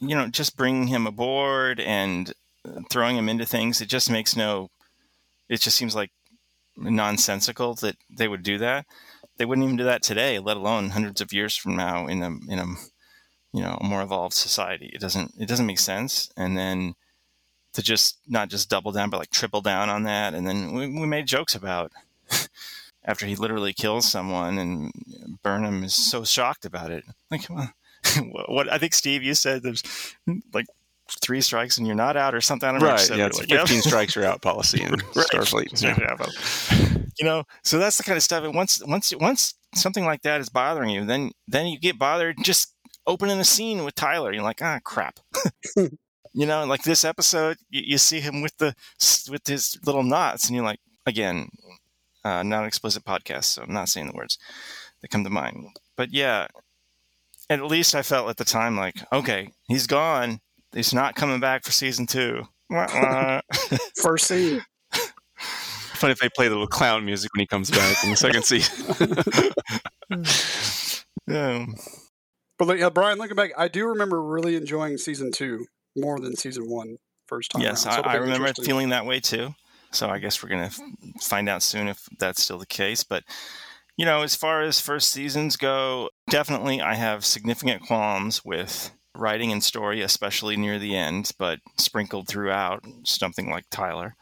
you 0.00 0.16
know, 0.16 0.26
just 0.28 0.56
bringing 0.56 0.88
him 0.88 1.06
aboard 1.06 1.80
and 1.80 2.32
throwing 2.90 3.16
him 3.16 3.28
into 3.28 3.44
things, 3.44 3.80
it 3.80 3.88
just 3.88 4.10
makes 4.10 4.36
no, 4.36 4.70
it 5.48 5.60
just 5.60 5.76
seems 5.76 5.94
like 5.94 6.10
nonsensical 6.76 7.74
that 7.74 7.96
they 8.10 8.28
would 8.28 8.42
do 8.42 8.58
that. 8.58 8.86
They 9.36 9.44
wouldn't 9.44 9.64
even 9.64 9.76
do 9.76 9.84
that 9.84 10.02
today, 10.02 10.38
let 10.38 10.56
alone 10.56 10.90
hundreds 10.90 11.20
of 11.20 11.32
years 11.32 11.56
from 11.56 11.76
now 11.76 12.06
in 12.06 12.22
a 12.22 12.30
in 12.48 12.58
a 12.58 12.66
you 13.52 13.62
know 13.62 13.78
a 13.80 13.84
more 13.84 14.02
evolved 14.02 14.34
society. 14.34 14.90
It 14.92 15.00
doesn't 15.00 15.32
it 15.38 15.48
doesn't 15.48 15.66
make 15.66 15.78
sense. 15.78 16.30
And 16.36 16.56
then 16.56 16.94
to 17.74 17.82
just 17.82 18.18
not 18.28 18.48
just 18.48 18.68
double 18.68 18.92
down, 18.92 19.10
but 19.10 19.18
like 19.18 19.30
triple 19.30 19.60
down 19.60 19.88
on 19.88 20.02
that. 20.04 20.34
And 20.34 20.46
then 20.46 20.72
we, 20.72 20.86
we 20.88 21.06
made 21.06 21.26
jokes 21.26 21.54
about 21.54 21.92
after 23.04 23.26
he 23.26 23.34
literally 23.34 23.72
kills 23.72 24.10
someone, 24.10 24.58
and 24.58 24.92
Burnham 25.42 25.82
is 25.84 25.94
so 25.94 26.24
shocked 26.24 26.64
about 26.64 26.90
it. 26.90 27.04
Like, 27.30 27.48
well, 27.50 28.44
what 28.48 28.70
I 28.72 28.78
think 28.78 28.94
Steve, 28.94 29.22
you 29.22 29.34
said 29.34 29.62
there's 29.62 29.82
like 30.52 30.66
three 31.20 31.40
strikes 31.40 31.76
and 31.78 31.86
you're 31.86 31.96
not 31.96 32.16
out 32.16 32.34
or 32.34 32.40
something. 32.40 32.68
I 32.68 32.72
don't 32.72 32.82
Right. 32.82 33.00
what 33.10 33.18
Yeah, 33.18 33.26
it's 33.26 33.38
a 33.38 33.42
like, 33.42 33.50
yeah. 33.50 33.60
15 33.60 33.82
strikes 33.82 34.14
you're 34.16 34.24
out 34.24 34.40
policy 34.40 34.82
in 34.84 34.92
Right. 34.92 35.00
Starfleet. 35.14 35.82
Yeah. 35.82 35.96
Yeah, 35.98 37.08
you 37.18 37.26
know, 37.26 37.44
so 37.62 37.78
that's 37.78 37.98
the 37.98 38.02
kind 38.02 38.16
of 38.16 38.22
stuff. 38.22 38.44
And 38.44 38.54
once, 38.54 38.82
once, 38.86 39.12
once 39.16 39.54
something 39.74 40.04
like 40.04 40.22
that 40.22 40.40
is 40.40 40.48
bothering 40.48 40.88
you, 40.90 41.04
then, 41.04 41.32
then 41.46 41.66
you 41.66 41.78
get 41.78 41.98
bothered 41.98 42.36
just 42.42 42.74
opening 43.06 43.38
a 43.40 43.44
scene 43.44 43.84
with 43.84 43.94
Tyler. 43.94 44.32
You're 44.32 44.42
like, 44.42 44.62
ah, 44.62 44.78
crap. 44.84 45.18
You 46.32 46.46
know, 46.46 46.64
like 46.64 46.82
this 46.82 47.04
episode, 47.04 47.58
you, 47.70 47.82
you 47.84 47.98
see 47.98 48.20
him 48.20 48.42
with 48.42 48.56
the, 48.58 48.74
with 49.30 49.46
his 49.46 49.78
little 49.84 50.02
knots, 50.02 50.46
and 50.46 50.56
you're 50.56 50.64
like, 50.64 50.80
again, 51.06 51.48
uh, 52.24 52.42
not 52.42 52.62
an 52.62 52.68
explicit 52.68 53.04
podcast, 53.04 53.44
so 53.44 53.62
I'm 53.62 53.72
not 53.72 53.88
saying 53.88 54.06
the 54.06 54.16
words 54.16 54.38
that 55.00 55.10
come 55.10 55.24
to 55.24 55.30
mind. 55.30 55.66
But 55.96 56.12
yeah, 56.12 56.46
at 57.50 57.64
least 57.64 57.94
I 57.94 58.02
felt 58.02 58.30
at 58.30 58.36
the 58.36 58.44
time 58.44 58.76
like, 58.76 58.96
okay, 59.12 59.50
he's 59.68 59.86
gone. 59.86 60.40
He's 60.72 60.94
not 60.94 61.14
coming 61.14 61.40
back 61.40 61.64
for 61.64 61.72
season 61.72 62.06
two. 62.06 62.44
Wah, 62.70 62.86
wah. 62.94 63.40
First 64.02 64.26
scene. 64.28 64.62
Funny 65.94 66.12
if 66.12 66.18
they 66.18 66.30
play 66.34 66.48
the 66.48 66.54
little 66.54 66.66
clown 66.66 67.04
music 67.04 67.32
when 67.34 67.40
he 67.40 67.46
comes 67.46 67.70
back 67.70 68.02
in 68.02 68.10
the 68.10 68.16
second 68.16 68.44
season. 68.44 69.14
yeah. 71.28 71.66
But 72.58 72.68
like, 72.68 72.78
yeah, 72.78 72.88
Brian, 72.88 73.18
looking 73.18 73.36
back, 73.36 73.50
I 73.56 73.68
do 73.68 73.86
remember 73.86 74.20
really 74.22 74.56
enjoying 74.56 74.98
season 74.98 75.30
two 75.30 75.66
more 75.96 76.18
than 76.18 76.36
season 76.36 76.68
one 76.68 76.96
first 77.26 77.50
time. 77.50 77.62
Yes, 77.62 77.86
I, 77.86 78.00
I 78.00 78.14
remember 78.16 78.52
feeling 78.54 78.90
that 78.90 79.06
way 79.06 79.20
too. 79.20 79.54
So 79.90 80.08
I 80.08 80.18
guess 80.18 80.42
we're 80.42 80.48
gonna 80.48 80.70
find 81.20 81.48
out 81.48 81.62
soon 81.62 81.88
if 81.88 82.08
that's 82.18 82.42
still 82.42 82.58
the 82.58 82.66
case. 82.66 83.04
But 83.04 83.24
you 83.96 84.06
know, 84.06 84.22
as 84.22 84.34
far 84.34 84.62
as 84.62 84.80
first 84.80 85.10
seasons 85.10 85.56
go, 85.56 86.08
definitely 86.30 86.80
I 86.80 86.94
have 86.94 87.24
significant 87.24 87.86
qualms 87.86 88.44
with 88.44 88.90
writing 89.14 89.52
and 89.52 89.62
story, 89.62 90.00
especially 90.00 90.56
near 90.56 90.78
the 90.78 90.96
end, 90.96 91.32
but 91.38 91.60
sprinkled 91.78 92.28
throughout, 92.28 92.84
something 93.04 93.50
like 93.50 93.64
Tyler. 93.70 94.16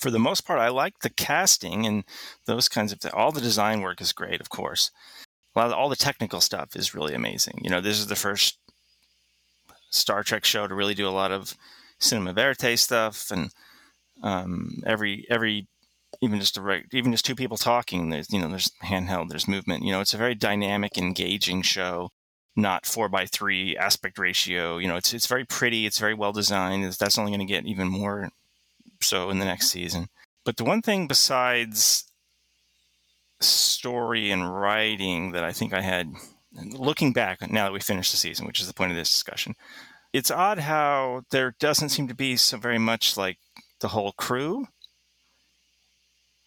For 0.00 0.10
the 0.10 0.18
most 0.18 0.46
part, 0.46 0.60
I 0.60 0.68
like 0.68 1.00
the 1.00 1.10
casting 1.10 1.86
and 1.86 2.04
those 2.46 2.68
kinds 2.68 2.92
of 2.92 3.00
things. 3.00 3.14
All 3.14 3.32
the 3.32 3.40
design 3.40 3.80
work 3.80 4.00
is 4.00 4.12
great, 4.12 4.40
of 4.40 4.50
course. 4.50 4.90
A 5.56 5.58
lot 5.58 5.68
of, 5.68 5.72
all 5.72 5.88
the 5.88 5.96
technical 5.96 6.40
stuff 6.40 6.76
is 6.76 6.94
really 6.94 7.14
amazing. 7.14 7.60
You 7.62 7.70
know, 7.70 7.80
this 7.80 7.98
is 7.98 8.06
the 8.06 8.14
first 8.14 8.58
Star 9.90 10.22
Trek 10.22 10.44
show 10.44 10.66
to 10.66 10.74
really 10.74 10.94
do 10.94 11.08
a 11.08 11.10
lot 11.10 11.32
of 11.32 11.54
cinema 11.98 12.32
verite 12.32 12.78
stuff 12.78 13.30
and 13.30 13.50
um, 14.22 14.82
every 14.86 15.26
every 15.30 15.66
even 16.20 16.40
just 16.40 16.56
a 16.56 16.62
reg- 16.62 16.88
even 16.92 17.12
just 17.12 17.24
two 17.24 17.34
people 17.34 17.56
talking 17.56 18.10
there's 18.10 18.32
you 18.32 18.40
know 18.40 18.48
there's 18.48 18.72
handheld 18.84 19.28
there's 19.28 19.48
movement 19.48 19.84
you 19.84 19.92
know 19.92 20.00
it's 20.00 20.14
a 20.14 20.18
very 20.18 20.34
dynamic 20.34 20.96
engaging 20.96 21.60
show 21.60 22.10
not 22.56 22.86
four 22.86 23.08
by 23.08 23.26
three 23.26 23.76
aspect 23.76 24.18
ratio 24.18 24.78
you 24.78 24.88
know 24.88 24.96
it's 24.96 25.12
it's 25.12 25.26
very 25.26 25.44
pretty 25.44 25.86
it's 25.86 25.98
very 25.98 26.14
well 26.14 26.32
designed 26.32 26.84
that's 26.84 27.18
only 27.18 27.30
going 27.30 27.46
to 27.46 27.52
get 27.52 27.66
even 27.66 27.88
more 27.88 28.30
so 29.00 29.30
in 29.30 29.38
the 29.38 29.44
next 29.44 29.68
season. 29.68 30.08
But 30.44 30.56
the 30.56 30.64
one 30.64 30.82
thing 30.82 31.06
besides 31.06 32.04
story 33.40 34.30
and 34.30 34.52
writing 34.52 35.32
that 35.32 35.44
I 35.44 35.52
think 35.52 35.72
I 35.72 35.80
had 35.80 36.12
looking 36.72 37.12
back 37.12 37.50
now 37.50 37.64
that 37.64 37.72
we 37.72 37.80
finished 37.80 38.10
the 38.10 38.18
season 38.18 38.46
which 38.46 38.60
is 38.60 38.66
the 38.66 38.74
point 38.74 38.90
of 38.90 38.96
this 38.96 39.10
discussion 39.10 39.54
it's 40.12 40.30
odd 40.30 40.58
how 40.58 41.22
there 41.30 41.54
doesn't 41.58 41.90
seem 41.90 42.08
to 42.08 42.14
be 42.14 42.36
so 42.36 42.56
very 42.56 42.78
much 42.78 43.16
like 43.16 43.38
the 43.80 43.88
whole 43.88 44.12
crew. 44.12 44.66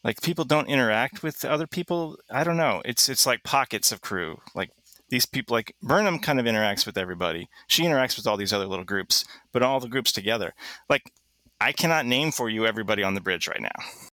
Like 0.04 0.22
people 0.22 0.46
don't 0.46 0.68
interact 0.68 1.22
with 1.22 1.46
other 1.46 1.68
people. 1.68 2.18
I 2.30 2.44
don't 2.44 2.58
know. 2.58 2.82
It's 2.86 3.08
it's 3.08 3.26
like 3.26 3.44
pockets 3.44 3.92
of 3.92 4.02
crew. 4.02 4.40
Like 4.56 4.72
these 5.10 5.28
people 5.28 5.54
like 5.54 5.76
burnham 5.82 6.20
kind 6.20 6.40
of 6.40 6.46
interacts 6.46 6.86
with 6.86 6.98
everybody. 6.98 7.50
She 7.68 7.84
interacts 7.84 8.18
with 8.18 8.26
all 8.26 8.38
these 8.38 8.54
other 8.54 8.66
little 8.66 8.86
groups 8.86 9.26
but 9.52 9.62
all 9.62 9.80
the 9.80 9.90
groups 9.90 10.12
together. 10.12 10.54
Like 10.90 11.12
i 11.60 11.72
cannot 11.72 12.08
name 12.08 12.32
for 12.32 12.50
you 12.50 12.66
everybody 12.66 13.04
on 13.04 13.14
the 13.14 13.22
bridge 13.22 13.48
right 13.48 13.62
now 13.62 14.10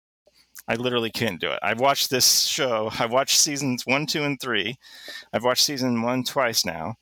i 0.67 0.75
literally 0.75 1.11
can't 1.11 1.41
do 1.41 1.51
it 1.51 1.59
i've 1.63 1.79
watched 1.79 2.09
this 2.09 2.43
show 2.43 2.89
i've 2.99 3.11
watched 3.11 3.37
seasons 3.37 3.85
one 3.85 4.05
two 4.05 4.23
and 4.23 4.39
three 4.39 4.77
i've 5.33 5.43
watched 5.43 5.63
season 5.63 6.01
one 6.01 6.23
twice 6.23 6.65
now 6.65 6.95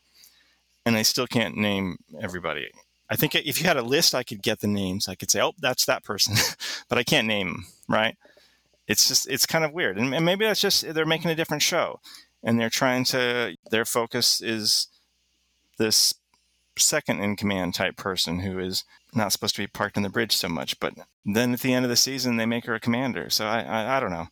and 0.85 0.95
i 0.95 1.01
still 1.01 1.27
can't 1.27 1.57
name 1.57 1.97
everybody 2.21 2.69
I 3.09 3.15
think 3.15 3.35
if 3.35 3.61
you 3.61 3.67
had 3.67 3.77
a 3.77 3.83
list, 3.83 4.15
I 4.15 4.23
could 4.23 4.41
get 4.41 4.59
the 4.59 4.67
names. 4.67 5.07
I 5.07 5.15
could 5.15 5.29
say, 5.29 5.41
"Oh, 5.41 5.53
that's 5.59 5.85
that 5.85 6.03
person," 6.03 6.35
but 6.89 6.97
I 6.97 7.03
can't 7.03 7.27
name 7.27 7.47
them. 7.47 7.65
Right? 7.87 8.17
It's 8.87 9.07
just 9.07 9.29
it's 9.29 9.45
kind 9.45 9.65
of 9.65 9.73
weird, 9.73 9.97
and, 9.97 10.13
and 10.13 10.25
maybe 10.25 10.45
that's 10.45 10.61
just 10.61 10.93
they're 10.93 11.05
making 11.05 11.31
a 11.31 11.35
different 11.35 11.63
show, 11.63 11.99
and 12.43 12.59
they're 12.59 12.69
trying 12.69 13.03
to. 13.05 13.55
Their 13.69 13.85
focus 13.85 14.41
is 14.41 14.87
this 15.77 16.13
second 16.77 17.21
in 17.21 17.35
command 17.35 17.73
type 17.73 17.95
person 17.95 18.39
who 18.39 18.59
is 18.59 18.83
not 19.15 19.31
supposed 19.31 19.55
to 19.55 19.61
be 19.61 19.67
parked 19.67 19.97
on 19.97 20.03
the 20.03 20.09
bridge 20.09 20.35
so 20.35 20.49
much. 20.49 20.79
But 20.79 20.93
then 21.25 21.53
at 21.53 21.61
the 21.61 21.73
end 21.73 21.85
of 21.85 21.89
the 21.89 21.95
season, 21.95 22.37
they 22.37 22.45
make 22.45 22.65
her 22.65 22.75
a 22.75 22.79
commander. 22.79 23.29
So 23.29 23.45
I 23.45 23.61
I, 23.61 23.97
I 23.97 23.99
don't 23.99 24.11
know. 24.11 24.27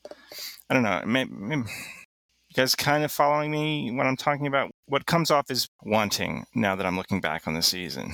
I 0.70 0.74
don't 0.74 0.84
know. 0.84 1.02
Maybe, 1.06 1.32
maybe, 1.32 1.62
you 1.62 2.56
guys 2.56 2.76
kind 2.76 3.04
of 3.04 3.12
following 3.12 3.52
me 3.52 3.92
when 3.92 4.08
I'm 4.08 4.18
talking 4.18 4.48
about 4.48 4.72
what 4.86 5.06
comes 5.06 5.32
off 5.32 5.50
as 5.50 5.70
wanting 5.84 6.46
now 6.54 6.76
that 6.76 6.86
I'm 6.86 6.98
looking 6.98 7.22
back 7.22 7.48
on 7.48 7.54
the 7.54 7.62
season. 7.62 8.14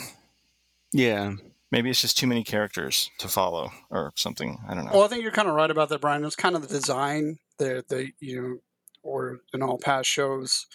yeah. 0.93 1.33
Maybe 1.71 1.91
it's 1.91 2.01
just 2.01 2.17
too 2.17 2.25
many 2.25 2.43
characters 2.43 3.11
to 3.19 3.27
follow 3.27 3.69
or 3.91 4.11
something. 4.15 4.57
I 4.67 4.73
don't 4.73 4.85
know. 4.85 4.91
Well, 4.91 5.03
I 5.03 5.07
think 5.07 5.21
you're 5.21 5.31
kind 5.31 5.47
of 5.47 5.53
right 5.53 5.69
about 5.69 5.89
that, 5.89 6.01
Brian. 6.01 6.25
It's 6.25 6.35
kind 6.35 6.55
of 6.55 6.63
the 6.63 6.67
design, 6.67 7.37
that, 7.59 7.89
the 7.89 8.09
you 8.19 8.41
know, 8.41 8.57
or 9.03 9.41
in 9.53 9.61
all 9.61 9.77
past 9.77 10.09
shows, 10.09 10.65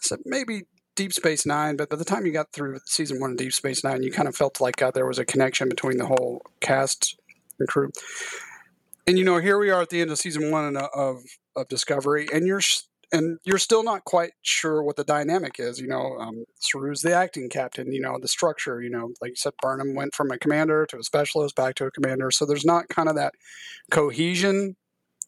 so 0.00 0.16
maybe 0.24 0.62
Deep 0.98 1.12
Space 1.12 1.46
Nine. 1.46 1.76
But 1.76 1.88
by 1.88 1.96
the 1.96 2.04
time 2.04 2.26
you 2.26 2.32
got 2.32 2.52
through 2.52 2.80
season 2.84 3.20
one 3.20 3.30
of 3.30 3.36
Deep 3.36 3.52
Space 3.52 3.84
Nine, 3.84 4.02
you 4.02 4.10
kind 4.10 4.26
of 4.26 4.34
felt 4.34 4.60
like 4.60 4.82
uh, 4.82 4.90
there 4.90 5.06
was 5.06 5.20
a 5.20 5.24
connection 5.24 5.68
between 5.68 5.96
the 5.96 6.06
whole 6.06 6.42
cast 6.60 7.16
and 7.60 7.68
crew. 7.68 7.90
And 9.06 9.16
you 9.16 9.24
know, 9.24 9.38
here 9.38 9.58
we 9.58 9.70
are 9.70 9.80
at 9.80 9.90
the 9.90 10.00
end 10.00 10.10
of 10.10 10.18
season 10.18 10.50
one 10.50 10.76
of 10.76 11.22
of 11.54 11.68
Discovery, 11.68 12.26
and 12.32 12.48
you're 12.48 12.60
and 13.12 13.38
you're 13.44 13.58
still 13.58 13.84
not 13.84 14.04
quite 14.04 14.32
sure 14.42 14.82
what 14.82 14.96
the 14.96 15.04
dynamic 15.04 15.60
is. 15.60 15.80
You 15.80 15.86
know, 15.86 16.16
um, 16.18 16.44
Saru's 16.60 17.02
the 17.02 17.14
acting 17.14 17.48
captain. 17.48 17.92
You 17.92 18.00
know, 18.00 18.18
the 18.20 18.26
structure. 18.26 18.82
You 18.82 18.90
know, 18.90 19.12
like 19.20 19.30
you 19.30 19.36
said, 19.36 19.52
Burnham 19.62 19.94
went 19.94 20.16
from 20.16 20.32
a 20.32 20.38
commander 20.38 20.84
to 20.86 20.98
a 20.98 21.04
specialist, 21.04 21.54
back 21.54 21.76
to 21.76 21.86
a 21.86 21.92
commander. 21.92 22.32
So 22.32 22.44
there's 22.44 22.64
not 22.64 22.88
kind 22.88 23.08
of 23.08 23.14
that 23.14 23.34
cohesion 23.92 24.74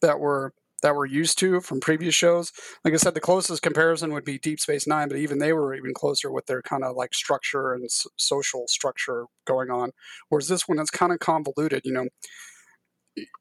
that 0.01 0.19
we're 0.19 0.51
that 0.81 0.95
we're 0.95 1.05
used 1.05 1.37
to 1.39 1.61
from 1.61 1.79
previous 1.79 2.15
shows. 2.15 2.51
Like 2.83 2.93
I 2.93 2.97
said, 2.97 3.13
the 3.13 3.21
closest 3.21 3.61
comparison 3.61 4.13
would 4.13 4.25
be 4.25 4.39
Deep 4.39 4.59
Space 4.59 4.87
Nine, 4.87 5.07
but 5.07 5.17
even 5.17 5.39
they 5.39 5.53
were 5.53 5.73
even 5.73 5.93
closer 5.93 6.31
with 6.31 6.45
their 6.45 6.61
kind 6.61 6.83
of 6.83 6.95
like 6.95 7.13
structure 7.13 7.73
and 7.73 7.85
s- 7.85 8.07
social 8.17 8.67
structure 8.67 9.25
going 9.45 9.69
on. 9.69 9.91
Whereas 10.29 10.47
this 10.47 10.67
one 10.67 10.79
is 10.79 10.89
kind 10.89 11.11
of 11.11 11.19
convoluted. 11.19 11.81
You 11.85 11.93
know, 11.93 12.07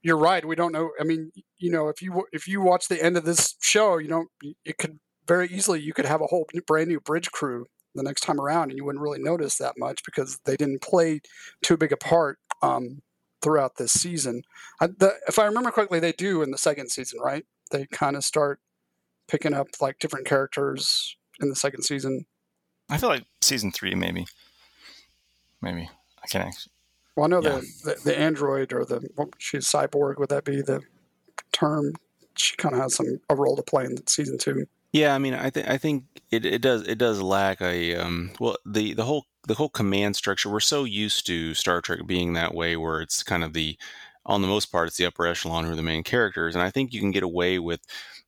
you're 0.03 0.16
right. 0.16 0.44
We 0.44 0.57
don't 0.57 0.72
know. 0.72 0.90
I 1.00 1.05
mean, 1.05 1.31
you 1.59 1.70
know, 1.70 1.88
if 1.88 2.03
you 2.03 2.26
if 2.33 2.48
you 2.48 2.61
watch 2.61 2.88
the 2.88 3.03
end 3.03 3.16
of 3.16 3.24
this 3.24 3.55
show, 3.61 3.98
you 3.98 4.09
don't. 4.09 4.29
It 4.64 4.79
could 4.79 4.98
very 5.26 5.48
easily 5.48 5.81
you 5.81 5.92
could 5.92 6.07
have 6.07 6.20
a 6.20 6.26
whole 6.26 6.46
brand 6.66 6.88
new 6.88 7.00
bridge 7.00 7.31
crew 7.31 7.66
the 7.94 8.03
next 8.03 8.22
time 8.22 8.40
around, 8.40 8.70
and 8.70 8.79
you 8.79 8.85
wouldn't 8.85 9.03
really 9.03 9.22
notice 9.22 9.59
that 9.59 9.74
much 9.79 10.05
because 10.05 10.38
they 10.44 10.57
didn't 10.57 10.83
play 10.83 11.20
too 11.62 11.76
big 11.76 11.92
a 11.92 11.96
part 11.96 12.38
um, 12.62 13.00
throughout 13.42 13.76
this 13.76 13.92
season. 13.92 14.42
I, 14.81 14.88
the, 14.88 15.14
if 15.29 15.38
I 15.38 15.46
remember 15.46 15.70
correctly, 15.70 16.00
they 16.00 16.12
do 16.12 16.42
in 16.42 16.50
the 16.50 16.59
second 16.59 16.90
season, 16.90 17.20
right? 17.20 17.44
They 17.70 17.87
kind 17.87 18.16
of 18.16 18.24
start 18.24 18.61
picking 19.29 19.55
up 19.55 19.68
like 19.81 19.98
different 19.98 20.26
characters 20.26 21.16
in 21.40 21.48
the 21.48 21.57
second 21.57 21.83
season. 21.83 22.26
I 22.88 22.98
feel 22.98 23.09
like 23.09 23.24
season 23.40 23.70
three, 23.72 23.94
maybe, 23.94 24.26
maybe 25.62 25.88
I 26.22 26.26
can't. 26.26 26.48
actually. 26.48 26.72
Well, 27.16 27.24
I 27.24 27.29
know 27.29 27.42
Yeah. 27.42 27.61
the, 27.85 27.94
the 27.94 28.00
the 28.07 28.18
android 28.18 28.72
or 28.72 28.85
the 28.85 29.09
what, 29.16 29.29
she's 29.38 29.66
cyborg. 29.66 30.18
Would 30.18 30.29
that 30.31 30.44
be 30.44 30.61
the 30.62 30.81
term? 31.53 31.92
She 32.37 32.57
kind 32.57 32.74
of 32.74 32.81
has 32.81 32.94
some 32.94 33.20
a 33.29 33.35
role 33.35 33.57
to 33.57 33.62
play 33.62 33.85
in 33.85 34.07
season 34.07 34.38
two. 34.38 34.66
Yeah, 34.92 35.14
I 35.14 35.18
mean, 35.18 35.35
I 35.35 35.50
think 35.50 35.68
I 35.68 35.79
think 35.79 36.05
it, 36.31 36.44
it 36.44 36.62
does 36.62 36.83
it 36.87 36.98
does 36.98 37.20
lack 37.22 37.61
a 37.61 37.94
um 37.96 38.33
well 38.40 38.57
the 38.66 38.92
the 38.94 39.05
whole 39.05 39.26
the 39.46 39.55
whole 39.55 39.68
command 39.68 40.16
structure. 40.16 40.50
We're 40.50 40.61
so 40.61 40.85
used 40.85 41.26
to 41.26 41.55
Star 41.55 41.81
Trek 41.81 42.00
being 42.07 42.33
that 42.33 42.55
way, 42.55 42.76
where 42.76 43.00
it's 43.00 43.22
kind 43.22 43.44
of 43.44 43.53
the 43.53 43.79
on 44.26 44.42
the 44.42 44.48
most 44.48 44.66
part 44.66 44.88
it's 44.88 44.96
the 44.96 45.07
upper 45.07 45.26
echelon 45.26 45.64
who 45.64 45.72
are 45.72 45.76
the 45.76 45.83
main 45.83 46.03
characters, 46.03 46.55
and 46.55 46.62
I 46.62 46.70
think 46.70 46.92
you 46.92 47.00
can 47.00 47.12
get 47.12 47.22
away 47.22 47.59
with 47.59 47.81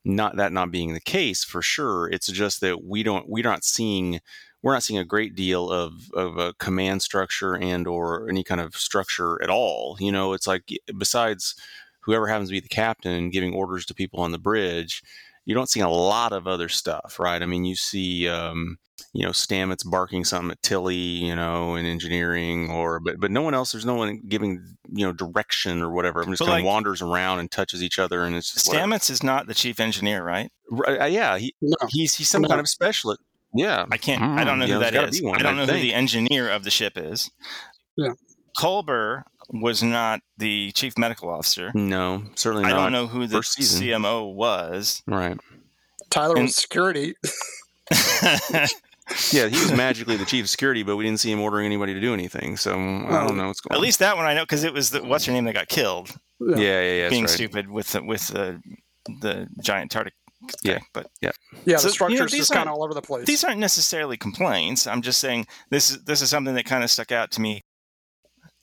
not 0.05 0.37
that 0.37 0.53
not 0.53 0.71
being 0.71 0.95
the 0.95 1.01
case 1.01 1.43
for 1.45 1.63
sure. 1.63 2.09
It's 2.09 2.29
just 2.29 2.61
that 2.61 2.85
we 2.85 3.03
don't 3.03 3.29
we're 3.29 3.43
not 3.45 3.65
seeing 3.65 4.21
we're 4.63 4.73
not 4.73 4.85
seeing 4.85 5.01
a 5.01 5.05
great 5.05 5.35
deal 5.35 5.69
of 5.71 5.93
of 6.15 6.39
a 6.39 6.55
command 6.55 7.03
structure 7.03 7.57
and 7.57 7.89
or 7.89 8.29
any 8.29 8.45
kind 8.45 8.61
of 8.61 8.77
structure 8.77 9.43
at 9.43 9.51
all. 9.51 9.97
You 10.01 10.13
know, 10.13 10.33
it's 10.33 10.47
like 10.47 10.69
besides 10.97 11.57
whoever 12.01 12.27
happens 12.29 12.49
to 12.49 12.53
be 12.53 12.61
the 12.61 12.69
captain 12.69 13.31
giving 13.31 13.53
orders 13.55 13.85
to 13.87 13.95
people 13.95 14.21
on 14.21 14.31
the 14.33 14.39
bridge 14.39 15.03
you 15.45 15.55
don't 15.55 15.69
see 15.69 15.81
a 15.81 15.89
lot 15.89 16.33
of 16.33 16.47
other 16.47 16.69
stuff, 16.69 17.19
right? 17.19 17.43
I 17.43 17.47
mean, 17.47 17.65
you 17.65 17.75
see, 17.77 18.29
um, 18.29 18.79
you 19.13 19.25
know, 19.25 19.31
Stamets 19.33 19.89
barking 19.89 20.25
something 20.25 20.51
at 20.53 20.63
Tilly, 20.63 20.95
you 20.97 21.35
know, 21.35 21.75
in 21.75 21.85
engineering, 21.87 22.71
or 22.71 23.01
but 23.01 23.19
but 23.21 23.31
no 23.31 23.43
one 23.43 23.53
else. 23.55 23.73
There's 23.73 23.85
no 23.87 23.95
one 23.95 24.21
giving 24.29 24.77
you 24.91 25.05
know 25.07 25.13
direction 25.13 25.83
or 25.83 25.91
whatever. 25.91 26.21
Everyone 26.21 26.35
just 26.35 26.41
But, 26.47 26.53
kind 26.53 26.61
of 26.65 26.67
wanders 26.67 27.03
around 27.03 27.41
and 27.41 27.51
touches 27.51 27.83
each 27.83 27.99
other, 27.99 28.25
and 28.25 28.37
it's 28.37 28.53
just 28.55 28.69
whatever. 28.69 28.87
Stamets 28.87 29.11
is 29.11 29.23
not 29.23 29.47
the 29.47 29.55
chief 29.55 29.81
engineer, 29.81 30.25
right? 30.25 30.51
Right, 30.71 31.01
uh, 31.01 31.05
yeah, 31.07 31.37
he, 31.39 31.55
No, 31.61 31.77
he's 31.91 32.15
he's 32.15 32.29
some 32.31 32.43
No. 32.43 32.49
kind 32.49 32.61
of 32.61 32.69
specialist. 32.69 33.21
Yeah, 33.55 33.85
I 33.91 33.99
can't. 33.99 34.23
I 34.23 34.45
don't 34.45 34.59
know 34.59 34.65
Mm, 34.67 34.69
who 34.69 34.79
that 34.79 34.85
is. 34.87 34.93
that 34.93 34.93
there's 34.93 34.95
gotta 34.95 35.09
is. 35.09 35.21
be 35.21 35.27
one, 35.27 35.39
I 35.41 35.43
don't 35.43 35.59
I 35.59 35.67
know 35.67 35.73
who 35.75 35.81
the 35.81 35.93
engineer 35.95 36.49
of 36.49 36.65
the 36.65 36.71
ship 36.71 36.95
is. 36.97 37.31
Yeah. 37.97 38.13
Culber 38.57 39.25
was 39.51 39.83
not 39.83 40.21
the 40.39 40.73
chief 40.73 40.97
medical 40.99 41.29
officer. 41.31 41.71
no, 41.75 42.25
certainly 42.35 42.65
not. 42.65 42.73
I 42.73 42.83
don't 42.85 42.93
know 42.93 43.07
who 43.07 43.27
the. 43.27 43.39
CMO 43.39 44.33
was. 44.35 45.03
Right. 45.07 45.39
Tyler 46.11 46.35
And- 46.37 46.45
was 46.45 46.57
security. 46.57 47.15
Yeah, 49.31 49.49
he 49.49 49.57
was 49.59 49.73
magically 49.73 50.17
the 50.17 50.25
chief 50.25 50.45
of 50.45 50.51
security, 50.51 50.83
but 50.83 50.97
we 50.97 51.05
didn't 51.05 51.21
see 51.21 51.31
him 51.31 51.41
ordering 51.41 51.67
anybody 51.67 51.93
to 51.93 52.01
do 52.01 52.15
anything. 52.15 52.57
So 52.57 52.73
I 52.73 53.27
don't 53.27 53.37
know 53.37 53.49
what's 53.49 53.61
going 53.61 53.73
At 53.75 53.77
on. 53.77 53.83
least 53.83 53.99
that 53.99 54.17
one 54.17 54.25
I 54.25 54.33
know 54.33 54.45
because 54.45 54.65
it 54.65 54.73
was 54.73 54.91
the 54.91 55.03
what's 55.03 55.27
her 55.27 55.33
name 55.33 55.45
that 55.45 55.53
got 55.53 55.69
killed 55.69 56.11
yeah, 56.41 56.57
yeah, 56.57 56.81
yeah. 56.95 57.09
being 57.11 57.25
right. 57.25 57.31
stupid 57.31 57.69
with 57.69 57.93
the, 57.93 58.03
with 58.03 58.29
the 58.29 58.61
the 59.21 59.49
giant 59.61 59.91
tardic. 59.93 60.13
Yeah. 60.63 60.79
but 60.95 61.09
Yeah, 61.21 61.33
So, 61.33 61.59
you 61.67 61.77
the 61.77 61.83
know, 61.83 61.89
structure's 61.91 62.33
these 62.33 62.41
just 62.43 62.53
kind 62.53 62.63
of 62.63 62.69
aren't- 62.69 62.79
all 62.79 62.85
over 62.85 62.95
the 62.95 63.03
place. 63.03 63.27
these 63.27 63.45
aren't 63.45 63.59
necessarily 63.61 64.17
complaints. 64.17 64.87
I'm 64.87 65.03
just 65.03 65.21
saying 65.21 65.47
this 65.71 65.91
is 65.91 66.05
this 66.05 66.23
is 66.23 66.31
something 66.31 66.55
that 66.55 66.65
kind 66.65 66.83
of 66.85 66.91
stuck 66.91 67.13
out 67.13 67.33
to 67.33 67.41
me 67.41 67.65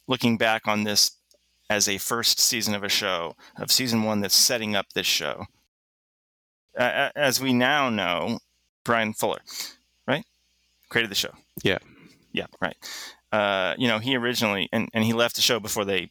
looking 0.10 0.38
back 0.38 0.68
on 0.68 0.84
this 0.84 1.12
as 1.70 1.88
a 1.88 2.00
first 2.00 2.40
season 2.40 2.74
of 2.74 2.84
a 2.84 2.90
show 2.90 3.36
of 3.58 3.72
season 3.72 4.04
one 4.04 4.20
that's 4.20 4.36
setting 4.36 4.76
up 4.76 4.88
this 4.94 5.06
show. 5.06 5.46
Uh, 6.78 7.10
as 7.16 7.40
we 7.40 7.54
now 7.54 7.90
know, 7.90 8.40
Bryan 8.84 9.14
Fuller, 9.14 9.42
right, 10.08 10.26
created 10.90 11.12
the 11.12 11.16
show. 11.16 11.32
Yeah. 11.64 11.78
yeah, 12.34 12.48
right. 12.60 12.76
Uh, 13.32 13.76
you 13.78 13.88
know, 13.88 14.00
he 14.00 14.18
originally 14.18 14.68
and, 14.74 14.90
and 14.94 15.04
he 15.04 15.14
left 15.14 15.36
the 15.36 15.42
show 15.42 15.60
before 15.60 15.86
they 15.86 16.10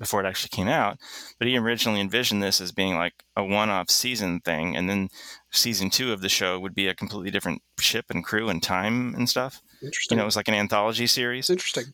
before 0.00 0.24
it 0.24 0.26
actually 0.26 0.48
came 0.48 0.66
out, 0.66 0.98
but 1.38 1.46
he 1.46 1.56
originally 1.58 2.00
envisioned 2.00 2.42
this 2.42 2.60
as 2.60 2.72
being 2.72 2.96
like 2.96 3.12
a 3.36 3.44
one-off 3.44 3.90
season 3.90 4.40
thing, 4.40 4.74
and 4.74 4.88
then 4.88 5.10
season 5.52 5.90
two 5.90 6.10
of 6.10 6.22
the 6.22 6.28
show 6.28 6.58
would 6.58 6.74
be 6.74 6.88
a 6.88 6.94
completely 6.94 7.30
different 7.30 7.60
ship 7.78 8.06
and 8.08 8.24
crew 8.24 8.48
and 8.48 8.62
time 8.62 9.14
and 9.14 9.28
stuff. 9.28 9.60
interesting. 9.82 10.16
You 10.16 10.18
know, 10.18 10.22
it 10.22 10.26
was 10.26 10.36
like 10.36 10.48
an 10.48 10.54
anthology 10.54 11.06
series. 11.06 11.50
interesting. 11.50 11.92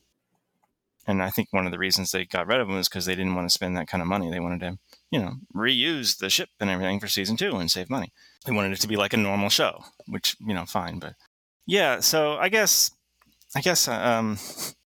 And 1.07 1.23
I 1.23 1.31
think 1.31 1.49
one 1.53 1.67
of 1.67 1.73
the 1.73 1.79
reasons 1.79 2.11
they 2.11 2.25
got 2.25 2.47
rid 2.47 2.61
of 2.61 2.69
him 2.69 2.75
was 2.75 2.89
because 2.89 3.07
they 3.07 3.15
didn't 3.15 3.37
want 3.37 3.49
to 3.49 3.53
spend 3.53 3.77
that 3.77 3.87
kind 3.87 4.03
of 4.03 4.09
money. 4.09 4.31
They 4.31 4.41
wanted 4.41 4.61
to, 4.61 4.79
you 5.11 5.21
know, 5.21 5.35
reuse 5.55 6.19
the 6.19 6.29
ship 6.29 6.49
and 6.59 6.69
everything 6.69 6.99
for 6.99 7.07
season 7.07 7.37
two 7.37 7.57
and 7.57 7.71
save 7.71 7.89
money. 7.89 8.13
They 8.45 8.53
wanted 8.53 8.73
it 8.73 8.81
to 8.81 8.89
be 8.89 8.97
like 8.97 9.13
a 9.13 9.19
normal 9.19 9.49
show, 9.49 9.85
which 10.07 10.37
you 10.41 10.55
know, 10.55 10.67
fine. 10.67 10.99
But 10.99 11.15
yeah, 11.65 12.01
so 12.01 12.35
I 12.35 12.49
guess, 12.49 12.91
I 13.55 13.61
guess, 13.61 13.87
um, 13.87 14.39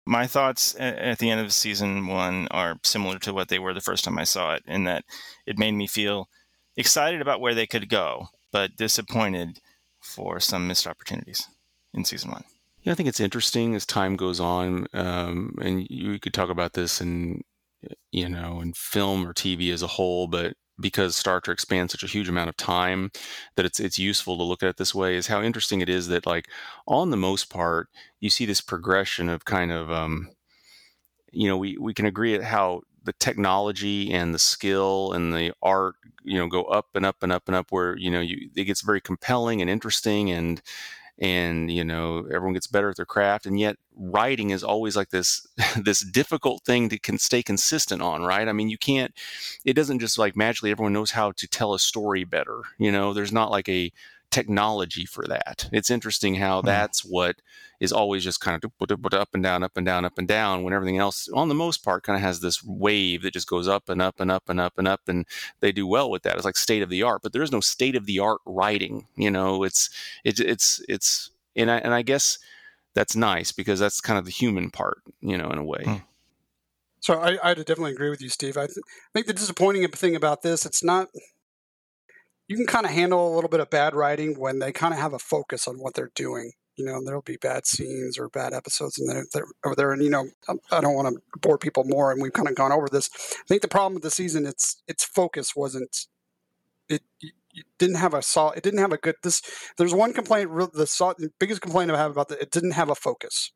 my 0.05 0.27
thoughts 0.27 0.75
at 0.79 1.19
the 1.19 1.29
end 1.29 1.39
of 1.41 1.53
season 1.53 2.07
one 2.07 2.47
are 2.49 2.75
similar 2.83 3.19
to 3.19 3.33
what 3.33 3.49
they 3.49 3.59
were 3.59 3.73
the 3.73 3.81
first 3.81 4.03
time 4.03 4.17
I 4.17 4.23
saw 4.23 4.55
it, 4.55 4.63
in 4.67 4.83
that 4.85 5.05
it 5.45 5.59
made 5.59 5.73
me 5.73 5.87
feel 5.87 6.27
excited 6.75 7.21
about 7.21 7.39
where 7.39 7.53
they 7.53 7.67
could 7.67 7.87
go, 7.87 8.27
but 8.51 8.75
disappointed 8.75 9.59
for 10.01 10.39
some 10.39 10.67
missed 10.67 10.87
opportunities 10.87 11.47
in 11.93 12.03
season 12.03 12.31
one. 12.31 12.43
Yeah, 12.83 12.93
I 12.93 12.95
think 12.95 13.09
it's 13.09 13.19
interesting 13.19 13.75
as 13.75 13.85
time 13.85 14.15
goes 14.15 14.39
on, 14.39 14.87
um, 14.93 15.55
and 15.61 15.87
you 15.89 16.19
could 16.19 16.33
talk 16.33 16.49
about 16.49 16.73
this 16.73 16.99
in, 17.01 17.41
you 18.11 18.29
know, 18.29 18.61
in 18.61 18.73
film 18.73 19.27
or 19.27 19.33
TV 19.33 19.71
as 19.71 19.83
a 19.83 19.87
whole. 19.87 20.27
But 20.27 20.55
because 20.79 21.15
Star 21.15 21.41
Trek 21.41 21.59
spans 21.59 21.91
such 21.91 22.03
a 22.03 22.07
huge 22.07 22.29
amount 22.29 22.49
of 22.49 22.57
time, 22.57 23.11
that 23.55 23.65
it's 23.65 23.79
it's 23.79 23.99
useful 23.99 24.37
to 24.37 24.43
look 24.43 24.63
at 24.63 24.69
it 24.69 24.77
this 24.77 24.95
way. 24.95 25.15
Is 25.17 25.27
how 25.27 25.41
interesting 25.43 25.81
it 25.81 25.89
is 25.89 26.07
that, 26.09 26.25
like, 26.27 26.49
on 26.87 27.11
the 27.11 27.17
most 27.17 27.49
part, 27.51 27.89
you 28.19 28.29
see 28.29 28.45
this 28.45 28.61
progression 28.61 29.29
of 29.29 29.45
kind 29.45 29.71
of, 29.71 29.91
um, 29.91 30.29
you 31.31 31.47
know, 31.47 31.57
we 31.57 31.77
we 31.77 31.93
can 31.93 32.05
agree 32.05 32.35
at 32.35 32.43
how 32.43 32.81
the 33.03 33.13
technology 33.13 34.11
and 34.11 34.33
the 34.33 34.39
skill 34.39 35.13
and 35.13 35.33
the 35.33 35.53
art, 35.63 35.95
you 36.23 36.37
know, 36.37 36.47
go 36.47 36.63
up 36.65 36.87
and 36.93 37.05
up 37.05 37.17
and 37.23 37.31
up 37.31 37.43
and 37.47 37.55
up. 37.55 37.67
Where 37.71 37.97
you 37.97 38.11
know, 38.11 38.21
you 38.21 38.49
it 38.55 38.65
gets 38.65 38.81
very 38.81 39.01
compelling 39.01 39.61
and 39.61 39.69
interesting 39.69 40.31
and 40.31 40.61
and 41.21 41.69
you 41.71 41.83
know 41.83 42.25
everyone 42.33 42.53
gets 42.53 42.67
better 42.67 42.89
at 42.89 42.95
their 42.97 43.05
craft 43.05 43.45
and 43.45 43.59
yet 43.59 43.77
writing 43.95 44.49
is 44.49 44.63
always 44.63 44.97
like 44.97 45.11
this 45.11 45.45
this 45.81 46.01
difficult 46.01 46.63
thing 46.65 46.89
to 46.89 46.99
can 46.99 47.17
stay 47.17 47.43
consistent 47.43 48.01
on 48.01 48.23
right? 48.23 48.47
I 48.47 48.53
mean 48.53 48.69
you 48.69 48.77
can't 48.77 49.13
it 49.63 49.73
doesn't 49.73 49.99
just 49.99 50.17
like 50.17 50.35
magically 50.35 50.71
everyone 50.71 50.93
knows 50.93 51.11
how 51.11 51.31
to 51.33 51.47
tell 51.47 51.73
a 51.73 51.79
story 51.79 52.23
better 52.23 52.61
you 52.77 52.91
know? 52.91 53.13
There's 53.13 53.31
not 53.31 53.51
like 53.51 53.69
a 53.69 53.91
technology 54.31 55.05
for 55.05 55.25
that 55.27 55.69
it's 55.71 55.89
interesting 55.89 56.35
how 56.35 56.61
Hmm. 56.61 56.67
that's 56.67 57.03
what 57.05 57.37
is 57.79 57.91
always 57.91 58.23
just 58.23 58.39
kind 58.41 58.63
of 58.63 58.71
up 59.13 59.29
and 59.33 59.43
down 59.43 59.63
up 59.63 59.75
and 59.75 59.85
down 59.85 60.05
up 60.05 60.17
and 60.17 60.27
down 60.27 60.63
when 60.63 60.73
everything 60.73 60.97
else 60.97 61.27
on 61.33 61.49
the 61.49 61.55
most 61.55 61.83
part 61.83 62.03
kind 62.03 62.15
of 62.15 62.21
has 62.21 62.39
this 62.39 62.63
wave 62.63 63.21
that 63.23 63.33
just 63.33 63.47
goes 63.49 63.67
up 63.67 63.89
and 63.89 64.01
up 64.01 64.19
and 64.19 64.31
up 64.31 64.49
and 64.49 64.59
up 64.59 64.77
and 64.77 64.87
up 64.87 65.01
and 65.07 65.25
they 65.59 65.71
do 65.71 65.85
well 65.85 66.09
with 66.09 66.23
that 66.23 66.35
it's 66.35 66.45
like 66.45 66.57
state 66.57 66.81
of 66.81 66.89
the 66.89 67.03
art 67.03 67.21
but 67.21 67.33
there 67.33 67.43
is 67.43 67.51
no 67.51 67.59
state 67.59 67.95
of 67.95 68.05
the 68.05 68.19
art 68.19 68.39
writing 68.45 69.05
you 69.15 69.29
know 69.29 69.63
it's 69.63 69.89
it's 70.23 70.39
it's 70.39 70.81
it's 70.87 71.31
and 71.55 71.69
I 71.69 71.77
and 71.77 71.93
I 71.93 72.01
guess 72.01 72.39
that's 72.93 73.15
nice 73.15 73.51
because 73.51 73.79
that's 73.79 74.01
kind 74.01 74.19
of 74.19 74.25
the 74.25 74.31
human 74.31 74.69
part, 74.69 75.01
you 75.21 75.37
know, 75.37 75.49
in 75.49 75.57
a 75.57 75.63
way. 75.63 75.83
Hmm. 75.83 75.95
So 76.99 77.19
I, 77.19 77.37
I 77.41 77.53
definitely 77.53 77.93
agree 77.93 78.09
with 78.09 78.21
you, 78.21 78.29
Steve. 78.29 78.57
I 78.57 78.67
th- 78.67 78.77
think 79.13 79.25
the 79.25 79.33
disappointing 79.33 79.87
thing 79.89 80.15
about 80.15 80.43
this, 80.43 80.65
it's 80.65 80.83
not. 80.83 81.07
You 82.51 82.57
can 82.57 82.65
kind 82.67 82.85
of 82.85 82.91
handle 82.91 83.31
a 83.31 83.33
little 83.33 83.49
bit 83.49 83.61
of 83.61 83.69
bad 83.69 83.95
writing 83.95 84.37
when 84.37 84.59
they 84.59 84.73
kind 84.73 84.93
of 84.93 84.99
have 84.99 85.13
a 85.13 85.19
focus 85.19 85.69
on 85.69 85.77
what 85.77 85.93
they're 85.93 86.11
doing. 86.15 86.51
You 86.75 86.83
know, 86.85 87.01
there'll 87.01 87.21
be 87.21 87.37
bad 87.37 87.65
scenes 87.65 88.17
or 88.17 88.27
bad 88.27 88.53
episodes, 88.53 88.99
and 88.99 89.07
they're, 89.09 89.25
they're 89.33 89.47
over 89.63 89.75
there. 89.75 89.93
And 89.93 90.03
you 90.03 90.09
know, 90.09 90.27
I- 90.49 90.77
I 90.77 90.81
don't 90.81 90.95
want 90.95 91.15
to 91.15 91.39
bore 91.39 91.57
people 91.57 91.85
more, 91.85 92.11
and 92.11 92.21
we've 92.21 92.33
kind 92.33 92.49
of 92.49 92.55
gone 92.55 92.73
over 92.73 92.89
this. 92.89 93.09
I 93.39 93.43
think 93.47 93.61
the 93.61 93.69
problem 93.69 93.93
with 93.93 94.03
the 94.03 94.11
season, 94.11 94.45
its 94.45 94.83
its 94.85 95.05
focus 95.05 95.55
wasn't. 95.55 96.07
It, 96.89 97.03
it 97.21 97.33
didn't 97.79 97.95
have 97.97 98.13
a 98.13 98.21
solid. 98.21 98.57
It 98.57 98.63
didn't 98.63 98.79
have 98.81 98.91
a 98.91 98.97
good. 98.97 99.15
This 99.23 99.41
there's 99.77 99.93
one 99.93 100.11
complaint. 100.11 100.49
The, 100.73 100.87
sol- 100.87 101.15
the 101.17 101.31
biggest 101.39 101.61
complaint 101.61 101.89
I 101.91 101.97
have 101.97 102.11
about 102.11 102.27
that, 102.29 102.41
it 102.41 102.51
didn't 102.51 102.71
have 102.71 102.89
a 102.89 102.95
focus 102.95 103.51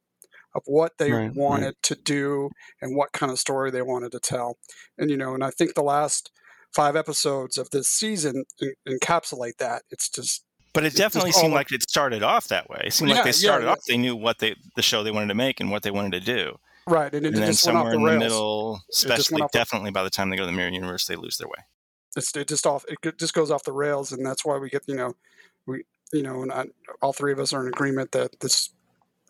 of 0.54 0.62
what 0.68 0.94
they 1.00 1.12
Right, 1.12 1.26
right. 1.28 1.36
wanted 1.36 1.76
to 1.84 1.96
do 1.96 2.50
and 2.82 2.96
what 2.96 3.12
kind 3.12 3.30
of 3.32 3.40
story 3.40 3.72
they 3.72 3.82
wanted 3.82 4.14
to 4.14 4.20
tell. 4.22 4.58
And 4.98 5.10
you 5.10 5.18
know, 5.18 5.34
and 5.34 5.44
I 5.44 5.52
think 5.52 5.74
the 5.74 5.84
last 5.84 6.32
five 6.76 6.96
episodes 6.96 7.58
of 7.58 7.70
this 7.72 7.88
season 7.88 8.44
en- 8.62 8.74
encapsulate 8.88 9.58
that. 9.58 9.84
It's 9.92 10.10
just 10.10 10.44
But 10.74 10.84
it 10.86 10.94
definitely 10.96 11.32
seemed 11.32 11.54
like 11.54 11.72
it 11.72 11.84
started 11.90 12.22
off 12.22 12.48
that 12.50 12.70
way. 12.70 12.82
It 12.86 12.94
seemed 12.94 13.10
Yeah, 13.10 13.16
like 13.18 13.26
they 13.26 13.32
started 13.32 13.66
yeah. 13.66 13.72
off. 13.72 13.80
They 13.88 13.98
knew 13.98 14.16
what 14.16 14.40
they 14.40 14.56
the 14.76 14.82
show 14.82 15.04
they 15.04 15.12
wanted 15.12 15.28
to 15.30 15.36
make 15.36 15.60
and 15.60 15.72
what 15.72 15.84
they 15.84 15.92
wanted 15.92 16.12
to 16.14 16.20
do. 16.36 16.58
right, 16.88 17.14
and 17.14 17.26
it 17.26 17.30
and 17.34 17.38
then 17.38 17.48
just 17.52 17.66
went 17.66 17.78
off 17.78 17.84
somewhere 17.86 17.92
the 17.94 18.14
in 18.14 18.20
the 18.20 18.26
middle, 18.26 18.82
especially 18.92 19.42
off 19.42 19.52
the- 19.52 19.58
definitely 19.58 19.92
by 19.92 20.04
the 20.04 20.10
time 20.10 20.30
they 20.30 20.36
go 20.36 20.44
to 20.44 20.48
the 20.48 20.52
Mirror 20.58 20.70
Universe, 20.72 21.06
they 21.08 21.16
lose 21.16 21.38
their 21.38 21.48
way. 21.48 21.64
It's 22.18 22.36
it 22.36 22.48
just 22.48 22.66
off. 22.68 22.86
It 22.88 23.18
just 23.18 23.34
goes 23.34 23.50
off 23.52 23.64
the 23.64 23.72
rails, 23.74 24.12
and 24.12 24.26
that's 24.26 24.46
why 24.46 24.58
we 24.58 24.70
get 24.70 24.84
you 24.88 24.96
know, 24.96 25.16
we 25.66 25.84
you 26.14 26.22
know, 26.24 26.44
and 26.44 26.52
I, 26.52 26.66
all 27.02 27.14
three 27.14 27.32
of 27.34 27.40
us 27.40 27.52
are 27.54 27.62
in 27.62 27.68
agreement 27.68 28.12
that 28.12 28.40
this 28.42 28.70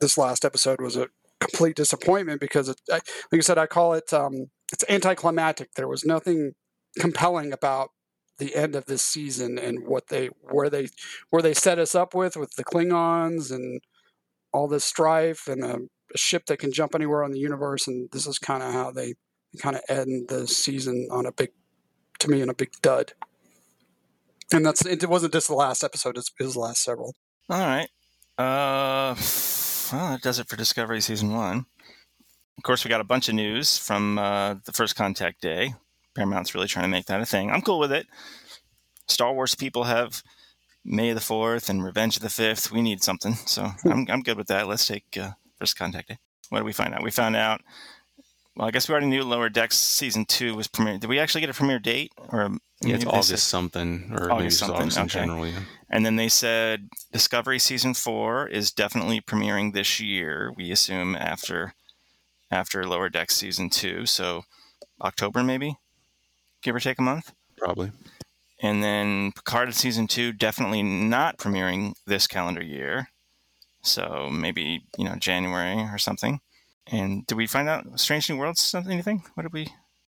this 0.01 0.17
last 0.17 0.43
episode 0.45 0.81
was 0.81 0.95
a 0.97 1.07
complete 1.39 1.75
disappointment 1.75 2.41
because 2.41 2.69
it, 2.69 2.79
I, 2.91 2.95
like 2.95 3.03
I 3.33 3.39
said, 3.39 3.57
I 3.57 3.65
call 3.65 3.93
it 3.93 4.11
um, 4.13 4.49
it's 4.73 4.83
anticlimactic. 4.89 5.73
There 5.75 5.87
was 5.87 6.05
nothing 6.05 6.53
compelling 6.99 7.53
about 7.53 7.91
the 8.37 8.55
end 8.55 8.75
of 8.75 8.85
this 8.85 9.01
season 9.01 9.57
and 9.57 9.87
what 9.87 10.07
they 10.07 10.27
where 10.41 10.69
they 10.69 10.87
where 11.29 11.41
they 11.41 11.53
set 11.53 11.79
us 11.79 11.95
up 11.95 12.13
with 12.13 12.35
with 12.35 12.55
the 12.55 12.65
Klingons 12.65 13.51
and 13.51 13.81
all 14.55 14.67
this 14.67 14.85
strife 14.85 15.47
and 15.47 15.63
a, 15.63 15.79
a 16.13 16.17
ship 16.17 16.45
that 16.45 16.59
can 16.59 16.71
jump 16.71 16.95
anywhere 16.95 17.23
on 17.23 17.31
the 17.31 17.39
universe. 17.39 17.87
And 17.87 18.09
this 18.11 18.25
is 18.25 18.39
kind 18.39 18.63
of 18.63 18.71
how 18.71 18.89
they 18.89 19.15
kind 19.61 19.75
of 19.75 19.81
end 19.89 20.29
the 20.29 20.47
season 20.47 21.07
on 21.11 21.25
a 21.25 21.31
big, 21.31 21.51
to 22.19 22.29
me, 22.29 22.41
on 22.41 22.49
a 22.49 22.53
big 22.53 22.71
dud. 22.81 23.13
And 24.53 24.65
that's 24.65 24.85
it 24.85 25.09
wasn't 25.09 25.33
just 25.33 25.47
the 25.47 25.55
last 25.55 25.83
episode; 25.83 26.17
it 26.17 26.23
was 26.39 26.53
the 26.53 26.59
last 26.59 26.83
several. 26.83 27.15
All 27.49 27.59
right. 27.59 27.89
Uh, 28.37 29.15
well, 29.91 30.11
that 30.11 30.21
does 30.21 30.39
it 30.39 30.47
for 30.47 30.55
Discovery 30.55 31.01
season 31.01 31.33
one. 31.33 31.65
Of 32.57 32.63
course, 32.63 32.85
we 32.85 32.89
got 32.89 33.01
a 33.01 33.05
bunch 33.05 33.27
of 33.27 33.35
news 33.35 33.77
from 33.77 34.17
uh, 34.19 34.55
the 34.65 34.71
first 34.71 34.95
contact 34.95 35.41
day. 35.41 35.73
Paramount's 36.15 36.55
really 36.55 36.67
trying 36.67 36.85
to 36.85 36.89
make 36.89 37.05
that 37.05 37.21
a 37.21 37.25
thing. 37.25 37.51
I'm 37.51 37.61
cool 37.61 37.79
with 37.79 37.91
it. 37.91 38.07
Star 39.07 39.33
Wars 39.33 39.53
people 39.53 39.83
have 39.83 40.23
May 40.83 41.13
the 41.13 41.19
4th 41.19 41.69
and 41.69 41.83
Revenge 41.83 42.15
of 42.17 42.21
the 42.21 42.29
5th. 42.29 42.71
We 42.71 42.81
need 42.81 43.03
something. 43.03 43.33
So 43.45 43.71
I'm, 43.85 44.07
I'm 44.09 44.21
good 44.21 44.37
with 44.37 44.47
that. 44.47 44.67
Let's 44.67 44.87
take 44.87 45.17
uh, 45.19 45.31
first 45.59 45.77
contact 45.77 46.09
day. 46.09 46.17
What 46.49 46.59
did 46.59 46.65
we 46.65 46.73
find 46.73 46.93
out? 46.93 47.03
We 47.03 47.11
found 47.11 47.35
out, 47.35 47.61
well, 48.55 48.67
I 48.67 48.71
guess 48.71 48.87
we 48.87 48.93
already 48.93 49.07
knew 49.07 49.23
Lower 49.23 49.49
Decks 49.49 49.77
season 49.77 50.25
two 50.25 50.55
was 50.55 50.67
premiere. 50.67 50.97
Did 50.97 51.09
we 51.09 51.19
actually 51.19 51.41
get 51.41 51.49
a 51.49 51.53
premiere 51.53 51.79
date? 51.79 52.11
or 52.29 52.51
Yeah, 52.81 52.95
it's 52.95 53.05
August 53.05 53.29
said, 53.29 53.39
something, 53.39 54.11
or 54.13 54.31
August 54.31 54.59
something. 54.59 54.77
August 54.77 54.97
okay. 54.97 55.03
in 55.03 55.09
general. 55.09 55.47
Yeah. 55.47 55.59
And 55.89 56.05
then 56.05 56.15
they 56.15 56.29
said 56.29 56.89
Discovery 57.11 57.59
season 57.59 57.93
four 57.93 58.47
is 58.47 58.71
definitely 58.71 59.21
premiering 59.21 59.73
this 59.73 59.99
year. 59.99 60.53
We 60.55 60.71
assume 60.71 61.15
after 61.15 61.73
after 62.51 62.87
Lower 62.87 63.09
Decks 63.09 63.35
season 63.35 63.69
two, 63.69 64.05
so 64.05 64.43
October 65.01 65.43
maybe, 65.43 65.75
give 66.65 66.75
or 66.75 66.79
take 66.79 66.99
a 66.99 67.03
month. 67.03 67.31
Probably. 67.57 67.91
And 68.61 68.83
then 68.83 69.31
Picard 69.33 69.73
season 69.75 70.07
two 70.07 70.33
definitely 70.33 70.81
not 70.81 71.37
premiering 71.37 71.93
this 72.07 72.25
calendar 72.25 72.63
year, 72.63 73.09
so 73.83 74.29
maybe 74.31 74.85
you 74.97 75.05
know 75.05 75.15
January 75.15 75.81
or 75.83 75.97
something. 75.97 76.39
And 76.87 77.25
did 77.27 77.35
we 77.35 77.47
find 77.47 77.69
out 77.69 77.99
Strange 77.99 78.29
New 78.29 78.37
Worlds 78.37 78.61
something? 78.61 78.91
Anything? 78.91 79.23
What 79.35 79.43
did 79.43 79.53
we? 79.53 79.67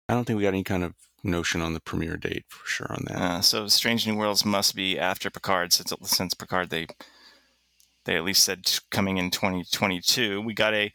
I 0.07 0.13
don't 0.13 0.25
think 0.25 0.37
we 0.37 0.43
got 0.43 0.49
any 0.49 0.63
kind 0.63 0.83
of 0.83 0.93
notion 1.23 1.61
on 1.61 1.73
the 1.73 1.79
premiere 1.79 2.17
date 2.17 2.43
for 2.49 2.67
sure 2.67 2.91
on 2.91 3.05
that. 3.07 3.17
Uh, 3.17 3.41
so 3.41 3.67
Strange 3.67 4.05
New 4.05 4.17
Worlds 4.17 4.45
must 4.45 4.75
be 4.75 4.99
after 4.99 5.29
Picard, 5.29 5.73
since 5.73 5.93
since 6.03 6.33
Picard 6.33 6.69
they 6.69 6.87
they 8.05 8.15
at 8.15 8.23
least 8.23 8.43
said 8.43 8.69
coming 8.91 9.17
in 9.17 9.31
2022. 9.31 10.41
We 10.41 10.53
got 10.53 10.73
a 10.73 10.91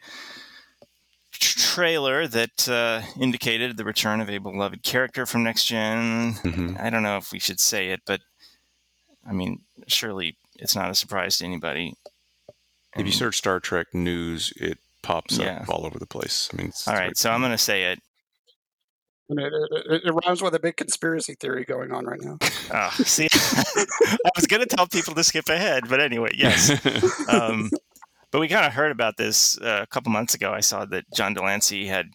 trailer 1.39 2.27
that 2.27 2.67
uh, 2.69 3.01
indicated 3.19 3.77
the 3.77 3.83
return 3.83 4.21
of 4.21 4.29
a 4.29 4.37
beloved 4.37 4.83
character 4.83 5.25
from 5.25 5.43
Next 5.43 5.65
general 5.65 6.33
mm-hmm. 6.33 6.75
I 6.79 6.89
don't 6.89 7.03
know 7.03 7.17
if 7.17 7.31
we 7.31 7.39
should 7.39 7.59
say 7.59 7.89
it, 7.89 8.01
but 8.05 8.21
I 9.27 9.33
mean, 9.33 9.61
surely 9.87 10.37
it's 10.57 10.75
not 10.75 10.89
a 10.89 10.95
surprise 10.95 11.37
to 11.37 11.45
anybody. 11.45 11.95
If 12.95 13.05
you 13.05 13.11
search 13.11 13.37
Star 13.37 13.59
Trek 13.59 13.87
news, 13.93 14.51
it 14.55 14.79
pops 15.01 15.37
yeah. 15.37 15.59
up 15.61 15.69
all 15.69 15.85
over 15.85 15.99
the 15.99 16.07
place. 16.07 16.49
I 16.51 16.57
mean, 16.57 16.73
all 16.87 16.93
right, 16.93 17.15
so 17.15 17.29
I'm 17.29 17.39
going 17.39 17.51
to 17.51 17.57
say 17.57 17.91
it. 17.91 17.99
It, 19.31 19.53
it, 19.89 20.01
it, 20.05 20.11
rhymes 20.25 20.41
with 20.41 20.55
a 20.55 20.59
big 20.59 20.75
conspiracy 20.75 21.35
theory 21.35 21.63
going 21.63 21.91
on 21.91 22.05
right 22.05 22.19
now. 22.19 22.39
Oh, 22.73 22.89
see, 23.03 23.27
I 23.33 24.29
was 24.35 24.47
going 24.47 24.61
to 24.61 24.65
tell 24.65 24.87
people 24.87 25.13
to 25.13 25.23
skip 25.23 25.49
ahead, 25.49 25.83
but 25.87 26.01
anyway, 26.01 26.31
yes. 26.35 26.71
Um, 27.29 27.69
but 28.31 28.39
we 28.39 28.47
kind 28.47 28.65
of 28.65 28.73
heard 28.73 28.91
about 28.91 29.17
this 29.17 29.59
uh, 29.59 29.79
a 29.83 29.87
couple 29.87 30.11
months 30.11 30.33
ago. 30.33 30.51
I 30.51 30.59
saw 30.59 30.85
that 30.85 31.05
John 31.13 31.33
de 31.33 31.41
Lancie 31.41 31.87
had 31.87 32.07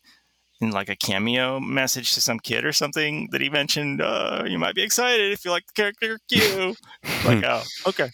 in 0.61 0.71
like 0.71 0.89
a 0.89 0.97
cameo 0.97 1.61
message 1.61 2.15
to 2.15 2.21
some 2.21 2.39
kid 2.39 2.65
or 2.65 2.73
something 2.73 3.29
that 3.33 3.41
he 3.41 3.51
mentioned, 3.51 4.01
uh, 4.01 4.45
you 4.47 4.59
might 4.59 4.75
be 4.75 4.83
excited 4.83 5.33
if 5.33 5.45
you 5.45 5.51
like 5.51 5.67
the 5.67 5.73
character 5.73 6.19
Q. 6.29 6.75
like, 7.25 7.45
oh, 7.45 7.62
okay. 7.87 8.11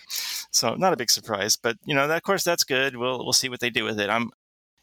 So 0.51 0.75
not 0.75 0.93
a 0.93 0.97
big 0.97 1.11
surprise, 1.11 1.57
but 1.57 1.77
you 1.85 1.95
know, 1.95 2.09
that, 2.09 2.17
of 2.17 2.23
course, 2.23 2.45
that's 2.45 2.65
good. 2.65 2.97
We'll 2.97 3.19
we'll 3.25 3.33
see 3.33 3.49
what 3.49 3.61
they 3.61 3.71
do 3.71 3.85
with 3.85 4.01
it. 4.01 4.11
I'm 4.11 4.31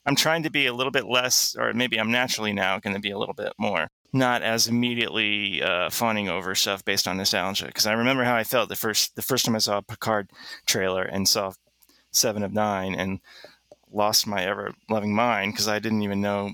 I'm 0.06 0.16
trying 0.16 0.44
to 0.44 0.50
be 0.50 0.68
a 0.68 0.74
little 0.74 0.92
bit 0.92 1.06
less, 1.06 1.56
or 1.58 1.74
maybe 1.74 2.00
I'm 2.00 2.12
naturally 2.12 2.54
now 2.54 2.80
going 2.80 2.96
to 2.96 3.02
be 3.02 3.12
a 3.12 3.18
little 3.18 3.34
bit 3.34 3.54
more 3.58 3.90
not 4.14 4.42
as 4.42 4.68
immediately 4.68 5.62
uh, 5.62 5.90
fawning 5.90 6.30
over 6.30 6.56
stuff 6.56 6.84
based 6.86 7.08
on 7.08 7.18
nostalgia. 7.18 7.66
Because 7.66 7.86
I 7.86 7.94
remember 7.94 8.24
how 8.24 8.36
I 8.36 8.44
felt 8.44 8.70
the 8.70 8.76
first 8.76 9.16
the 9.16 9.22
first 9.22 9.46
time 9.46 9.56
I 9.56 9.60
saw 9.60 9.78
a 9.78 9.82
Picard 9.82 10.30
trailer 10.66 11.04
and 11.04 11.28
saw 11.28 11.52
Seven 12.18 12.44
of 12.44 12.54
Nine 12.54 12.96
and 12.96 13.20
lost 13.92 14.28
my 14.28 14.44
ever 14.44 14.74
loving 14.90 15.16
mind 15.16 15.54
because 15.54 15.68
I 15.68 15.80
didn't 15.80 16.02
even 16.02 16.22
know 16.22 16.52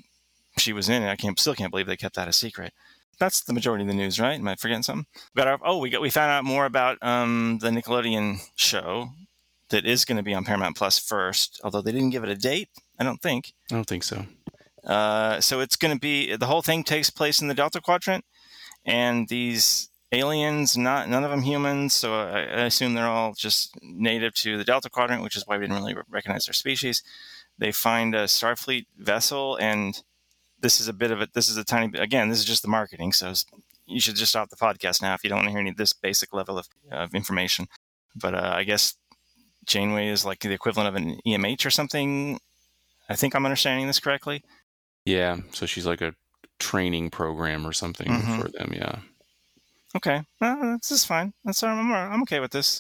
she 0.57 0.74
was 0.74 0.89
in 0.89 1.03
it. 1.03 1.09
I 1.09 1.16
can't 1.16 1.39
still 1.39 1.55
can't 1.55 1.72
believe 1.72 1.88
they 1.88 1.97
kept 1.97 2.16
that 2.16 2.28
a 2.28 2.34
secret. 2.34 2.74
That's 3.20 3.41
the 3.41 3.53
majority 3.53 3.84
of 3.84 3.88
the 3.88 3.93
news, 3.93 4.20
right? 4.20 4.39
Am 4.39 4.47
I 4.47 4.55
forgetting 4.55 4.84
something? 4.84 5.05
We 5.36 5.39
got 5.39 5.47
our, 5.47 5.59
oh, 5.64 5.78
we 5.78 5.89
got 5.89 6.01
we 6.01 6.09
found 6.09 6.32
out 6.32 6.43
more 6.43 6.66
about 6.66 6.97
um, 7.01 7.59
the 7.61 7.70
Nickelodeon 7.70 8.39
show 8.55 9.11
that 9.70 9.86
is 9.86 10.05
going 10.05 10.18
to 10.18 10.24
be 10.24 10.34
on 10.34 10.45
Paramount 10.45 10.76
Plus 10.76 10.99
first, 10.99 11.61
although 11.64 11.82
they 11.82 11.91
didn't 11.91 12.11
give 12.11 12.24
it 12.24 12.30
a 12.30 12.36
date. 12.36 12.70
I 12.99 13.03
don't 13.03 13.22
think. 13.22 13.53
I 13.72 13.76
don't 13.76 13.88
think 13.88 14.03
so. 14.03 14.26
Uh, 14.84 15.39
so 15.39 15.61
it's 15.61 15.76
going 15.76 15.93
to 15.93 15.99
be 15.99 16.36
the 16.36 16.45
whole 16.45 16.61
thing 16.61 16.84
takes 16.84 17.09
place 17.09 17.41
in 17.41 17.47
the 17.47 17.53
Delta 17.53 17.80
Quadrant, 17.80 18.26
and 18.86 19.28
these 19.30 19.89
aliens, 20.14 20.78
not 20.78 21.09
none 21.09 21.24
of 21.24 21.32
them 21.32 21.41
humans. 21.41 21.93
So 21.93 22.14
I, 22.14 22.39
I, 22.39 22.61
assume 22.66 22.93
they're 22.93 23.07
all 23.07 23.34
just 23.34 23.76
native 23.82 24.34
to 24.36 24.57
the 24.57 24.64
Delta 24.64 24.89
Quadrant, 24.89 25.24
which 25.24 25.36
is 25.36 25.45
why 25.45 25.57
we 25.57 25.66
didn't 25.66 25.82
really 25.82 25.95
recognize 26.09 26.45
their 26.45 26.53
species. 26.53 27.03
They 27.57 27.72
find 27.72 28.16
a 28.16 28.26
Starfleet 28.26 28.86
vessel, 28.97 29.57
and 29.57 30.01
this 30.59 30.80
is 30.80 30.88
a 30.88 30.93
bit 30.93 31.11
of 31.11 31.22
it. 31.22 31.34
This 31.34 31.49
is 31.49 31.57
a 31.57 31.64
tiny 31.64 31.88
bit. 31.88 32.01
Again, 32.01 32.30
this 32.30 32.39
is 32.39 32.45
just 32.45 32.61
the 32.61 32.68
marketing. 32.68 33.11
So 33.14 33.34
you 33.86 33.99
should 33.99 34.16
just 34.16 34.32
stop 34.32 34.49
the 34.49 34.55
podcast 34.55 35.01
now 35.01 35.14
if 35.14 35.24
you 35.24 35.30
don't 35.30 35.38
want 35.38 35.47
to 35.47 35.51
hear 35.51 35.59
any 35.59 35.70
of 35.70 35.78
this 35.78 35.93
basic 35.93 36.34
level 36.34 36.57
of, 36.57 36.68
of 36.91 37.14
information. 37.14 37.68
But 38.16 38.36
uh, 38.36 38.53
I 38.55 38.64
guess 38.64 38.95
Janeway 39.66 40.07
is 40.07 40.26
like 40.26 40.39
the 40.39 40.51
equivalent 40.51 40.89
of 40.89 40.95
an 40.95 41.20
EMH 41.26 41.66
or 41.66 41.72
something. 41.72 42.39
I 43.09 43.16
think 43.16 43.36
I'm 43.36 43.45
understanding 43.45 43.88
this 43.88 43.99
correctly. 43.99 44.43
Yeah, 45.05 45.38
so 45.51 45.66
she's 45.66 45.86
like 45.86 46.01
a 46.01 46.16
training 46.59 47.09
program 47.09 47.68
or 47.68 47.74
something 47.74 48.07
mm-hmm. 48.07 48.39
for 48.39 48.47
them. 48.49 48.72
Yeah. 48.74 48.99
Okay, 49.95 50.23
well, 50.41 50.77
this 50.81 50.91
is 50.91 51.05
fine. 51.05 51.33
That's 51.43 51.61
I'm 51.63 51.91
I'm 51.91 52.21
okay 52.23 52.39
with 52.39 52.51
this. 52.51 52.79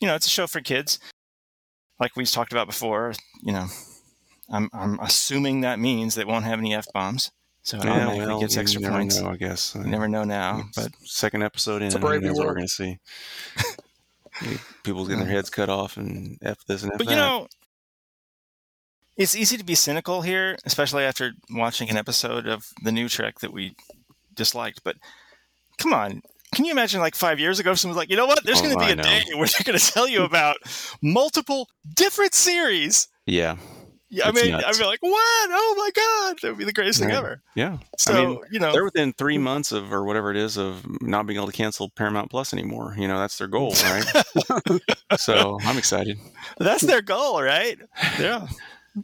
You 0.00 0.06
know, 0.06 0.14
it's 0.14 0.26
a 0.26 0.30
show 0.30 0.46
for 0.46 0.60
kids. 0.60 0.98
Like 1.98 2.14
we've 2.14 2.30
talked 2.30 2.52
about 2.52 2.66
before, 2.66 3.14
you 3.42 3.52
know, 3.52 3.66
I'm 4.50 4.68
I'm 4.72 5.00
assuming 5.00 5.62
that 5.62 5.78
means 5.78 6.14
they 6.14 6.24
won't 6.24 6.44
have 6.44 6.58
any 6.58 6.74
f 6.74 6.86
bombs. 6.92 7.30
So 7.62 7.78
yeah, 7.78 7.82
I 7.82 7.86
don't 7.86 8.18
know 8.18 8.26
well, 8.26 8.28
if 8.28 8.34
he 8.34 8.40
gets 8.42 8.56
extra 8.56 8.80
never 8.82 8.94
points. 8.94 9.20
Know, 9.20 9.30
I 9.30 9.36
guess 9.36 9.74
you 9.74 9.82
never 9.84 10.06
know 10.06 10.24
now. 10.24 10.68
But 10.76 10.92
second 11.04 11.42
episode 11.42 11.82
in, 11.82 11.92
what 11.94 12.02
we're 12.02 12.20
going 12.20 12.60
to 12.60 12.68
see. 12.68 12.98
People's 14.84 15.08
getting 15.08 15.24
their 15.24 15.32
heads 15.32 15.50
cut 15.50 15.68
off 15.68 15.96
and 15.96 16.38
f 16.42 16.58
this 16.66 16.82
and 16.82 16.92
f 16.92 16.98
but 16.98 17.06
that. 17.06 17.10
you 17.10 17.16
know, 17.16 17.48
it's 19.16 19.34
easy 19.34 19.56
to 19.56 19.64
be 19.64 19.74
cynical 19.74 20.22
here, 20.22 20.56
especially 20.64 21.04
after 21.04 21.32
watching 21.50 21.88
an 21.90 21.96
episode 21.96 22.46
of 22.46 22.66
the 22.84 22.92
new 22.92 23.08
Trek 23.08 23.40
that 23.40 23.52
we 23.52 23.74
disliked. 24.34 24.84
But 24.84 24.96
come 25.78 25.92
on, 25.92 26.22
can 26.54 26.64
you 26.64 26.72
imagine 26.72 27.00
like 27.00 27.14
five 27.14 27.38
years 27.38 27.58
ago, 27.58 27.74
someone's 27.74 27.96
like, 27.96 28.10
you 28.10 28.16
know 28.16 28.26
what? 28.26 28.44
There's 28.44 28.60
oh, 28.60 28.62
going 28.62 28.78
to 28.78 28.84
be 28.84 28.92
a 28.92 28.96
day 28.96 29.22
where 29.34 29.46
they're 29.46 29.64
going 29.64 29.78
to 29.78 29.92
tell 29.92 30.08
you 30.08 30.22
about 30.22 30.56
multiple 31.02 31.68
different 31.94 32.34
series. 32.34 33.08
Yeah. 33.26 33.56
Yeah, 34.08 34.28
I 34.28 34.32
mean, 34.32 34.52
nuts. 34.52 34.64
I'd 34.64 34.78
be 34.78 34.86
like, 34.86 35.02
"What? 35.02 35.12
Oh 35.50 35.74
my 35.76 35.90
god, 35.94 36.38
that 36.40 36.50
would 36.50 36.58
be 36.58 36.64
the 36.64 36.72
greatest 36.72 37.00
yeah. 37.00 37.06
thing 37.06 37.16
ever." 37.16 37.42
Yeah. 37.56 37.78
So 37.98 38.12
I 38.12 38.26
mean, 38.26 38.38
you 38.52 38.60
know, 38.60 38.72
they're 38.72 38.84
within 38.84 39.12
three 39.12 39.36
months 39.36 39.72
of 39.72 39.92
or 39.92 40.04
whatever 40.04 40.30
it 40.30 40.36
is 40.36 40.56
of 40.56 40.86
not 41.02 41.26
being 41.26 41.38
able 41.38 41.48
to 41.48 41.52
cancel 41.52 41.90
Paramount 41.90 42.30
Plus 42.30 42.52
anymore. 42.52 42.94
You 42.96 43.08
know, 43.08 43.18
that's 43.18 43.36
their 43.36 43.48
goal, 43.48 43.74
right? 43.82 44.04
so 45.16 45.58
I'm 45.64 45.76
excited. 45.76 46.18
That's 46.58 46.82
their 46.82 47.02
goal, 47.02 47.42
right? 47.42 47.78
Yeah. 48.20 48.46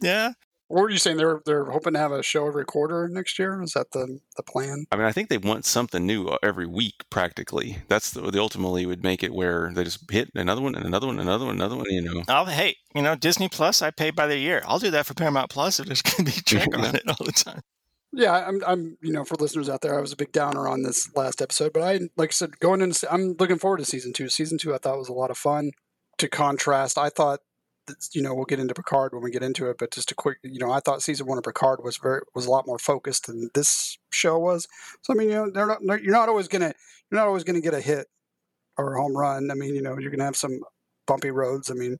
Yeah. 0.01 0.31
What 0.73 0.81
were 0.81 0.89
you 0.89 0.97
saying? 0.97 1.17
They're 1.17 1.39
they're 1.45 1.65
hoping 1.65 1.93
to 1.93 1.99
have 1.99 2.11
a 2.11 2.23
show 2.23 2.47
every 2.47 2.65
quarter 2.65 3.07
next 3.07 3.37
year. 3.37 3.61
Is 3.61 3.73
that 3.73 3.91
the 3.91 4.19
the 4.35 4.41
plan? 4.41 4.87
I 4.91 4.95
mean, 4.95 5.05
I 5.05 5.11
think 5.11 5.29
they 5.29 5.37
want 5.37 5.65
something 5.65 6.03
new 6.03 6.25
uh, 6.29 6.37
every 6.41 6.65
week, 6.65 7.03
practically. 7.11 7.77
That's 7.89 8.09
the, 8.09 8.31
the 8.31 8.39
ultimately 8.39 8.87
would 8.87 9.03
make 9.03 9.21
it 9.21 9.35
where 9.35 9.71
they 9.71 9.83
just 9.83 10.09
hit 10.09 10.31
another 10.33 10.61
one 10.61 10.73
and 10.73 10.83
another 10.83 11.05
one, 11.05 11.19
another 11.19 11.45
one, 11.45 11.57
another 11.57 11.75
one. 11.75 11.85
You 11.91 12.01
know. 12.01 12.23
Oh, 12.27 12.45
hey, 12.45 12.75
you 12.95 13.03
know, 13.03 13.15
Disney 13.15 13.49
Plus, 13.49 13.83
I 13.83 13.91
pay 13.91 14.09
by 14.09 14.25
the 14.25 14.35
year. 14.35 14.63
I'll 14.65 14.79
do 14.79 14.89
that 14.89 15.05
for 15.05 15.13
Paramount 15.13 15.51
Plus 15.51 15.79
if 15.79 15.85
there's 15.85 16.01
going 16.01 16.25
to 16.25 16.31
be 16.31 16.41
Trek 16.41 16.75
on 16.75 16.85
it 16.95 17.03
all 17.07 17.23
the 17.23 17.31
time. 17.31 17.61
Yeah, 18.11 18.31
I'm, 18.31 18.63
I'm, 18.65 18.97
you 18.99 19.13
know, 19.13 19.23
for 19.23 19.35
listeners 19.35 19.69
out 19.69 19.81
there, 19.81 19.95
I 19.95 20.01
was 20.01 20.11
a 20.11 20.17
big 20.17 20.31
downer 20.31 20.67
on 20.67 20.81
this 20.81 21.15
last 21.15 21.39
episode, 21.39 21.73
but 21.73 21.83
I, 21.83 21.99
like 22.17 22.29
I 22.29 22.31
said, 22.31 22.59
going 22.59 22.81
into, 22.81 23.11
I'm 23.13 23.35
looking 23.39 23.59
forward 23.59 23.77
to 23.77 23.85
season 23.85 24.11
two. 24.11 24.27
Season 24.27 24.57
two, 24.57 24.73
I 24.73 24.79
thought 24.79 24.97
was 24.97 25.09
a 25.09 25.13
lot 25.13 25.29
of 25.29 25.37
fun. 25.37 25.71
To 26.17 26.27
contrast, 26.27 26.97
I 26.97 27.09
thought 27.09 27.41
you 28.13 28.21
know 28.21 28.33
we'll 28.33 28.45
get 28.45 28.59
into 28.59 28.73
Picard 28.73 29.13
when 29.13 29.23
we 29.23 29.31
get 29.31 29.43
into 29.43 29.69
it, 29.69 29.77
but 29.77 29.91
just 29.91 30.11
a 30.11 30.15
quick, 30.15 30.37
you 30.43 30.59
know, 30.59 30.71
I 30.71 30.79
thought 30.79 31.01
season 31.01 31.27
one 31.27 31.37
of 31.37 31.43
Picard 31.43 31.79
was 31.83 31.97
very 31.97 32.21
was 32.33 32.45
a 32.45 32.51
lot 32.51 32.67
more 32.67 32.79
focused 32.79 33.27
than 33.27 33.49
this 33.53 33.97
show 34.11 34.39
was. 34.39 34.67
So 35.01 35.13
I 35.13 35.17
mean, 35.17 35.29
you 35.29 35.35
know, 35.35 35.51
they're 35.51 35.77
not 35.81 36.01
you're 36.01 36.13
not 36.13 36.29
always 36.29 36.47
gonna 36.47 36.73
you're 37.11 37.19
not 37.19 37.27
always 37.27 37.43
gonna 37.43 37.61
get 37.61 37.73
a 37.73 37.81
hit 37.81 38.07
or 38.77 38.93
a 38.93 39.01
home 39.01 39.15
run. 39.15 39.51
I 39.51 39.55
mean, 39.55 39.75
you 39.75 39.81
know, 39.81 39.97
you're 39.97 40.11
gonna 40.11 40.25
have 40.25 40.37
some 40.37 40.59
bumpy 41.07 41.31
roads. 41.31 41.69
I 41.69 41.73
mean, 41.73 41.97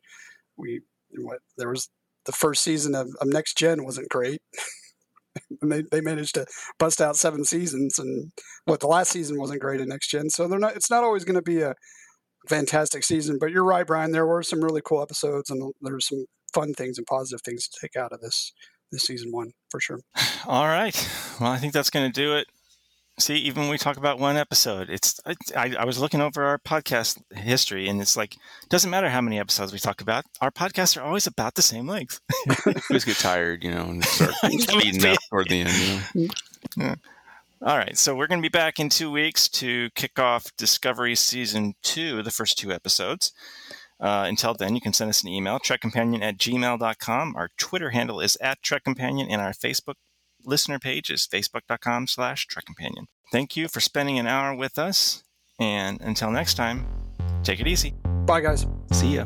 we 0.58 0.82
what 1.18 1.40
there 1.58 1.70
was 1.70 1.90
the 2.26 2.32
first 2.32 2.64
season 2.64 2.96
of, 2.96 3.10
of 3.20 3.28
Next 3.28 3.58
Gen 3.58 3.84
wasn't 3.84 4.10
great. 4.10 4.42
and 5.62 5.72
they, 5.72 5.84
they 5.92 6.02
managed 6.02 6.36
to 6.36 6.46
bust 6.80 7.02
out 7.02 7.18
seven 7.18 7.44
seasons 7.44 8.00
and 8.00 8.32
what 8.66 8.80
the 8.80 8.88
last 8.88 9.12
season 9.12 9.40
wasn't 9.40 9.60
great 9.60 9.82
in 9.82 9.90
next 9.90 10.10
gen 10.10 10.30
so 10.30 10.48
they're 10.48 10.60
not 10.60 10.76
it's 10.76 10.92
not 10.92 11.04
always 11.04 11.24
going 11.26 11.36
to 11.36 11.42
be 11.42 11.62
a 11.62 11.74
fantastic 12.48 13.04
season. 13.04 13.38
But 13.40 13.52
you're 13.52 13.64
right, 13.64 13.86
Brian. 13.86 14.12
There 14.12 14.26
were 14.26 14.44
some 14.44 14.64
really 14.64 14.82
cool 14.84 15.02
episodes, 15.02 15.50
and 15.50 15.74
there 15.82 15.94
were 15.94 16.00
some 16.00 16.26
fun 16.54 16.74
things 16.74 16.98
and 16.98 17.08
positive 17.08 17.42
things 17.42 17.68
to 17.68 17.78
take 17.82 17.96
out 17.96 18.12
of 18.12 18.22
this 18.22 18.54
this 18.92 19.04
season 19.04 19.32
one 19.32 19.52
for 19.70 19.80
sure. 19.80 20.00
All 20.48 20.68
right. 20.68 20.96
Well, 21.40 21.52
I 21.52 21.58
think 21.58 21.74
that's 21.74 21.90
going 21.90 22.12
to 22.12 22.14
do 22.14 22.36
it 22.36 22.48
See, 23.20 23.36
even 23.36 23.64
when 23.64 23.70
we 23.70 23.78
talk 23.78 23.98
about 23.98 24.18
one 24.18 24.38
episode, 24.38 24.90
it's 24.90 25.20
I, 25.56 25.76
I 25.78 25.86
was 25.86 26.00
looking 26.00 26.20
over 26.20 26.44
our 26.44 26.58
podcast 26.58 27.22
history, 27.32 27.88
and 27.88 28.02
it's 28.02 28.18
like 28.18 28.36
doesn't 28.70 28.90
matter 28.90 29.08
how 29.08 29.22
many 29.22 29.40
episodes 29.40 29.72
we 29.72 29.78
talk 29.78 30.02
about. 30.02 30.26
Our 30.42 30.50
podcasts 30.50 30.98
are 30.98 31.04
always 31.04 31.28
about 31.28 31.54
the 31.54 31.62
same 31.62 31.88
length. 31.88 32.20
we 32.66 32.74
just 32.92 33.06
get 33.06 33.18
tired, 33.18 33.64
you 33.64 33.70
know, 33.70 33.84
and 33.84 34.04
start 34.04 34.34
speeding 34.58 35.06
up 35.06 35.20
toward 35.30 35.48
the 35.48 35.62
end. 35.62 36.02
You 36.14 36.22
know? 36.22 36.34
Yeah. 36.76 36.96
All 37.66 37.78
right, 37.78 37.98
so 37.98 38.14
we're 38.14 38.28
going 38.28 38.42
to 38.42 38.46
be 38.46 38.52
back 38.52 38.78
in 38.78 38.90
two 38.90 39.10
weeks 39.10 39.48
to 39.48 39.90
kick 39.96 40.20
off 40.20 40.52
Discovery 40.58 41.16
Season 41.16 41.76
2, 41.84 42.22
the 42.22 42.30
first 42.30 42.58
two 42.58 42.74
episodes. 42.74 43.32
Uh, 44.02 44.26
until 44.28 44.54
then, 44.54 44.76
you 44.76 44.82
can 44.82 44.92
send 44.92 45.08
us 45.08 45.24
an 45.24 45.30
email, 45.30 45.60
trekcompanion 45.60 46.22
at 46.22 46.38
gmail.com. 46.38 47.36
Our 47.38 47.52
Twitter 47.58 47.92
handle 47.92 48.20
is 48.20 48.38
at 48.42 48.62
trekcompanion, 48.62 49.28
and 49.30 49.42
our 49.42 49.54
Facebook 49.54 49.96
listener 50.44 50.78
page 50.78 51.10
is 51.10 51.26
facebook.com 51.26 52.08
slash 52.08 52.48
trekcompanion. 52.48 53.06
Thank 53.32 53.56
you 53.56 53.70
for 53.70 53.80
spending 53.80 54.20
an 54.20 54.28
hour 54.28 54.54
with 54.54 54.78
us, 54.78 55.24
and 55.58 56.02
until 56.02 56.32
next 56.32 56.56
time, 56.56 56.86
take 57.44 57.62
it 57.62 57.68
easy. 57.68 57.94
Bye, 58.26 58.42
guys. 58.42 58.68
See 58.92 59.16
ya. 59.16 59.26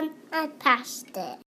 And 0.00 0.58
past 0.58 1.14
it. 1.14 1.49